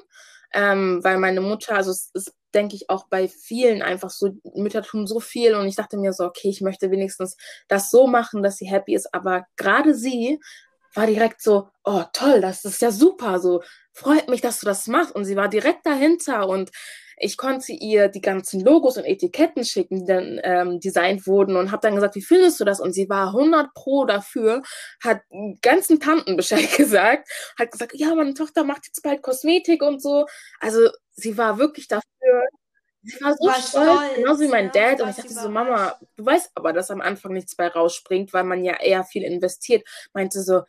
ähm, 0.53 1.03
weil 1.03 1.17
meine 1.17 1.41
Mutter, 1.41 1.75
also 1.75 1.91
es 1.91 2.09
ist 2.13 2.33
denke 2.55 2.75
ich, 2.75 2.89
auch 2.89 3.07
bei 3.09 3.27
vielen 3.27 3.81
einfach 3.81 4.09
so, 4.09 4.29
Mütter 4.55 4.81
tun 4.81 5.05
so 5.05 5.19
viel 5.19 5.55
und 5.55 5.67
ich 5.67 5.75
dachte 5.75 5.97
mir 5.97 6.13
so, 6.13 6.23
okay, 6.23 6.47
ich 6.47 6.61
möchte 6.61 6.89
wenigstens 6.89 7.35
das 7.67 7.91
so 7.91 8.07
machen, 8.07 8.41
dass 8.41 8.55
sie 8.55 8.65
happy 8.65 8.95
ist, 8.95 9.13
aber 9.13 9.45
gerade 9.57 9.93
sie 9.93 10.39
war 10.95 11.05
direkt 11.05 11.41
so, 11.41 11.67
oh 11.83 12.03
toll, 12.13 12.41
das 12.41 12.63
ist 12.63 12.81
ja 12.81 12.91
super, 12.91 13.39
so 13.39 13.61
freut 13.91 14.29
mich, 14.29 14.41
dass 14.41 14.59
du 14.59 14.65
das 14.65 14.87
machst. 14.87 15.13
Und 15.13 15.25
sie 15.25 15.35
war 15.35 15.49
direkt 15.49 15.85
dahinter 15.85 16.47
und 16.47 16.71
ich 17.17 17.37
konnte 17.37 17.71
ihr 17.71 18.07
die 18.07 18.21
ganzen 18.21 18.61
Logos 18.61 18.97
und 18.97 19.05
Etiketten 19.05 19.63
schicken, 19.63 19.99
die 19.99 20.05
dann 20.05 20.39
ähm, 20.43 20.79
designt 20.79 21.27
wurden 21.27 21.55
und 21.55 21.71
habe 21.71 21.81
dann 21.81 21.95
gesagt, 21.95 22.15
wie 22.15 22.21
findest 22.21 22.59
du 22.59 22.65
das? 22.65 22.79
Und 22.79 22.93
sie 22.93 23.09
war 23.09 23.27
100 23.27 23.73
pro 23.73 24.05
dafür, 24.05 24.63
hat 25.03 25.21
ganzen 25.61 25.99
Tanten 25.99 26.35
Bescheid 26.37 26.71
gesagt, 26.75 27.29
hat 27.57 27.71
gesagt, 27.71 27.93
ja, 27.95 28.13
meine 28.15 28.33
Tochter 28.33 28.63
macht 28.63 28.87
jetzt 28.87 29.01
bald 29.03 29.21
Kosmetik 29.21 29.81
und 29.81 30.01
so. 30.01 30.25
Also 30.59 30.89
sie 31.13 31.37
war 31.37 31.57
wirklich 31.57 31.87
dafür. 31.87 32.03
Sie 33.03 33.21
war 33.21 33.35
so 33.37 33.47
war 33.47 33.61
stolz, 33.61 33.69
stolz, 33.69 34.15
genauso 34.15 34.41
wie 34.41 34.47
mein 34.47 34.71
ja, 34.73 34.95
Dad. 34.95 35.01
Und 35.01 35.09
ich 35.09 35.15
dachte 35.15 35.33
so, 35.33 35.47
Mama, 35.47 35.95
du 36.15 36.25
weißt 36.25 36.51
aber, 36.55 36.73
dass 36.73 36.89
am 36.89 37.01
Anfang 37.01 37.33
nichts 37.33 37.55
bei 37.55 37.67
rausspringt, 37.67 38.33
weil 38.33 38.43
man 38.43 38.63
ja 38.63 38.79
eher 38.81 39.03
viel 39.03 39.23
investiert. 39.23 39.87
Meinte 40.13 40.41
so, 40.41 40.63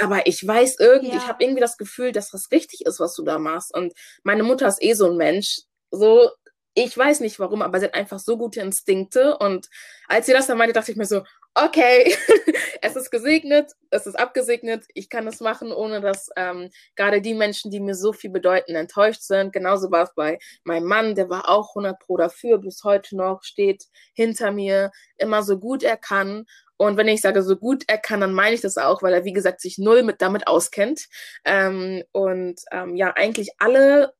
aber 0.00 0.26
ich 0.26 0.46
weiß 0.46 0.76
irgendwie, 0.78 1.14
ja. 1.14 1.18
ich 1.18 1.28
habe 1.28 1.42
irgendwie 1.42 1.60
das 1.60 1.76
Gefühl, 1.76 2.12
dass 2.12 2.30
das 2.30 2.50
richtig 2.50 2.84
ist, 2.84 3.00
was 3.00 3.14
du 3.14 3.22
da 3.22 3.38
machst. 3.38 3.74
Und 3.74 3.94
meine 4.24 4.42
Mutter 4.42 4.68
ist 4.68 4.82
eh 4.82 4.92
so 4.94 5.10
ein 5.10 5.16
Mensch. 5.16 5.62
So, 5.90 6.30
ich 6.74 6.96
weiß 6.96 7.20
nicht 7.20 7.38
warum, 7.40 7.62
aber 7.62 7.80
sie 7.80 7.86
hat 7.86 7.94
einfach 7.94 8.18
so 8.18 8.36
gute 8.36 8.60
Instinkte. 8.60 9.38
Und 9.38 9.68
als 10.08 10.26
sie 10.26 10.32
das 10.32 10.46
dann 10.46 10.58
meinte, 10.58 10.74
dachte 10.74 10.92
ich 10.92 10.98
mir 10.98 11.06
so, 11.06 11.22
okay, 11.54 12.14
es 12.82 12.96
ist 12.96 13.10
gesegnet, 13.10 13.72
es 13.90 14.06
ist 14.06 14.18
abgesegnet, 14.18 14.84
ich 14.94 15.08
kann 15.08 15.26
es 15.26 15.40
machen, 15.40 15.72
ohne 15.72 16.02
dass 16.02 16.28
ähm, 16.36 16.70
gerade 16.94 17.22
die 17.22 17.34
Menschen, 17.34 17.70
die 17.70 17.80
mir 17.80 17.94
so 17.94 18.12
viel 18.12 18.30
bedeuten, 18.30 18.74
enttäuscht 18.74 19.22
sind. 19.22 19.52
Genauso 19.54 19.90
war 19.90 20.04
es 20.04 20.14
bei 20.14 20.38
meinem 20.64 20.86
Mann, 20.86 21.14
der 21.14 21.30
war 21.30 21.48
auch 21.48 21.70
100 21.70 21.98
Pro 21.98 22.18
dafür, 22.18 22.58
bis 22.58 22.84
heute 22.84 23.16
noch, 23.16 23.42
steht 23.42 23.84
hinter 24.14 24.52
mir, 24.52 24.90
immer 25.16 25.42
so 25.42 25.58
gut 25.58 25.82
er 25.82 25.96
kann. 25.96 26.44
Und 26.76 26.98
wenn 26.98 27.08
ich 27.08 27.22
sage, 27.22 27.42
so 27.42 27.56
gut 27.56 27.84
er 27.88 27.96
kann, 27.96 28.20
dann 28.20 28.34
meine 28.34 28.54
ich 28.54 28.60
das 28.60 28.76
auch, 28.76 29.02
weil 29.02 29.14
er, 29.14 29.24
wie 29.24 29.32
gesagt, 29.32 29.62
sich 29.62 29.78
null 29.78 30.02
mit 30.02 30.20
damit 30.20 30.46
auskennt. 30.46 31.06
Ähm, 31.46 32.02
und 32.12 32.60
ähm, 32.70 32.96
ja, 32.96 33.14
eigentlich 33.16 33.52
alle 33.58 34.12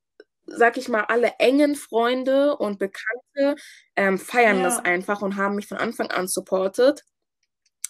sag 0.47 0.77
ich 0.77 0.89
mal, 0.89 1.05
alle 1.05 1.35
engen 1.39 1.75
Freunde 1.75 2.57
und 2.57 2.79
Bekannte 2.79 3.61
ähm, 3.97 4.19
feiern 4.19 4.59
ja. 4.59 4.65
das 4.65 4.85
einfach 4.85 5.23
und 5.23 5.37
haben 5.37 5.57
mich 5.57 5.67
von 5.67 5.79
Anfang 5.79 6.11
an 6.11 6.29
supportet. 6.29 7.05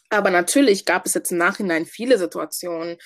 Aber 0.08 0.30
natürlich 0.30 0.84
gab 0.84 1.06
es 1.06 1.14
jetzt 1.14 1.32
im 1.32 1.38
Nachhinein 1.38 1.84
viele 1.84 2.18
Situationen, 2.18 2.96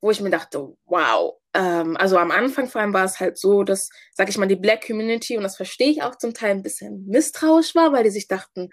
wo 0.00 0.10
ich 0.10 0.20
mir 0.20 0.30
dachte, 0.30 0.76
wow. 0.86 1.36
Ähm, 1.54 1.96
also 1.96 2.18
am 2.18 2.30
Anfang 2.30 2.68
vor 2.68 2.80
allem 2.80 2.92
war 2.92 3.04
es 3.04 3.20
halt 3.20 3.38
so, 3.38 3.62
dass, 3.62 3.90
sag 4.12 4.28
ich 4.28 4.38
mal, 4.38 4.46
die 4.46 4.56
Black 4.56 4.86
Community, 4.86 5.36
und 5.36 5.42
das 5.42 5.56
verstehe 5.56 5.90
ich 5.90 6.02
auch 6.02 6.16
zum 6.16 6.34
Teil 6.34 6.52
ein 6.52 6.62
bisschen 6.62 7.06
misstrauisch 7.06 7.74
war, 7.74 7.92
weil 7.92 8.04
die 8.04 8.10
sich 8.10 8.28
dachten. 8.28 8.70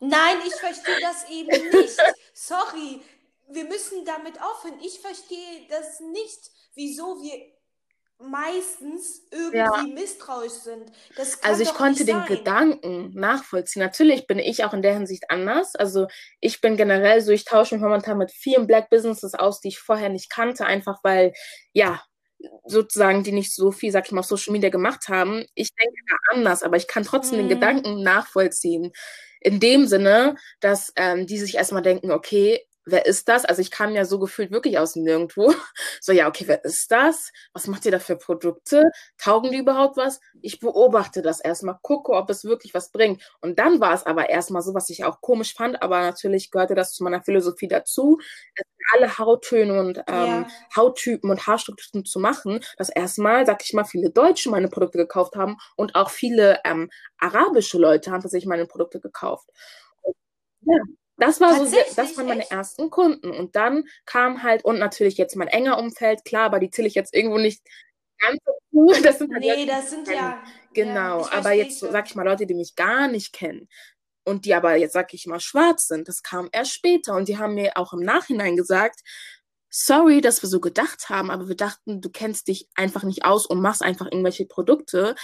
Nein, 0.00 0.36
ich 0.46 0.54
verstehe 0.54 1.00
das 1.00 1.28
eben 1.30 1.70
nicht. 1.70 1.96
Sorry, 2.34 3.00
wir 3.48 3.64
müssen 3.64 4.04
damit 4.04 4.40
aufhören. 4.40 4.80
Ich 4.82 5.00
verstehe 5.00 5.66
das 5.68 6.00
nicht, 6.00 6.50
wieso 6.74 7.22
wir 7.22 7.53
meistens 8.18 9.26
irgendwie 9.30 9.58
ja. 9.58 9.84
misstrauisch 9.92 10.52
sind. 10.52 10.90
also 11.42 11.62
ich 11.62 11.74
konnte 11.74 12.04
den 12.04 12.18
sein. 12.18 12.26
Gedanken 12.26 13.10
nachvollziehen. 13.14 13.82
Natürlich 13.82 14.26
bin 14.26 14.38
ich 14.38 14.64
auch 14.64 14.72
in 14.72 14.82
der 14.82 14.94
Hinsicht 14.94 15.30
anders. 15.30 15.74
Also 15.74 16.06
ich 16.40 16.60
bin 16.60 16.76
generell 16.76 17.20
so, 17.20 17.32
ich 17.32 17.44
tausche 17.44 17.74
mich 17.74 17.82
momentan 17.82 18.18
mit 18.18 18.30
vielen 18.30 18.66
Black 18.66 18.88
Businesses 18.90 19.34
aus, 19.34 19.60
die 19.60 19.68
ich 19.68 19.78
vorher 19.78 20.08
nicht 20.08 20.30
kannte, 20.30 20.64
einfach 20.64 21.00
weil, 21.02 21.32
ja, 21.72 22.02
sozusagen, 22.64 23.22
die 23.22 23.32
nicht 23.32 23.54
so 23.54 23.72
viel, 23.72 23.90
sag 23.90 24.06
ich 24.06 24.12
mal, 24.12 24.20
auf 24.20 24.26
Social 24.26 24.52
Media 24.52 24.70
gemacht 24.70 25.08
haben. 25.08 25.44
Ich 25.54 25.74
denke 25.74 25.96
da 26.08 26.16
anders, 26.34 26.62
aber 26.62 26.76
ich 26.76 26.86
kann 26.86 27.04
trotzdem 27.04 27.38
mhm. 27.38 27.48
den 27.48 27.60
Gedanken 27.60 28.02
nachvollziehen. 28.02 28.92
In 29.40 29.60
dem 29.60 29.86
Sinne, 29.86 30.36
dass 30.60 30.92
ähm, 30.96 31.26
die 31.26 31.38
sich 31.38 31.56
erstmal 31.56 31.82
denken, 31.82 32.10
okay, 32.10 32.60
wer 32.86 33.06
ist 33.06 33.28
das? 33.28 33.44
Also 33.44 33.60
ich 33.62 33.70
kam 33.70 33.92
ja 33.94 34.04
so 34.04 34.18
gefühlt 34.18 34.50
wirklich 34.50 34.78
aus 34.78 34.96
nirgendwo. 34.96 35.52
So, 36.00 36.12
ja, 36.12 36.28
okay, 36.28 36.44
wer 36.46 36.64
ist 36.64 36.90
das? 36.90 37.32
Was 37.54 37.66
macht 37.66 37.84
ihr 37.86 37.92
da 37.92 37.98
für 37.98 38.16
Produkte? 38.16 38.84
Taugen 39.18 39.50
die 39.52 39.58
überhaupt 39.58 39.96
was? 39.96 40.20
Ich 40.42 40.60
beobachte 40.60 41.22
das 41.22 41.40
erstmal, 41.40 41.78
gucke, 41.82 42.12
ob 42.12 42.28
es 42.30 42.44
wirklich 42.44 42.74
was 42.74 42.90
bringt. 42.90 43.22
Und 43.40 43.58
dann 43.58 43.80
war 43.80 43.94
es 43.94 44.04
aber 44.04 44.28
erstmal 44.28 44.62
so, 44.62 44.74
was 44.74 44.90
ich 44.90 45.04
auch 45.04 45.20
komisch 45.20 45.54
fand, 45.54 45.82
aber 45.82 46.00
natürlich 46.00 46.50
gehörte 46.50 46.74
das 46.74 46.92
zu 46.92 47.04
meiner 47.04 47.22
Philosophie 47.22 47.68
dazu, 47.68 48.18
alle 48.92 49.18
Hauttöne 49.18 49.80
und 49.80 49.98
ähm, 49.98 50.04
ja. 50.06 50.48
Hauttypen 50.76 51.30
und 51.30 51.46
Haarstrukturen 51.46 52.04
zu 52.04 52.20
machen, 52.20 52.60
dass 52.76 52.88
erstmal, 52.90 53.46
sag 53.46 53.62
ich 53.64 53.72
mal, 53.72 53.84
viele 53.84 54.10
Deutsche 54.10 54.50
meine 54.50 54.68
Produkte 54.68 54.98
gekauft 54.98 55.36
haben 55.36 55.56
und 55.76 55.94
auch 55.94 56.10
viele 56.10 56.60
ähm, 56.64 56.90
arabische 57.18 57.78
Leute 57.78 58.10
haben 58.10 58.22
tatsächlich 58.22 58.48
meine 58.48 58.66
Produkte 58.66 59.00
gekauft. 59.00 59.48
Und, 60.02 60.14
ja, 60.62 60.78
das 61.16 61.40
war 61.40 61.54
so, 61.64 61.76
das 61.96 62.16
waren 62.16 62.26
meine 62.26 62.42
echt? 62.42 62.52
ersten 62.52 62.90
Kunden. 62.90 63.30
Und 63.30 63.56
dann 63.56 63.84
kam 64.04 64.42
halt, 64.42 64.64
und 64.64 64.78
natürlich 64.78 65.16
jetzt 65.16 65.36
mein 65.36 65.48
enger 65.48 65.78
Umfeld, 65.78 66.24
klar, 66.24 66.44
aber 66.46 66.58
die 66.58 66.70
zähle 66.70 66.88
ich 66.88 66.94
jetzt 66.94 67.14
irgendwo 67.14 67.38
nicht 67.38 67.62
ganz 68.18 68.38
so 68.44 68.52
cool. 68.72 68.94
Das 69.02 69.18
sind 69.18 69.32
halt 69.32 69.42
nee, 69.42 69.66
das 69.66 69.90
sind 69.90 70.08
ja. 70.08 70.42
Genau, 70.72 71.20
ja, 71.20 71.32
aber 71.32 71.52
jetzt 71.52 71.78
so, 71.78 71.90
sag 71.90 72.06
ich 72.06 72.16
mal, 72.16 72.24
Leute, 72.24 72.46
die 72.46 72.54
mich 72.54 72.74
gar 72.74 73.06
nicht 73.06 73.32
kennen 73.32 73.68
und 74.24 74.44
die 74.44 74.54
aber 74.54 74.76
jetzt, 74.76 74.92
sag 74.92 75.14
ich 75.14 75.26
mal, 75.26 75.40
schwarz 75.40 75.86
sind, 75.86 76.08
das 76.08 76.22
kam 76.22 76.48
erst 76.52 76.72
später. 76.72 77.14
Und 77.14 77.28
die 77.28 77.38
haben 77.38 77.54
mir 77.54 77.76
auch 77.76 77.92
im 77.92 78.00
Nachhinein 78.00 78.56
gesagt, 78.56 79.00
sorry, 79.70 80.20
dass 80.20 80.42
wir 80.42 80.48
so 80.48 80.60
gedacht 80.60 81.08
haben, 81.08 81.30
aber 81.30 81.48
wir 81.48 81.56
dachten, 81.56 82.00
du 82.00 82.08
kennst 82.08 82.48
dich 82.48 82.68
einfach 82.76 83.02
nicht 83.02 83.24
aus 83.24 83.44
und 83.46 83.60
machst 83.60 83.82
einfach 83.82 84.06
irgendwelche 84.06 84.46
Produkte, 84.46 85.16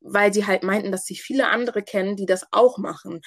weil 0.00 0.32
sie 0.32 0.46
halt 0.46 0.62
meinten, 0.62 0.92
dass 0.92 1.04
sie 1.04 1.16
viele 1.16 1.48
andere 1.48 1.82
kennen, 1.82 2.16
die 2.16 2.26
das 2.26 2.46
auch 2.50 2.78
machen. 2.78 3.20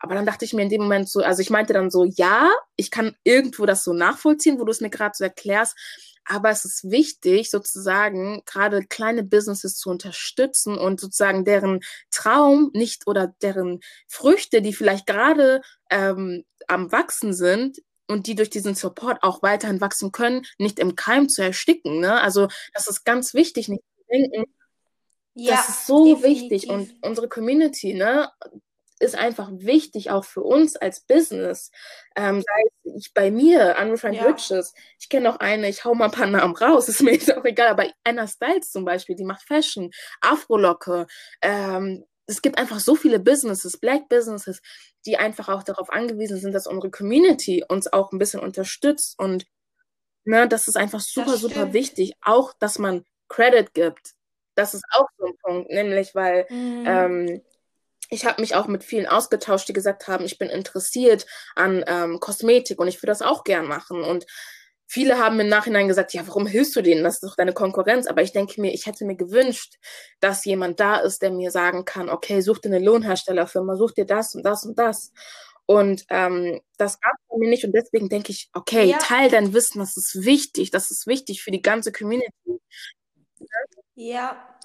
Aber 0.00 0.14
dann 0.14 0.26
dachte 0.26 0.44
ich 0.44 0.52
mir 0.52 0.62
in 0.62 0.68
dem 0.68 0.82
Moment 0.82 1.08
so, 1.08 1.20
also 1.20 1.42
ich 1.42 1.50
meinte 1.50 1.72
dann 1.72 1.90
so, 1.90 2.04
ja, 2.04 2.50
ich 2.76 2.90
kann 2.90 3.16
irgendwo 3.24 3.66
das 3.66 3.84
so 3.84 3.92
nachvollziehen, 3.92 4.58
wo 4.58 4.64
du 4.64 4.70
es 4.70 4.80
mir 4.80 4.90
gerade 4.90 5.14
so 5.16 5.24
erklärst, 5.24 5.76
aber 6.24 6.50
es 6.50 6.64
ist 6.64 6.90
wichtig, 6.90 7.50
sozusagen 7.50 8.42
gerade 8.44 8.82
kleine 8.82 9.22
Businesses 9.22 9.76
zu 9.76 9.90
unterstützen 9.90 10.76
und 10.76 11.00
sozusagen 11.00 11.44
deren 11.44 11.80
Traum 12.10 12.70
nicht 12.74 13.06
oder 13.06 13.34
deren 13.42 13.80
Früchte, 14.06 14.60
die 14.60 14.74
vielleicht 14.74 15.06
gerade 15.06 15.62
ähm, 15.90 16.44
am 16.68 16.92
Wachsen 16.92 17.32
sind, 17.32 17.78
und 18.08 18.26
die 18.26 18.34
durch 18.34 18.50
diesen 18.50 18.74
Support 18.74 19.22
auch 19.22 19.42
weiterhin 19.42 19.80
wachsen 19.80 20.12
können, 20.12 20.46
nicht 20.56 20.78
im 20.78 20.96
Keim 20.96 21.28
zu 21.28 21.42
ersticken. 21.42 22.00
Ne? 22.00 22.20
Also 22.20 22.48
das 22.72 22.88
ist 22.88 23.04
ganz 23.04 23.34
wichtig, 23.34 23.68
nicht 23.68 23.82
zu 23.82 24.04
denken. 24.10 24.44
Ja, 25.34 25.56
das 25.56 25.68
ist 25.68 25.86
so 25.86 26.16
definitiv. 26.16 26.50
wichtig 26.50 26.70
und 26.70 26.94
unsere 27.02 27.28
Community, 27.28 27.94
ne, 27.94 28.28
ist 28.98 29.16
einfach 29.16 29.50
wichtig 29.52 30.10
auch 30.10 30.24
für 30.24 30.42
uns 30.42 30.76
als 30.76 31.00
Business. 31.00 31.70
Ähm, 32.16 32.42
sei 32.42 32.92
ich 32.96 33.12
bei 33.14 33.30
mir, 33.30 33.76
Unrefined 33.80 34.16
ja. 34.16 34.24
Riches, 34.24 34.74
ich 34.98 35.08
kenne 35.08 35.28
noch 35.28 35.40
eine, 35.40 35.68
ich 35.68 35.84
hau 35.84 35.94
mal 35.94 36.06
ein 36.06 36.10
paar 36.10 36.26
Namen 36.26 36.56
raus, 36.56 36.88
ist 36.88 37.02
mir 37.02 37.12
jetzt 37.12 37.34
auch 37.34 37.44
egal, 37.44 37.68
aber 37.68 37.86
Anna 38.04 38.26
Styles 38.26 38.70
zum 38.70 38.84
Beispiel, 38.84 39.16
die 39.16 39.24
macht 39.24 39.42
Fashion, 39.42 39.90
Afro-Locke, 40.20 41.06
ähm, 41.42 42.04
es 42.28 42.42
gibt 42.42 42.58
einfach 42.58 42.78
so 42.78 42.94
viele 42.94 43.18
Businesses, 43.18 43.78
Black 43.78 44.08
Businesses, 44.08 44.60
die 45.06 45.16
einfach 45.16 45.48
auch 45.48 45.62
darauf 45.62 45.90
angewiesen 45.90 46.38
sind, 46.38 46.52
dass 46.52 46.66
unsere 46.66 46.90
Community 46.90 47.64
uns 47.66 47.90
auch 47.90 48.12
ein 48.12 48.18
bisschen 48.18 48.40
unterstützt. 48.40 49.18
Und 49.18 49.46
ne, 50.24 50.46
das 50.46 50.68
ist 50.68 50.76
einfach 50.76 51.00
super, 51.00 51.38
super 51.38 51.72
wichtig. 51.72 52.12
Auch, 52.20 52.52
dass 52.60 52.78
man 52.78 53.06
Credit 53.28 53.72
gibt. 53.72 54.12
Das 54.54 54.74
ist 54.74 54.84
auch 54.90 55.06
so 55.16 55.24
ein 55.24 55.36
Punkt, 55.42 55.70
nämlich 55.70 56.14
weil 56.14 56.46
mhm. 56.50 56.84
ähm, 56.86 57.42
ich 58.08 58.24
habe 58.24 58.40
mich 58.40 58.54
auch 58.54 58.66
mit 58.66 58.84
vielen 58.84 59.06
ausgetauscht, 59.06 59.68
die 59.68 59.72
gesagt 59.72 60.08
haben, 60.08 60.24
ich 60.24 60.38
bin 60.38 60.48
interessiert 60.48 61.26
an 61.54 61.84
ähm, 61.86 62.20
Kosmetik 62.20 62.80
und 62.80 62.88
ich 62.88 62.96
würde 62.96 63.12
das 63.12 63.22
auch 63.22 63.44
gern 63.44 63.66
machen. 63.66 64.02
Und 64.02 64.26
Viele 64.90 65.18
haben 65.18 65.38
im 65.38 65.48
Nachhinein 65.48 65.86
gesagt, 65.86 66.14
ja, 66.14 66.26
warum 66.26 66.46
hilfst 66.46 66.74
du 66.74 66.80
denen? 66.80 67.04
Das 67.04 67.16
ist 67.16 67.22
doch 67.22 67.36
deine 67.36 67.52
Konkurrenz. 67.52 68.06
Aber 68.06 68.22
ich 68.22 68.32
denke 68.32 68.58
mir, 68.58 68.72
ich 68.72 68.86
hätte 68.86 69.04
mir 69.04 69.16
gewünscht, 69.16 69.74
dass 70.18 70.46
jemand 70.46 70.80
da 70.80 70.96
ist, 70.96 71.20
der 71.20 71.30
mir 71.30 71.50
sagen 71.50 71.84
kann, 71.84 72.08
okay, 72.08 72.40
such 72.40 72.60
dir 72.60 72.70
eine 72.70 72.78
Lohnherstellerfirma, 72.78 73.76
such 73.76 73.92
dir 73.92 74.06
das 74.06 74.34
und 74.34 74.44
das 74.44 74.64
und 74.64 74.78
das. 74.78 75.12
Und 75.66 76.06
ähm, 76.08 76.62
das 76.78 76.98
gab 77.00 77.12
es 77.12 77.36
mir 77.36 77.50
nicht. 77.50 77.66
Und 77.66 77.72
deswegen 77.72 78.08
denke 78.08 78.32
ich, 78.32 78.48
okay, 78.54 78.84
ja. 78.84 78.96
teil 78.96 79.28
dein 79.28 79.52
Wissen, 79.52 79.78
das 79.78 79.98
ist 79.98 80.24
wichtig. 80.24 80.70
Das 80.70 80.90
ist 80.90 81.06
wichtig 81.06 81.42
für 81.42 81.50
die 81.50 81.60
ganze 81.60 81.92
Community. 81.92 82.58
Ja, 83.94 84.58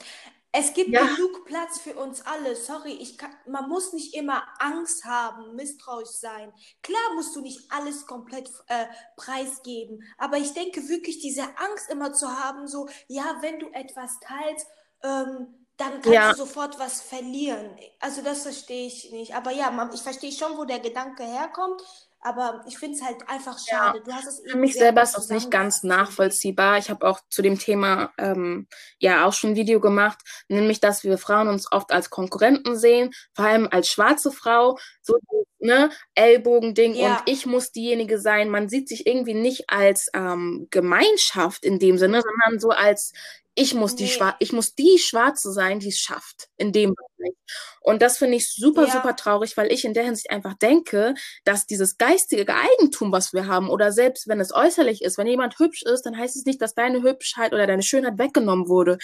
es 0.55 0.73
gibt 0.75 0.89
ja. 0.89 1.03
genug 1.03 1.45
Platz 1.45 1.79
für 1.79 1.95
uns 1.95 2.25
alle. 2.27 2.55
Sorry, 2.55 2.91
ich 2.93 3.17
kann, 3.17 3.35
man 3.47 3.67
muss 3.67 3.91
nicht 3.91 4.13
immer 4.13 4.43
Angst 4.59 5.03
haben, 5.03 5.55
misstrauisch 5.55 6.09
sein. 6.09 6.53
Klar 6.83 7.01
musst 7.15 7.35
du 7.35 7.41
nicht 7.41 7.71
alles 7.71 8.05
komplett 8.05 8.49
äh, 8.67 8.85
preisgeben, 9.17 10.03
aber 10.19 10.37
ich 10.37 10.53
denke 10.53 10.87
wirklich, 10.87 11.19
diese 11.19 11.41
Angst 11.57 11.89
immer 11.89 12.13
zu 12.13 12.29
haben, 12.29 12.67
so, 12.67 12.87
ja, 13.07 13.37
wenn 13.41 13.59
du 13.59 13.67
etwas 13.73 14.19
teilst, 14.19 14.67
ähm, 15.01 15.65
dann 15.77 15.93
kannst 15.93 16.09
ja. 16.09 16.31
du 16.31 16.37
sofort 16.37 16.77
was 16.77 17.01
verlieren. 17.01 17.75
Also 17.99 18.21
das 18.21 18.43
verstehe 18.43 18.85
ich 18.85 19.11
nicht. 19.11 19.35
Aber 19.35 19.49
ja, 19.49 19.71
man, 19.71 19.91
ich 19.91 20.01
verstehe 20.01 20.31
schon, 20.31 20.55
wo 20.55 20.65
der 20.65 20.79
Gedanke 20.79 21.23
herkommt. 21.23 21.81
Aber 22.23 22.63
ich 22.67 22.77
finde 22.77 22.95
es 22.95 23.03
halt 23.03 23.17
einfach 23.27 23.57
schade. 23.59 24.01
Ja, 24.07 24.19
Für 24.49 24.57
mich 24.57 24.75
selber 24.75 25.01
ist 25.03 25.13
das 25.13 25.29
nicht 25.29 25.51
ganz 25.51 25.83
nachvollziehbar. 25.83 26.77
Ich 26.77 26.89
habe 26.89 27.05
auch 27.05 27.19
zu 27.29 27.41
dem 27.41 27.59
Thema 27.59 28.13
ähm, 28.17 28.67
ja 28.97 29.25
auch 29.25 29.33
schon 29.33 29.51
ein 29.51 29.55
Video 29.55 29.79
gemacht, 29.81 30.19
nämlich, 30.47 30.79
dass 30.79 31.03
wir 31.03 31.17
Frauen 31.17 31.49
uns 31.49 31.71
oft 31.71 31.91
als 31.91 32.09
Konkurrenten 32.09 32.77
sehen, 32.77 33.11
vor 33.33 33.45
allem 33.45 33.67
als 33.69 33.89
schwarze 33.89 34.31
Frau, 34.31 34.77
so 35.01 35.17
ne 35.59 35.89
Ellbogending 36.15 36.95
ja. 36.95 37.17
und 37.17 37.23
ich 37.25 37.45
muss 37.45 37.71
diejenige 37.71 38.19
sein. 38.19 38.49
Man 38.49 38.69
sieht 38.69 38.87
sich 38.87 39.05
irgendwie 39.05 39.33
nicht 39.33 39.69
als 39.69 40.07
ähm, 40.13 40.67
Gemeinschaft 40.71 41.65
in 41.65 41.79
dem 41.79 41.97
Sinne, 41.97 42.21
sondern 42.21 42.59
so 42.59 42.69
als 42.69 43.13
ich 43.55 43.73
muss 43.73 43.95
die 43.95 44.07
Schwa 44.07 44.35
ich 44.39 44.51
muss 44.51 44.73
die 44.73 44.97
Schwarze 44.97 45.51
sein, 45.51 45.79
die 45.79 45.89
es 45.89 45.99
schafft 45.99 46.49
in 46.57 46.71
dem 46.71 46.95
Bereich. 46.95 47.35
Und 47.81 48.01
das 48.01 48.17
finde 48.17 48.37
ich 48.37 48.51
super, 48.51 48.85
ja. 48.85 48.91
super 48.91 49.15
traurig, 49.15 49.57
weil 49.57 49.71
ich 49.71 49.85
in 49.85 49.93
der 49.93 50.03
Hinsicht 50.03 50.31
einfach 50.31 50.55
denke, 50.55 51.13
dass 51.43 51.67
dieses 51.67 51.97
geistige 51.97 52.53
Eigentum, 52.53 53.11
was 53.11 53.33
wir 53.33 53.47
haben, 53.47 53.69
oder 53.69 53.91
selbst 53.91 54.27
wenn 54.27 54.39
es 54.39 54.53
äußerlich 54.53 55.03
ist, 55.03 55.17
wenn 55.17 55.27
jemand 55.27 55.59
hübsch 55.59 55.83
ist, 55.83 56.03
dann 56.03 56.17
heißt 56.17 56.35
es 56.35 56.45
nicht, 56.45 56.61
dass 56.61 56.73
deine 56.73 57.03
Hübschheit 57.03 57.53
oder 57.53 57.67
deine 57.67 57.83
Schönheit 57.83 58.17
weggenommen 58.17 58.67
wurde. 58.67 58.97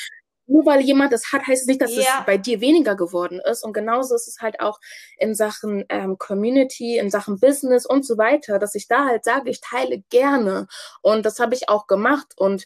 Nur 0.50 0.66
weil 0.66 0.82
jemand 0.82 1.14
es 1.14 1.32
hat, 1.32 1.46
heißt 1.46 1.62
es 1.62 1.68
nicht, 1.68 1.80
dass 1.80 1.94
ja. 1.94 2.02
es 2.02 2.26
bei 2.26 2.40
dir 2.40 2.60
weniger 2.60 2.96
geworden 2.96 3.40
ist. 3.40 3.64
Und 3.64 3.72
genauso 3.72 4.16
ist 4.16 4.28
es 4.28 4.40
halt 4.42 4.60
auch 4.62 4.80
in 5.20 5.36
Sachen 5.36 5.86
ähm, 5.90 6.18
Community, 6.18 6.98
in 6.98 7.12
Sachen 7.12 7.40
Business 7.40 7.86
und 7.86 8.04
so 8.04 8.18
weiter, 8.18 8.58
dass 8.58 8.74
ich 8.74 8.88
da 8.88 9.06
halt 9.06 9.24
sage, 9.24 9.52
ich 9.52 9.62
teile 9.62 10.02
gerne. 10.10 10.68
Und 11.04 11.28
das 11.28 11.40
habe 11.40 11.54
ich 11.54 11.70
auch 11.70 11.86
gemacht. 11.86 12.34
Und 12.36 12.66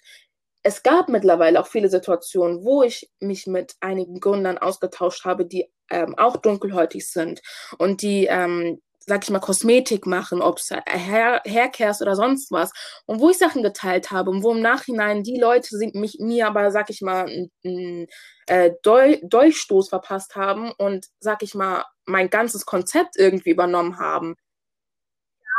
es 0.63 0.81
gab 0.81 1.09
mittlerweile 1.09 1.59
auch 1.59 1.67
viele 1.67 1.89
Situationen, 1.89 2.63
wo 2.63 2.83
ich 2.83 3.09
mich 3.19 3.47
mit 3.47 3.75
einigen 3.81 4.19
Gründern 4.19 4.57
ausgetauscht 4.57 5.25
habe, 5.25 5.45
die 5.45 5.69
ähm, 5.91 6.17
auch 6.17 6.37
dunkelhäutig 6.37 7.09
sind 7.09 7.41
und 7.77 8.01
die 8.01 8.25
ähm, 8.27 8.81
sag 9.05 9.23
ich 9.23 9.29
mal, 9.29 9.39
Kosmetik 9.39 10.05
machen, 10.05 10.41
ob 10.41 10.59
es 10.59 10.69
Hair, 10.71 11.41
Haircares 11.45 12.01
oder 12.01 12.15
sonst 12.15 12.51
was. 12.51 12.71
Und 13.05 13.19
wo 13.19 13.29
ich 13.29 13.37
Sachen 13.37 13.63
geteilt 13.63 14.11
habe 14.11 14.29
und 14.29 14.43
wo 14.43 14.53
im 14.53 14.61
Nachhinein 14.61 15.23
die 15.23 15.39
Leute 15.39 15.77
sind, 15.77 15.95
mich, 15.95 16.19
mir 16.19 16.47
aber, 16.47 16.71
sag 16.71 16.89
ich 16.89 17.01
mal, 17.01 17.49
einen 17.65 18.07
äh, 18.47 18.71
Dolchstoß 18.81 19.89
verpasst 19.89 20.35
haben 20.35 20.71
und, 20.71 21.07
sag 21.19 21.43
ich 21.43 21.53
mal, 21.53 21.83
mein 22.05 22.29
ganzes 22.29 22.65
Konzept 22.65 23.17
irgendwie 23.17 23.51
übernommen 23.51 23.99
haben. 23.99 24.35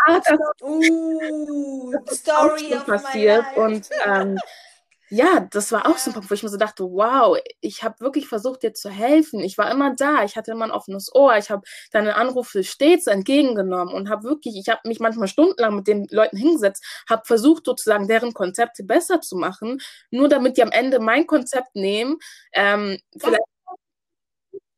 Ja, 0.07 0.20
das, 0.20 0.39
uh, 0.62 1.93
das 2.07 2.18
Story 2.18 2.66
ist 2.66 2.76
auch 2.76 2.87
passiert. 2.87 3.45
Und 3.57 3.89
ähm, 4.07 4.39
ja, 5.11 5.46
das 5.50 5.70
war 5.70 5.86
auch 5.86 5.98
so 5.98 6.11
ein 6.11 6.14
Punkt, 6.14 6.30
wo 6.30 6.34
ich 6.34 6.42
mir 6.42 6.48
so 6.48 6.57
dachte, 6.57 6.84
wow, 6.84 7.36
ich 7.61 7.84
habe 7.84 8.00
wirklich 8.00 8.26
versucht, 8.26 8.62
dir 8.62 8.72
zu 8.72 8.88
helfen. 8.88 9.40
Ich 9.40 9.59
war 9.59 9.70
immer 9.70 9.94
da, 9.94 10.24
ich 10.24 10.36
hatte 10.36 10.52
immer 10.52 10.64
ein 10.64 10.70
offenes 10.70 11.14
Ohr, 11.14 11.36
ich 11.36 11.50
habe 11.50 11.62
deine 11.92 12.16
Anrufe 12.16 12.64
stets 12.64 13.07
entgegengenommen 13.07 13.94
und 13.94 14.09
habe 14.09 14.24
wirklich, 14.24 14.57
ich 14.57 14.68
habe 14.68 14.80
mich 14.86 15.00
manchmal 15.00 15.28
stundenlang 15.28 15.76
mit 15.76 15.86
den 15.86 16.07
Leuten 16.11 16.36
hingesetzt, 16.36 16.84
habe 17.09 17.22
versucht, 17.26 17.66
sozusagen 17.66 18.09
deren 18.09 18.32
Konzepte 18.32 18.82
besser 18.82 19.20
zu 19.20 19.36
machen, 19.36 19.80
nur 20.11 20.28
damit 20.28 20.57
die 20.57 20.62
am 20.62 20.72
Ende 20.72 21.00
mein 21.00 21.26
Konzept 21.26 21.74
nehmen. 21.74 22.18
Ähm, 22.52 22.98
vielleicht 23.18 23.42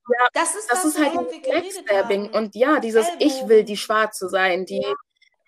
ja, 0.09 0.29
das 0.35 0.55
ist, 0.55 0.71
das, 0.71 0.83
das 0.83 0.95
ist 0.95 1.05
halt 1.05 1.15
Backstabbing. 1.43 2.31
Und 2.31 2.55
ja, 2.55 2.79
dieses 2.79 3.07
Ellbogen. 3.07 3.27
Ich 3.27 3.49
will 3.49 3.65
die 3.65 3.77
Schwarze 3.77 4.29
sein, 4.29 4.65
die 4.65 4.83
ja. 4.83 4.95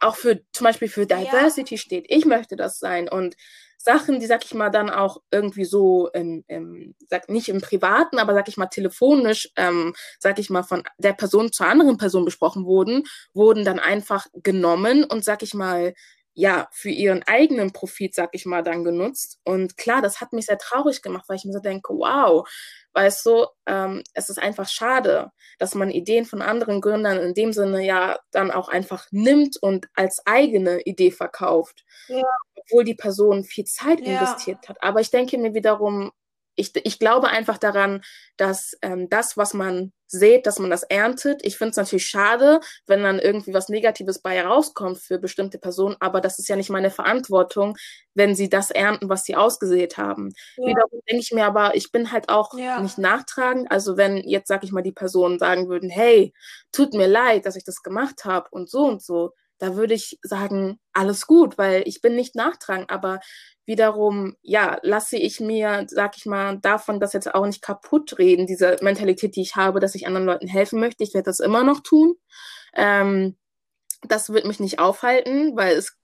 auch 0.00 0.16
für 0.16 0.40
zum 0.52 0.64
Beispiel 0.64 0.88
für 0.88 1.06
Diversity 1.06 1.76
ja. 1.76 1.80
steht. 1.80 2.06
Ich 2.08 2.24
möchte 2.24 2.56
das 2.56 2.80
sein. 2.80 3.08
Und 3.08 3.36
Sachen, 3.78 4.20
die, 4.20 4.26
sag 4.26 4.44
ich 4.44 4.54
mal, 4.54 4.70
dann 4.70 4.90
auch 4.90 5.22
irgendwie 5.30 5.64
so, 5.64 6.08
im, 6.12 6.44
im, 6.48 6.94
sag, 7.08 7.28
nicht 7.28 7.48
im 7.48 7.60
Privaten, 7.60 8.18
aber 8.18 8.34
sag 8.34 8.48
ich 8.48 8.56
mal, 8.56 8.66
telefonisch, 8.66 9.48
ähm, 9.56 9.94
sag 10.18 10.38
ich 10.38 10.50
mal, 10.50 10.64
von 10.64 10.82
der 10.98 11.12
Person 11.14 11.52
zur 11.52 11.66
anderen 11.68 11.96
Person 11.96 12.24
besprochen 12.24 12.64
wurden, 12.64 13.04
wurden 13.34 13.64
dann 13.64 13.78
einfach 13.78 14.26
genommen 14.42 15.04
und, 15.04 15.24
sag 15.24 15.42
ich 15.42 15.54
mal, 15.54 15.94
ja, 16.38 16.68
für 16.70 16.90
ihren 16.90 17.24
eigenen 17.24 17.72
Profit, 17.72 18.14
sag 18.14 18.30
ich 18.30 18.46
mal, 18.46 18.62
dann 18.62 18.84
genutzt. 18.84 19.40
Und 19.42 19.76
klar, 19.76 20.02
das 20.02 20.20
hat 20.20 20.32
mich 20.32 20.46
sehr 20.46 20.56
traurig 20.56 21.02
gemacht, 21.02 21.24
weil 21.26 21.34
ich 21.34 21.44
mir 21.44 21.52
so 21.52 21.58
denke, 21.58 21.92
wow, 21.92 22.48
weißt 22.92 23.26
du, 23.26 23.46
ähm, 23.66 24.04
es 24.14 24.28
ist 24.28 24.38
einfach 24.38 24.68
schade, 24.68 25.32
dass 25.58 25.74
man 25.74 25.90
Ideen 25.90 26.26
von 26.26 26.40
anderen 26.40 26.80
Gründern 26.80 27.18
in 27.18 27.34
dem 27.34 27.52
Sinne 27.52 27.84
ja 27.84 28.20
dann 28.30 28.52
auch 28.52 28.68
einfach 28.68 29.08
nimmt 29.10 29.56
und 29.60 29.88
als 29.94 30.24
eigene 30.26 30.80
Idee 30.82 31.10
verkauft, 31.10 31.84
ja. 32.06 32.22
obwohl 32.54 32.84
die 32.84 32.94
Person 32.94 33.42
viel 33.42 33.64
Zeit 33.64 33.98
ja. 33.98 34.12
investiert 34.12 34.68
hat. 34.68 34.80
Aber 34.80 35.00
ich 35.00 35.10
denke 35.10 35.38
mir 35.38 35.54
wiederum, 35.54 36.12
ich, 36.54 36.70
ich 36.84 37.00
glaube 37.00 37.30
einfach 37.30 37.58
daran, 37.58 38.02
dass 38.36 38.78
ähm, 38.82 39.08
das, 39.08 39.36
was 39.36 39.54
man 39.54 39.92
sät, 40.10 40.46
dass 40.46 40.58
man 40.58 40.70
das 40.70 40.82
erntet. 40.82 41.44
Ich 41.44 41.58
finde 41.58 41.70
es 41.70 41.76
natürlich 41.76 42.06
schade, 42.06 42.60
wenn 42.86 43.02
dann 43.02 43.18
irgendwie 43.18 43.54
was 43.54 43.68
Negatives 43.68 44.20
bei 44.20 44.40
rauskommt 44.42 44.98
für 44.98 45.18
bestimmte 45.18 45.58
Personen, 45.58 45.96
aber 46.00 46.20
das 46.20 46.38
ist 46.38 46.48
ja 46.48 46.56
nicht 46.56 46.70
meine 46.70 46.90
Verantwortung, 46.90 47.76
wenn 48.14 48.34
sie 48.34 48.48
das 48.48 48.70
ernten, 48.70 49.08
was 49.08 49.24
sie 49.24 49.36
ausgesät 49.36 49.96
haben. 49.96 50.32
Ja. 50.56 50.68
Wiederum 50.68 51.00
denke 51.08 51.22
ich 51.22 51.32
mir 51.32 51.44
aber, 51.44 51.76
ich 51.76 51.92
bin 51.92 52.10
halt 52.10 52.28
auch 52.28 52.56
ja. 52.58 52.80
nicht 52.80 52.98
nachtragend. 52.98 53.70
Also 53.70 53.96
wenn 53.96 54.16
jetzt, 54.16 54.48
sag 54.48 54.64
ich 54.64 54.72
mal, 54.72 54.82
die 54.82 54.92
Personen 54.92 55.38
sagen 55.38 55.68
würden, 55.68 55.90
hey, 55.90 56.32
tut 56.72 56.94
mir 56.94 57.06
leid, 57.06 57.46
dass 57.46 57.56
ich 57.56 57.64
das 57.64 57.82
gemacht 57.82 58.24
habe 58.24 58.48
und 58.50 58.68
so 58.68 58.84
und 58.84 59.02
so, 59.02 59.34
da 59.58 59.76
würde 59.76 59.94
ich 59.94 60.18
sagen, 60.22 60.78
alles 60.92 61.26
gut, 61.26 61.58
weil 61.58 61.82
ich 61.86 62.00
bin 62.00 62.14
nicht 62.14 62.34
nachtragend, 62.34 62.90
aber 62.90 63.20
wiederum, 63.66 64.34
ja, 64.42 64.78
lasse 64.82 65.16
ich 65.16 65.40
mir, 65.40 65.84
sag 65.88 66.16
ich 66.16 66.26
mal, 66.26 66.58
davon 66.58 67.00
das 67.00 67.12
jetzt 67.12 67.34
auch 67.34 67.46
nicht 67.46 67.62
kaputt 67.62 68.18
reden, 68.18 68.46
diese 68.46 68.76
Mentalität, 68.80 69.36
die 69.36 69.42
ich 69.42 69.56
habe, 69.56 69.80
dass 69.80 69.94
ich 69.94 70.06
anderen 70.06 70.26
Leuten 70.26 70.48
helfen 70.48 70.80
möchte. 70.80 71.04
Ich 71.04 71.14
werde 71.14 71.26
das 71.26 71.40
immer 71.40 71.64
noch 71.64 71.80
tun. 71.80 72.14
Ähm, 72.74 73.36
das 74.02 74.30
wird 74.30 74.46
mich 74.46 74.60
nicht 74.60 74.78
aufhalten, 74.78 75.56
weil 75.56 75.76
es, 75.76 75.96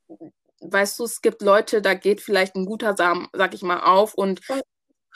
weißt 0.61 0.99
du, 0.99 1.05
es 1.05 1.23
gibt 1.23 1.43
Leute, 1.43 1.81
da 1.81 1.95
geht 1.95 2.21
vielleicht 2.21 2.57
ein 2.57 2.67
guter 2.67 2.97
Samen, 2.97 3.29
sag 3.33 3.55
ich 3.55 3.63
mal, 3.63 3.81
auf 3.81 4.15
und 4.15 4.41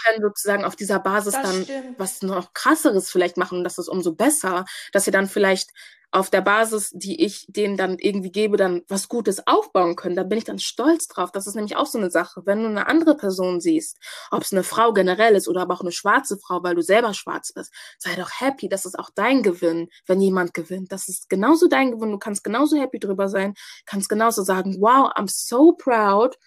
können 0.05 0.23
sozusagen 0.23 0.65
auf 0.65 0.77
dieser 0.77 0.99
Basis 1.01 1.35
das 1.35 1.43
dann 1.43 1.65
stimmt. 1.65 1.99
was 1.99 2.23
noch 2.23 2.53
krasseres 2.53 3.11
vielleicht 3.11 3.37
machen 3.37 3.59
und 3.59 3.65
das 3.65 3.79
ist 3.79 3.89
umso 3.89 4.15
besser, 4.15 4.65
dass 4.93 5.05
sie 5.05 5.11
dann 5.11 5.29
vielleicht 5.29 5.71
auf 6.11 6.31
der 6.31 6.41
Basis, 6.41 6.91
die 6.95 7.23
ich 7.23 7.45
denen 7.49 7.77
dann 7.77 7.99
irgendwie 7.99 8.33
gebe, 8.33 8.57
dann 8.57 8.83
was 8.89 9.09
Gutes 9.09 9.47
aufbauen 9.47 9.95
können. 9.95 10.17
Da 10.17 10.23
bin 10.23 10.39
ich 10.39 10.45
dann 10.45 10.59
stolz 10.59 11.07
drauf. 11.07 11.33
Das 11.33 11.47
ist 11.47 11.55
nämlich 11.55 11.77
auch 11.77 11.87
so 11.87 11.99
eine 11.99 12.11
Sache. 12.11 12.43
Wenn 12.47 12.63
du 12.63 12.69
eine 12.69 12.87
andere 12.87 13.15
Person 13.15 13.61
siehst, 13.61 13.99
ob 14.31 14.43
es 14.43 14.53
eine 14.53 14.63
Frau 14.63 14.93
generell 14.95 15.35
ist 15.35 15.49
oder 15.49 15.63
aber 15.63 15.75
auch 15.75 15.83
eine 15.83 15.93
schwarze 15.93 16.39
Frau, 16.39 16.63
weil 16.63 16.75
du 16.75 16.83
selber 16.83 17.13
schwarz 17.13 17.53
bist, 17.53 17.73
sei 17.99 18.15
doch 18.17 18.31
happy. 18.41 18.69
Das 18.71 18.87
ist 18.87 18.99
auch 18.99 19.11
dein 19.15 19.43
Gewinn, 19.43 19.91
wenn 20.07 20.21
jemand 20.21 20.55
gewinnt. 20.55 20.93
Das 20.93 21.09
ist 21.09 21.29
genauso 21.29 21.69
dein 21.69 21.93
Gewinn. 21.93 22.13
Du 22.13 22.19
kannst 22.19 22.43
genauso 22.43 22.79
happy 22.79 22.99
drüber 22.99 23.29
sein, 23.29 23.55
kannst 23.85 24.09
genauso 24.09 24.43
sagen, 24.43 24.77
wow, 24.81 25.11
I'm 25.15 25.29
so 25.29 25.73
proud, 25.73 26.39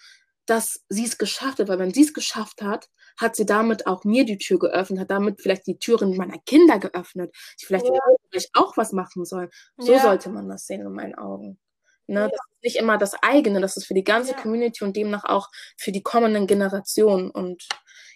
dass 0.47 0.81
sie 0.89 1.05
es 1.05 1.19
geschafft 1.19 1.59
hat. 1.59 1.67
Weil 1.67 1.79
wenn 1.79 1.93
sie 1.93 2.01
es 2.01 2.13
geschafft 2.15 2.63
hat, 2.63 2.89
hat 3.17 3.35
sie 3.35 3.45
damit 3.45 3.87
auch 3.87 4.03
mir 4.03 4.25
die 4.25 4.37
Tür 4.37 4.59
geöffnet, 4.59 5.01
hat 5.01 5.11
damit 5.11 5.41
vielleicht 5.41 5.67
die 5.67 5.77
Türen 5.77 6.15
meiner 6.17 6.37
Kinder 6.39 6.79
geöffnet, 6.79 7.35
die 7.59 7.65
vielleicht, 7.65 7.85
ja. 7.85 7.93
vielleicht 8.29 8.51
auch 8.55 8.77
was 8.77 8.91
machen 8.91 9.25
sollen. 9.25 9.49
So 9.77 9.93
ja. 9.93 10.01
sollte 10.01 10.29
man 10.29 10.49
das 10.49 10.65
sehen 10.65 10.81
in 10.81 10.93
meinen 10.93 11.15
Augen. 11.15 11.59
Ne? 12.07 12.21
Ja. 12.21 12.27
Das 12.27 12.39
ist 12.51 12.63
nicht 12.63 12.75
immer 12.77 12.97
das 12.97 13.13
eigene, 13.21 13.61
das 13.61 13.77
ist 13.77 13.85
für 13.85 13.93
die 13.93 14.03
ganze 14.03 14.33
Community 14.33 14.83
und 14.83 14.95
demnach 14.95 15.23
auch 15.25 15.49
für 15.77 15.91
die 15.91 16.03
kommenden 16.03 16.47
Generationen. 16.47 17.31
Und 17.31 17.67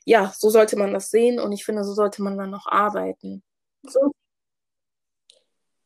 ja, 0.05 0.33
so 0.35 0.49
sollte 0.49 0.75
man 0.77 0.93
das 0.93 1.09
sehen 1.09 1.39
und 1.39 1.51
ich 1.51 1.65
finde, 1.65 1.83
so 1.83 1.93
sollte 1.93 2.21
man 2.21 2.37
dann 2.37 2.53
auch 2.53 2.67
arbeiten. 2.67 3.43
So 3.83 4.11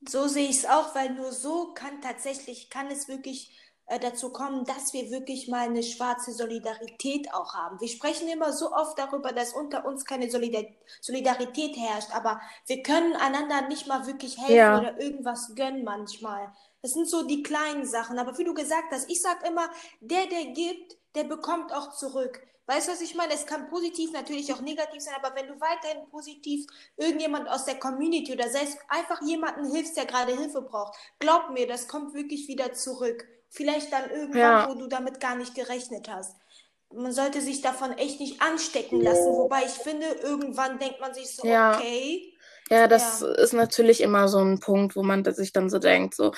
so 0.08 0.28
sehe 0.28 0.50
ich 0.50 0.58
es 0.58 0.66
auch, 0.66 0.96
weil 0.96 1.14
nur 1.14 1.32
so 1.32 1.74
kann 1.74 2.02
tatsächlich, 2.02 2.70
kann 2.70 2.88
es 2.88 3.08
wirklich 3.08 3.58
dazu 3.98 4.32
kommen, 4.32 4.66
dass 4.66 4.94
wir 4.94 5.10
wirklich 5.10 5.48
mal 5.48 5.68
eine 5.68 5.82
schwarze 5.82 6.32
Solidarität 6.32 7.34
auch 7.34 7.56
haben. 7.56 7.82
Wir 7.82 7.88
sprechen 7.88 8.28
immer 8.28 8.54
so 8.54 8.72
oft 8.72 9.00
darüber, 9.00 9.32
dass 9.32 9.54
unter 9.54 9.86
uns 9.86 10.06
keine 10.06 10.30
Solidar 10.30 10.64
Solidarität 11.02 11.76
herrscht, 11.76 12.14
aber 12.14 12.40
wir 12.68 12.84
können 12.84 13.16
einander 13.16 13.68
nicht 13.68 13.88
mal 13.88 14.06
wirklich 14.06 14.38
helfen 14.38 14.56
ja. 14.56 14.80
oder 14.80 15.00
irgendwas 15.02 15.56
gönnen 15.56 15.84
manchmal. 15.84 16.54
Das 16.82 16.94
sind 16.94 17.10
so 17.10 17.24
die 17.24 17.42
kleinen 17.42 17.86
Sachen. 17.86 18.20
Aber 18.20 18.38
wie 18.38 18.44
du 18.44 18.54
gesagt 18.54 18.92
hast, 18.92 19.10
ich 19.10 19.22
sag 19.22 19.48
immer, 19.48 19.70
der, 20.02 20.28
der 20.28 20.46
gibt, 20.46 20.98
der 21.16 21.24
bekommt 21.24 21.74
auch 21.74 21.94
zurück. 21.94 22.42
Weißt 22.70 22.88
du, 22.88 22.92
was 22.92 23.02
ich 23.02 23.16
meine? 23.16 23.34
Es 23.34 23.48
kann 23.48 23.68
positiv, 23.68 24.12
natürlich 24.12 24.54
auch 24.54 24.62
negativ 24.62 25.02
sein, 25.02 25.16
aber 25.20 25.36
wenn 25.36 25.48
du 25.48 25.60
weiterhin 25.60 26.08
positiv 26.12 26.68
irgendjemand 26.98 27.50
aus 27.50 27.66
der 27.66 27.80
Community 27.80 28.32
oder 28.32 28.48
selbst 28.48 28.78
einfach 28.88 29.20
jemanden 29.24 29.72
hilfst, 29.74 29.98
der 29.98 30.06
gerade 30.06 30.38
Hilfe 30.38 30.62
braucht, 30.62 30.96
glaub 31.18 31.50
mir, 31.50 31.66
das 31.66 31.88
kommt 31.88 32.14
wirklich 32.14 32.48
wieder 32.48 32.74
zurück. 32.74 33.28
Vielleicht 33.50 33.92
dann 33.92 34.10
irgendwann, 34.10 34.42
ja. 34.42 34.70
wo 34.70 34.76
du 34.76 34.88
damit 34.88 35.20
gar 35.20 35.36
nicht 35.36 35.56
gerechnet 35.56 36.08
hast. 36.10 36.36
Man 36.94 37.12
sollte 37.12 37.42
sich 37.42 37.62
davon 37.62 37.98
echt 37.98 38.20
nicht 38.20 38.42
anstecken 38.42 39.02
lassen. 39.02 39.32
Wobei 39.32 39.64
ich 39.66 39.72
finde, 39.72 40.06
irgendwann 40.24 40.80
denkt 40.80 41.00
man 41.00 41.14
sich 41.14 41.36
so, 41.36 41.48
ja. 41.48 41.76
okay. 41.78 42.34
Ja, 42.70 42.88
das 42.88 43.22
ja. 43.22 43.28
ist 43.34 43.54
natürlich 43.54 44.02
immer 44.02 44.28
so 44.28 44.40
ein 44.40 44.60
Punkt, 44.60 44.96
wo 44.96 45.04
man 45.04 45.24
sich 45.34 45.54
dann 45.54 45.70
so 45.70 45.80
denkt, 45.80 46.16
so, 46.16 46.32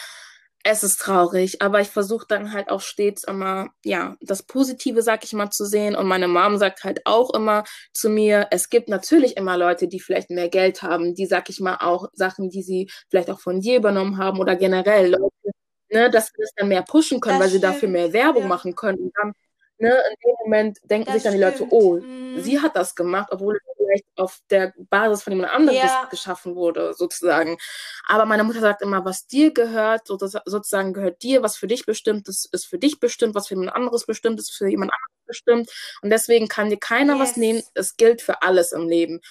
es 0.64 0.84
ist 0.84 0.99
traurig, 0.99 1.62
aber 1.62 1.82
ich 1.82 1.89
versuche 1.89 2.26
dann 2.28 2.53
halt 2.53 2.70
auch 2.70 2.82
stets 2.82 3.24
immer, 3.24 3.70
ja, 3.84 4.16
das 4.22 4.43
Positive, 4.43 5.01
sag 5.01 5.24
ich 5.24 5.34
mal, 5.34 5.49
zu 5.49 5.66
sehen. 5.66 5.95
Und 5.95 6.07
meine 6.07 6.28
Mom 6.28 6.57
sagt 6.57 6.84
halt 6.84 7.01
auch 7.05 7.34
immer 7.34 7.64
zu 7.93 8.09
mir, 8.09 8.47
es 8.51 8.70
gibt 8.70 8.89
natürlich 8.89 9.38
immer 9.38 9.57
Leute, 9.57 9.88
die 9.88 9.99
vielleicht 9.99 10.30
mehr 10.30 10.49
Geld 10.49 10.84
haben, 10.84 11.16
die, 11.16 11.26
sag 11.26 11.49
ich 11.49 11.59
mal, 11.59 11.78
auch 11.78 12.09
Sachen, 12.14 12.49
die 12.49 12.62
sie 12.62 12.89
vielleicht 13.09 13.32
auch 13.32 13.39
von 13.39 13.59
dir 13.62 13.78
übernommen 13.78 14.18
haben 14.18 14.39
oder 14.39 14.55
generell 14.55 15.12
Leute, 15.12 15.51
ne, 15.92 16.10
dass 16.10 16.32
wir 16.34 16.46
das 16.46 16.54
dann 16.56 16.68
mehr 16.68 16.84
pushen 16.84 17.20
können, 17.20 17.39
das 17.39 17.44
weil 17.44 17.50
stimmt. 17.50 17.64
sie 17.64 17.68
dafür 17.74 17.89
mehr 17.89 18.14
Werbung 18.14 18.44
ja. 18.44 18.48
machen 18.48 18.76
können. 18.76 19.00
Und 19.00 19.14
dann, 19.16 19.34
ne, 19.78 19.89
in 19.89 20.16
dem 20.24 20.36
Moment 20.44 20.80
denken 20.84 21.06
das 21.06 21.16
sich 21.16 21.24
dann 21.24 21.34
die 21.34 21.39
Leute, 21.39 21.68
oh, 21.70 21.98
mhm. 21.98 22.42
sie 22.42 22.60
hat 22.60 22.76
das 22.76 22.96
gemacht, 22.96 23.30
obwohl 23.32 23.56
es 23.56 23.62
vielleicht 23.78 24.06
auf 24.16 24.39
der 24.50 24.74
Basis 24.89 25.24
von 25.24 25.34
jemand 25.34 25.54
anderem 25.54 25.78
ja. 25.78 26.06
geschaffen 26.10 26.56
wurde, 26.56 26.94
sozusagen. 26.94 27.58
Aber 28.08 28.26
meine 28.26 28.44
Mutter 28.44 28.62
sagt 28.62 28.82
immer, 28.82 29.06
was 29.06 29.28
dir 29.28 29.54
gehört, 29.54 30.08
sozusagen 30.08 30.94
gehört 30.94 31.22
dir, 31.24 31.44
was 31.44 31.58
für 31.58 31.68
dich 31.68 31.86
bestimmt 31.86 32.28
ist, 32.28 32.52
ist 32.54 32.66
für 32.66 32.78
dich 32.78 33.00
bestimmt, 33.00 33.36
was 33.36 33.48
für 33.48 33.56
jemand 33.56 33.76
anderes 33.76 34.06
bestimmt 34.06 34.39
ist, 34.39 34.52
für 34.52 34.68
jemand 34.68 34.92
anderes 34.94 35.26
bestimmt. 35.26 35.70
Und 36.02 36.10
deswegen 36.10 36.48
kann 36.48 36.70
dir 36.70 36.80
keiner 36.80 37.14
yes. 37.14 37.22
was 37.22 37.38
nehmen. 37.38 37.64
Es 37.74 37.98
gilt 37.98 38.22
für 38.22 38.42
alles 38.42 38.72
im 38.72 38.88
Leben 38.88 39.22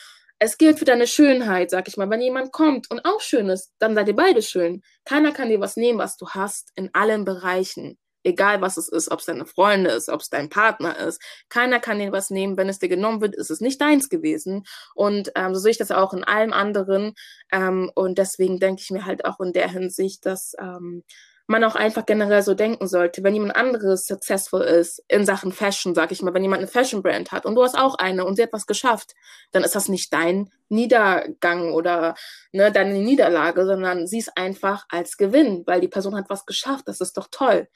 es 0.40 0.56
gilt 0.56 0.78
für 0.78 0.86
deine 0.86 1.06
Schönheit, 1.06 1.70
sag 1.70 1.86
ich 1.86 1.98
mal. 1.98 2.08
Wenn 2.08 2.22
jemand 2.22 2.50
kommt 2.50 2.90
und 2.90 3.04
auch 3.04 3.20
schön 3.20 3.50
ist, 3.50 3.72
dann 3.78 3.94
seid 3.94 4.08
ihr 4.08 4.16
beide 4.16 4.40
schön. 4.40 4.82
Keiner 5.04 5.32
kann 5.32 5.50
dir 5.50 5.60
was 5.60 5.76
nehmen, 5.76 5.98
was 5.98 6.16
du 6.16 6.30
hast, 6.30 6.70
in 6.76 6.88
allen 6.94 7.26
Bereichen. 7.26 7.98
Egal 8.22 8.60
was 8.62 8.78
es 8.78 8.88
ist, 8.88 9.10
ob 9.10 9.20
es 9.20 9.26
deine 9.26 9.44
Freunde 9.44 9.90
ist, 9.90 10.08
ob 10.08 10.20
es 10.20 10.30
dein 10.30 10.48
Partner 10.48 10.96
ist. 10.98 11.22
Keiner 11.50 11.78
kann 11.78 11.98
dir 11.98 12.10
was 12.12 12.30
nehmen. 12.30 12.56
Wenn 12.56 12.70
es 12.70 12.78
dir 12.78 12.88
genommen 12.88 13.20
wird, 13.20 13.36
ist 13.36 13.50
es 13.50 13.60
nicht 13.60 13.80
deins 13.82 14.08
gewesen. 14.08 14.64
Und 14.94 15.30
ähm, 15.36 15.54
so 15.54 15.60
sehe 15.60 15.72
ich 15.72 15.78
das 15.78 15.90
auch 15.90 16.14
in 16.14 16.24
allem 16.24 16.54
anderen. 16.54 17.14
Ähm, 17.52 17.90
und 17.94 18.16
deswegen 18.16 18.58
denke 18.58 18.80
ich 18.82 18.90
mir 18.90 19.04
halt 19.04 19.26
auch 19.26 19.40
in 19.40 19.52
der 19.52 19.68
Hinsicht, 19.68 20.24
dass 20.24 20.54
ähm, 20.58 21.04
man 21.50 21.64
auch 21.64 21.74
einfach 21.74 22.06
generell 22.06 22.42
so 22.42 22.54
denken 22.54 22.86
sollte, 22.86 23.24
wenn 23.24 23.34
jemand 23.34 23.56
anderes 23.56 24.06
successful 24.06 24.62
ist 24.62 25.02
in 25.08 25.26
Sachen 25.26 25.50
Fashion, 25.50 25.96
sag 25.96 26.12
ich 26.12 26.22
mal, 26.22 26.32
wenn 26.32 26.44
jemand 26.44 26.60
eine 26.60 26.70
Fashion 26.70 27.02
Brand 27.02 27.32
hat 27.32 27.44
und 27.44 27.56
du 27.56 27.62
hast 27.64 27.76
auch 27.76 27.96
eine 27.96 28.24
und 28.24 28.36
sie 28.36 28.44
hat 28.44 28.52
was 28.52 28.66
geschafft, 28.66 29.14
dann 29.50 29.64
ist 29.64 29.74
das 29.74 29.88
nicht 29.88 30.12
dein 30.12 30.50
Niedergang 30.68 31.72
oder 31.72 32.14
ne, 32.52 32.70
deine 32.70 32.94
Niederlage, 32.94 33.66
sondern 33.66 34.06
sieh 34.06 34.20
es 34.20 34.28
einfach 34.36 34.86
als 34.90 35.16
Gewinn, 35.16 35.64
weil 35.66 35.80
die 35.80 35.88
Person 35.88 36.16
hat 36.16 36.30
was 36.30 36.46
geschafft, 36.46 36.86
das 36.86 37.00
ist 37.00 37.16
doch 37.16 37.26
toll. 37.32 37.66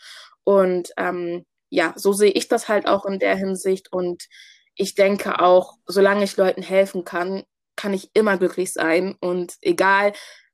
Und 0.44 0.90
ähm, 0.96 1.44
ja, 1.68 1.94
so 1.96 2.12
sehe 2.12 2.30
ich 2.30 2.46
das 2.46 2.68
halt 2.68 2.86
auch 2.86 3.04
in 3.04 3.18
der 3.18 3.34
Hinsicht 3.34 3.92
und 3.92 4.28
ich 4.76 4.94
denke 4.94 5.40
auch, 5.40 5.74
solange 5.86 6.22
ich 6.22 6.36
Leuten 6.36 6.62
helfen 6.62 7.04
kann, 7.04 7.42
kann 7.74 7.92
ich 7.92 8.10
immer 8.14 8.38
glücklich 8.38 8.72
sein 8.72 9.16
und 9.20 9.54
egal, 9.62 10.12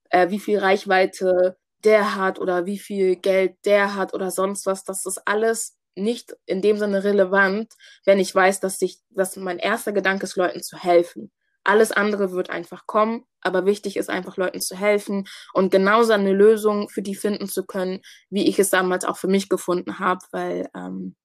äh, 0.09 0.31
wie 0.31 0.41
viel 0.41 0.59
Reichweite 0.59 1.59
der 1.85 2.16
hat 2.16 2.39
oder 2.39 2.66
wie 2.66 2.78
viel 2.78 3.16
Geld 3.16 3.57
der 3.64 3.95
hat 3.95 4.14
oder 4.14 4.31
sonst 4.31 4.66
was, 4.66 4.85
das 4.85 5.07
ist 5.07 5.20
alles 5.26 5.76
nicht 5.97 6.37
in 6.47 6.62
dem 6.62 6.78
Sinne 6.78 7.05
relevant, 7.05 7.72
wenn 8.05 8.18
ich 8.18 8.35
weiß, 8.35 8.61
dass 8.61 8.81
ich, 8.83 8.99
dass 9.11 9.37
mein 9.37 9.59
erster 9.59 9.93
Gedanke 9.93 10.24
ist, 10.24 10.37
Leuten 10.37 10.62
zu 10.62 10.76
helfen. 10.76 11.31
Alles 11.64 11.93
andere 11.93 12.33
wird 12.33 12.49
einfach 12.49 12.87
kommen, 12.87 13.24
aber 13.43 13.66
wichtig 13.66 13.97
ist 13.97 14.09
einfach, 14.09 14.37
Leuten 14.37 14.61
zu 14.61 14.76
helfen 14.76 15.28
und 15.53 15.70
genauso 15.70 16.12
eine 16.12 16.33
Lösung 16.33 16.89
für 16.89 17.03
die 17.03 17.14
finden 17.14 17.49
zu 17.49 17.66
können, 17.66 18.01
wie 18.31 18.49
ich 18.49 18.59
es 18.59 18.70
damals 18.70 19.05
auch 19.05 19.18
für 19.18 19.28
mich 19.28 19.49
gefunden 19.49 19.99
habe, 19.99 20.20
weil 20.33 20.70
ähm, 20.74 21.16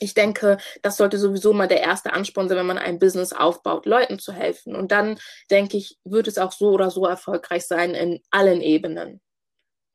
ich 0.00 0.14
denke, 0.14 0.58
das 0.82 0.96
sollte 0.96 1.18
sowieso 1.18 1.52
mal 1.52 1.68
der 1.68 1.80
erste 1.80 2.12
Ansporn 2.12 2.48
sein, 2.48 2.58
wenn 2.58 2.66
man 2.66 2.78
ein 2.78 2.98
Business 2.98 3.32
aufbaut, 3.32 3.84
Leuten 3.84 4.18
zu 4.18 4.32
helfen. 4.32 4.76
Und 4.76 4.92
dann, 4.92 5.18
denke 5.50 5.76
ich, 5.76 5.98
wird 6.04 6.28
es 6.28 6.38
auch 6.38 6.52
so 6.52 6.70
oder 6.70 6.90
so 6.90 7.04
erfolgreich 7.04 7.66
sein 7.66 7.94
in 7.94 8.20
allen 8.30 8.60
Ebenen. 8.60 9.20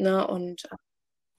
Ne? 0.04 0.28
Und 0.28 0.66
äh, 0.66 0.76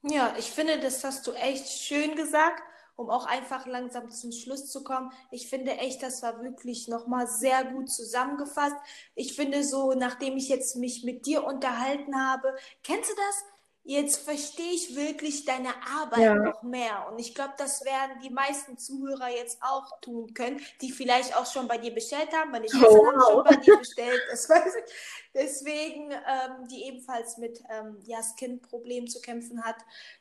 ja, 0.03 0.35
ich 0.39 0.51
finde, 0.51 0.79
das 0.81 1.03
hast 1.05 1.27
du 1.27 1.33
echt 1.33 1.69
schön 1.69 2.15
gesagt, 2.15 2.62
um 2.97 3.11
auch 3.11 3.27
einfach 3.27 3.67
langsam 3.67 4.11
zum 4.11 4.31
Schluss 4.33 4.71
zu 4.71 4.85
kommen. 4.85 5.11
Ich 5.31 5.49
finde 5.49 5.73
echt, 5.79 6.03
das 6.03 6.23
war 6.23 6.43
wirklich 6.43 6.89
nochmal 6.89 7.27
sehr 7.27 7.65
gut 7.65 7.91
zusammengefasst. 7.91 8.77
Ich 9.15 9.35
finde 9.35 9.65
so, 9.65 9.95
nachdem 9.95 10.37
ich 10.37 10.49
jetzt 10.49 10.77
mich 10.77 11.05
mit 11.05 11.27
dir 11.27 11.45
unterhalten 11.45 12.17
habe, 12.17 12.55
kennst 12.83 13.11
du 13.11 13.15
das? 13.17 13.54
Jetzt 13.85 14.16
verstehe 14.16 14.72
ich 14.72 14.97
wirklich 14.97 15.45
deine 15.45 15.68
Arbeit 15.87 16.20
ja. 16.20 16.35
noch 16.35 16.62
mehr. 16.62 17.07
Und 17.11 17.18
ich 17.18 17.35
glaube, 17.35 17.53
das 17.59 17.85
werden 17.85 18.18
die 18.22 18.30
meisten 18.30 18.78
Zuhörer 18.78 19.28
jetzt 19.28 19.62
auch 19.62 20.01
tun 20.01 20.32
können, 20.32 20.61
die 20.80 20.91
vielleicht 20.91 21.37
auch 21.37 21.47
schon 21.47 21.68
bei 21.68 21.76
dir 21.78 21.95
bestellt 21.95 22.32
haben. 22.32 22.51
Meine 22.51 22.68
Schwester 22.68 22.91
oh, 22.91 23.05
wow. 23.05 23.30
schon 23.30 23.45
bei 23.45 23.57
dir 23.57 23.76
bestellt, 23.78 24.20
das 24.30 24.49
weiß 24.49 24.74
ich. 24.74 24.95
Deswegen, 25.35 26.11
ähm, 26.12 26.68
die 26.70 26.85
ebenfalls 26.85 27.37
mit 27.37 27.62
ähm, 27.70 27.99
ja, 28.05 28.22
Skin-Problemen 28.22 29.09
zu 29.09 29.20
kämpfen 29.20 29.62
hat. 29.62 29.76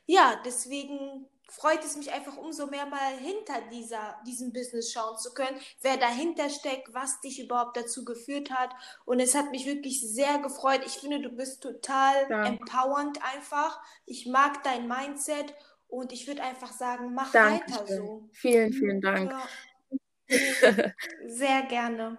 Ja, 0.06 0.40
deswegen 0.44 1.26
freut 1.48 1.84
es 1.84 1.96
mich 1.96 2.12
einfach 2.12 2.36
umso 2.36 2.66
mehr 2.66 2.86
mal 2.86 3.16
hinter 3.18 3.60
dieser, 3.72 4.16
diesem 4.26 4.52
Business 4.52 4.92
schauen 4.92 5.16
zu 5.18 5.34
können, 5.34 5.58
wer 5.82 5.96
dahinter 5.96 6.48
steckt, 6.50 6.92
was 6.92 7.20
dich 7.20 7.40
überhaupt 7.40 7.76
dazu 7.76 8.04
geführt 8.04 8.50
hat. 8.50 8.70
Und 9.04 9.20
es 9.20 9.34
hat 9.34 9.50
mich 9.50 9.66
wirklich 9.66 10.00
sehr 10.00 10.38
gefreut. 10.38 10.82
Ich 10.86 10.94
finde, 10.94 11.20
du 11.20 11.30
bist 11.30 11.62
total 11.62 12.14
ja. 12.28 12.46
empowernd 12.46 13.18
einfach. 13.22 13.80
Ich 14.06 14.26
mag 14.26 14.62
dein 14.62 14.88
Mindset 14.88 15.54
und 15.88 16.12
ich 16.12 16.26
würde 16.26 16.42
einfach 16.42 16.72
sagen, 16.72 17.14
mach 17.14 17.30
Dankeschön. 17.32 17.80
weiter 17.80 17.96
so. 17.96 18.28
Vielen, 18.32 18.72
vielen 18.72 19.00
Dank. 19.00 19.30
Ja. 19.30 19.48
Sehr 21.26 21.62
gerne. 21.62 22.18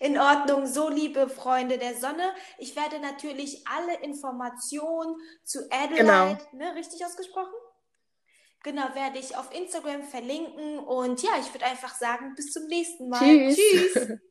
In 0.00 0.18
Ordnung, 0.18 0.66
so 0.66 0.88
liebe 0.88 1.28
Freunde 1.28 1.78
der 1.78 1.94
Sonne. 1.94 2.34
Ich 2.58 2.76
werde 2.76 2.98
natürlich 2.98 3.64
alle 3.68 4.00
Informationen 4.02 5.16
zu 5.44 5.60
Adelaide, 5.70 6.38
genau. 6.50 6.64
ne, 6.64 6.74
richtig 6.74 7.04
ausgesprochen? 7.04 7.54
Genau, 8.68 8.94
werde 8.94 9.18
ich 9.18 9.34
auf 9.34 9.50
Instagram 9.54 10.02
verlinken. 10.02 10.78
Und 10.78 11.22
ja, 11.22 11.30
ich 11.40 11.54
würde 11.54 11.64
einfach 11.64 11.94
sagen, 11.94 12.34
bis 12.36 12.52
zum 12.52 12.66
nächsten 12.66 13.08
Mal. 13.08 13.20
Tschüss. 13.54 13.56
Tschüss. 13.56 14.18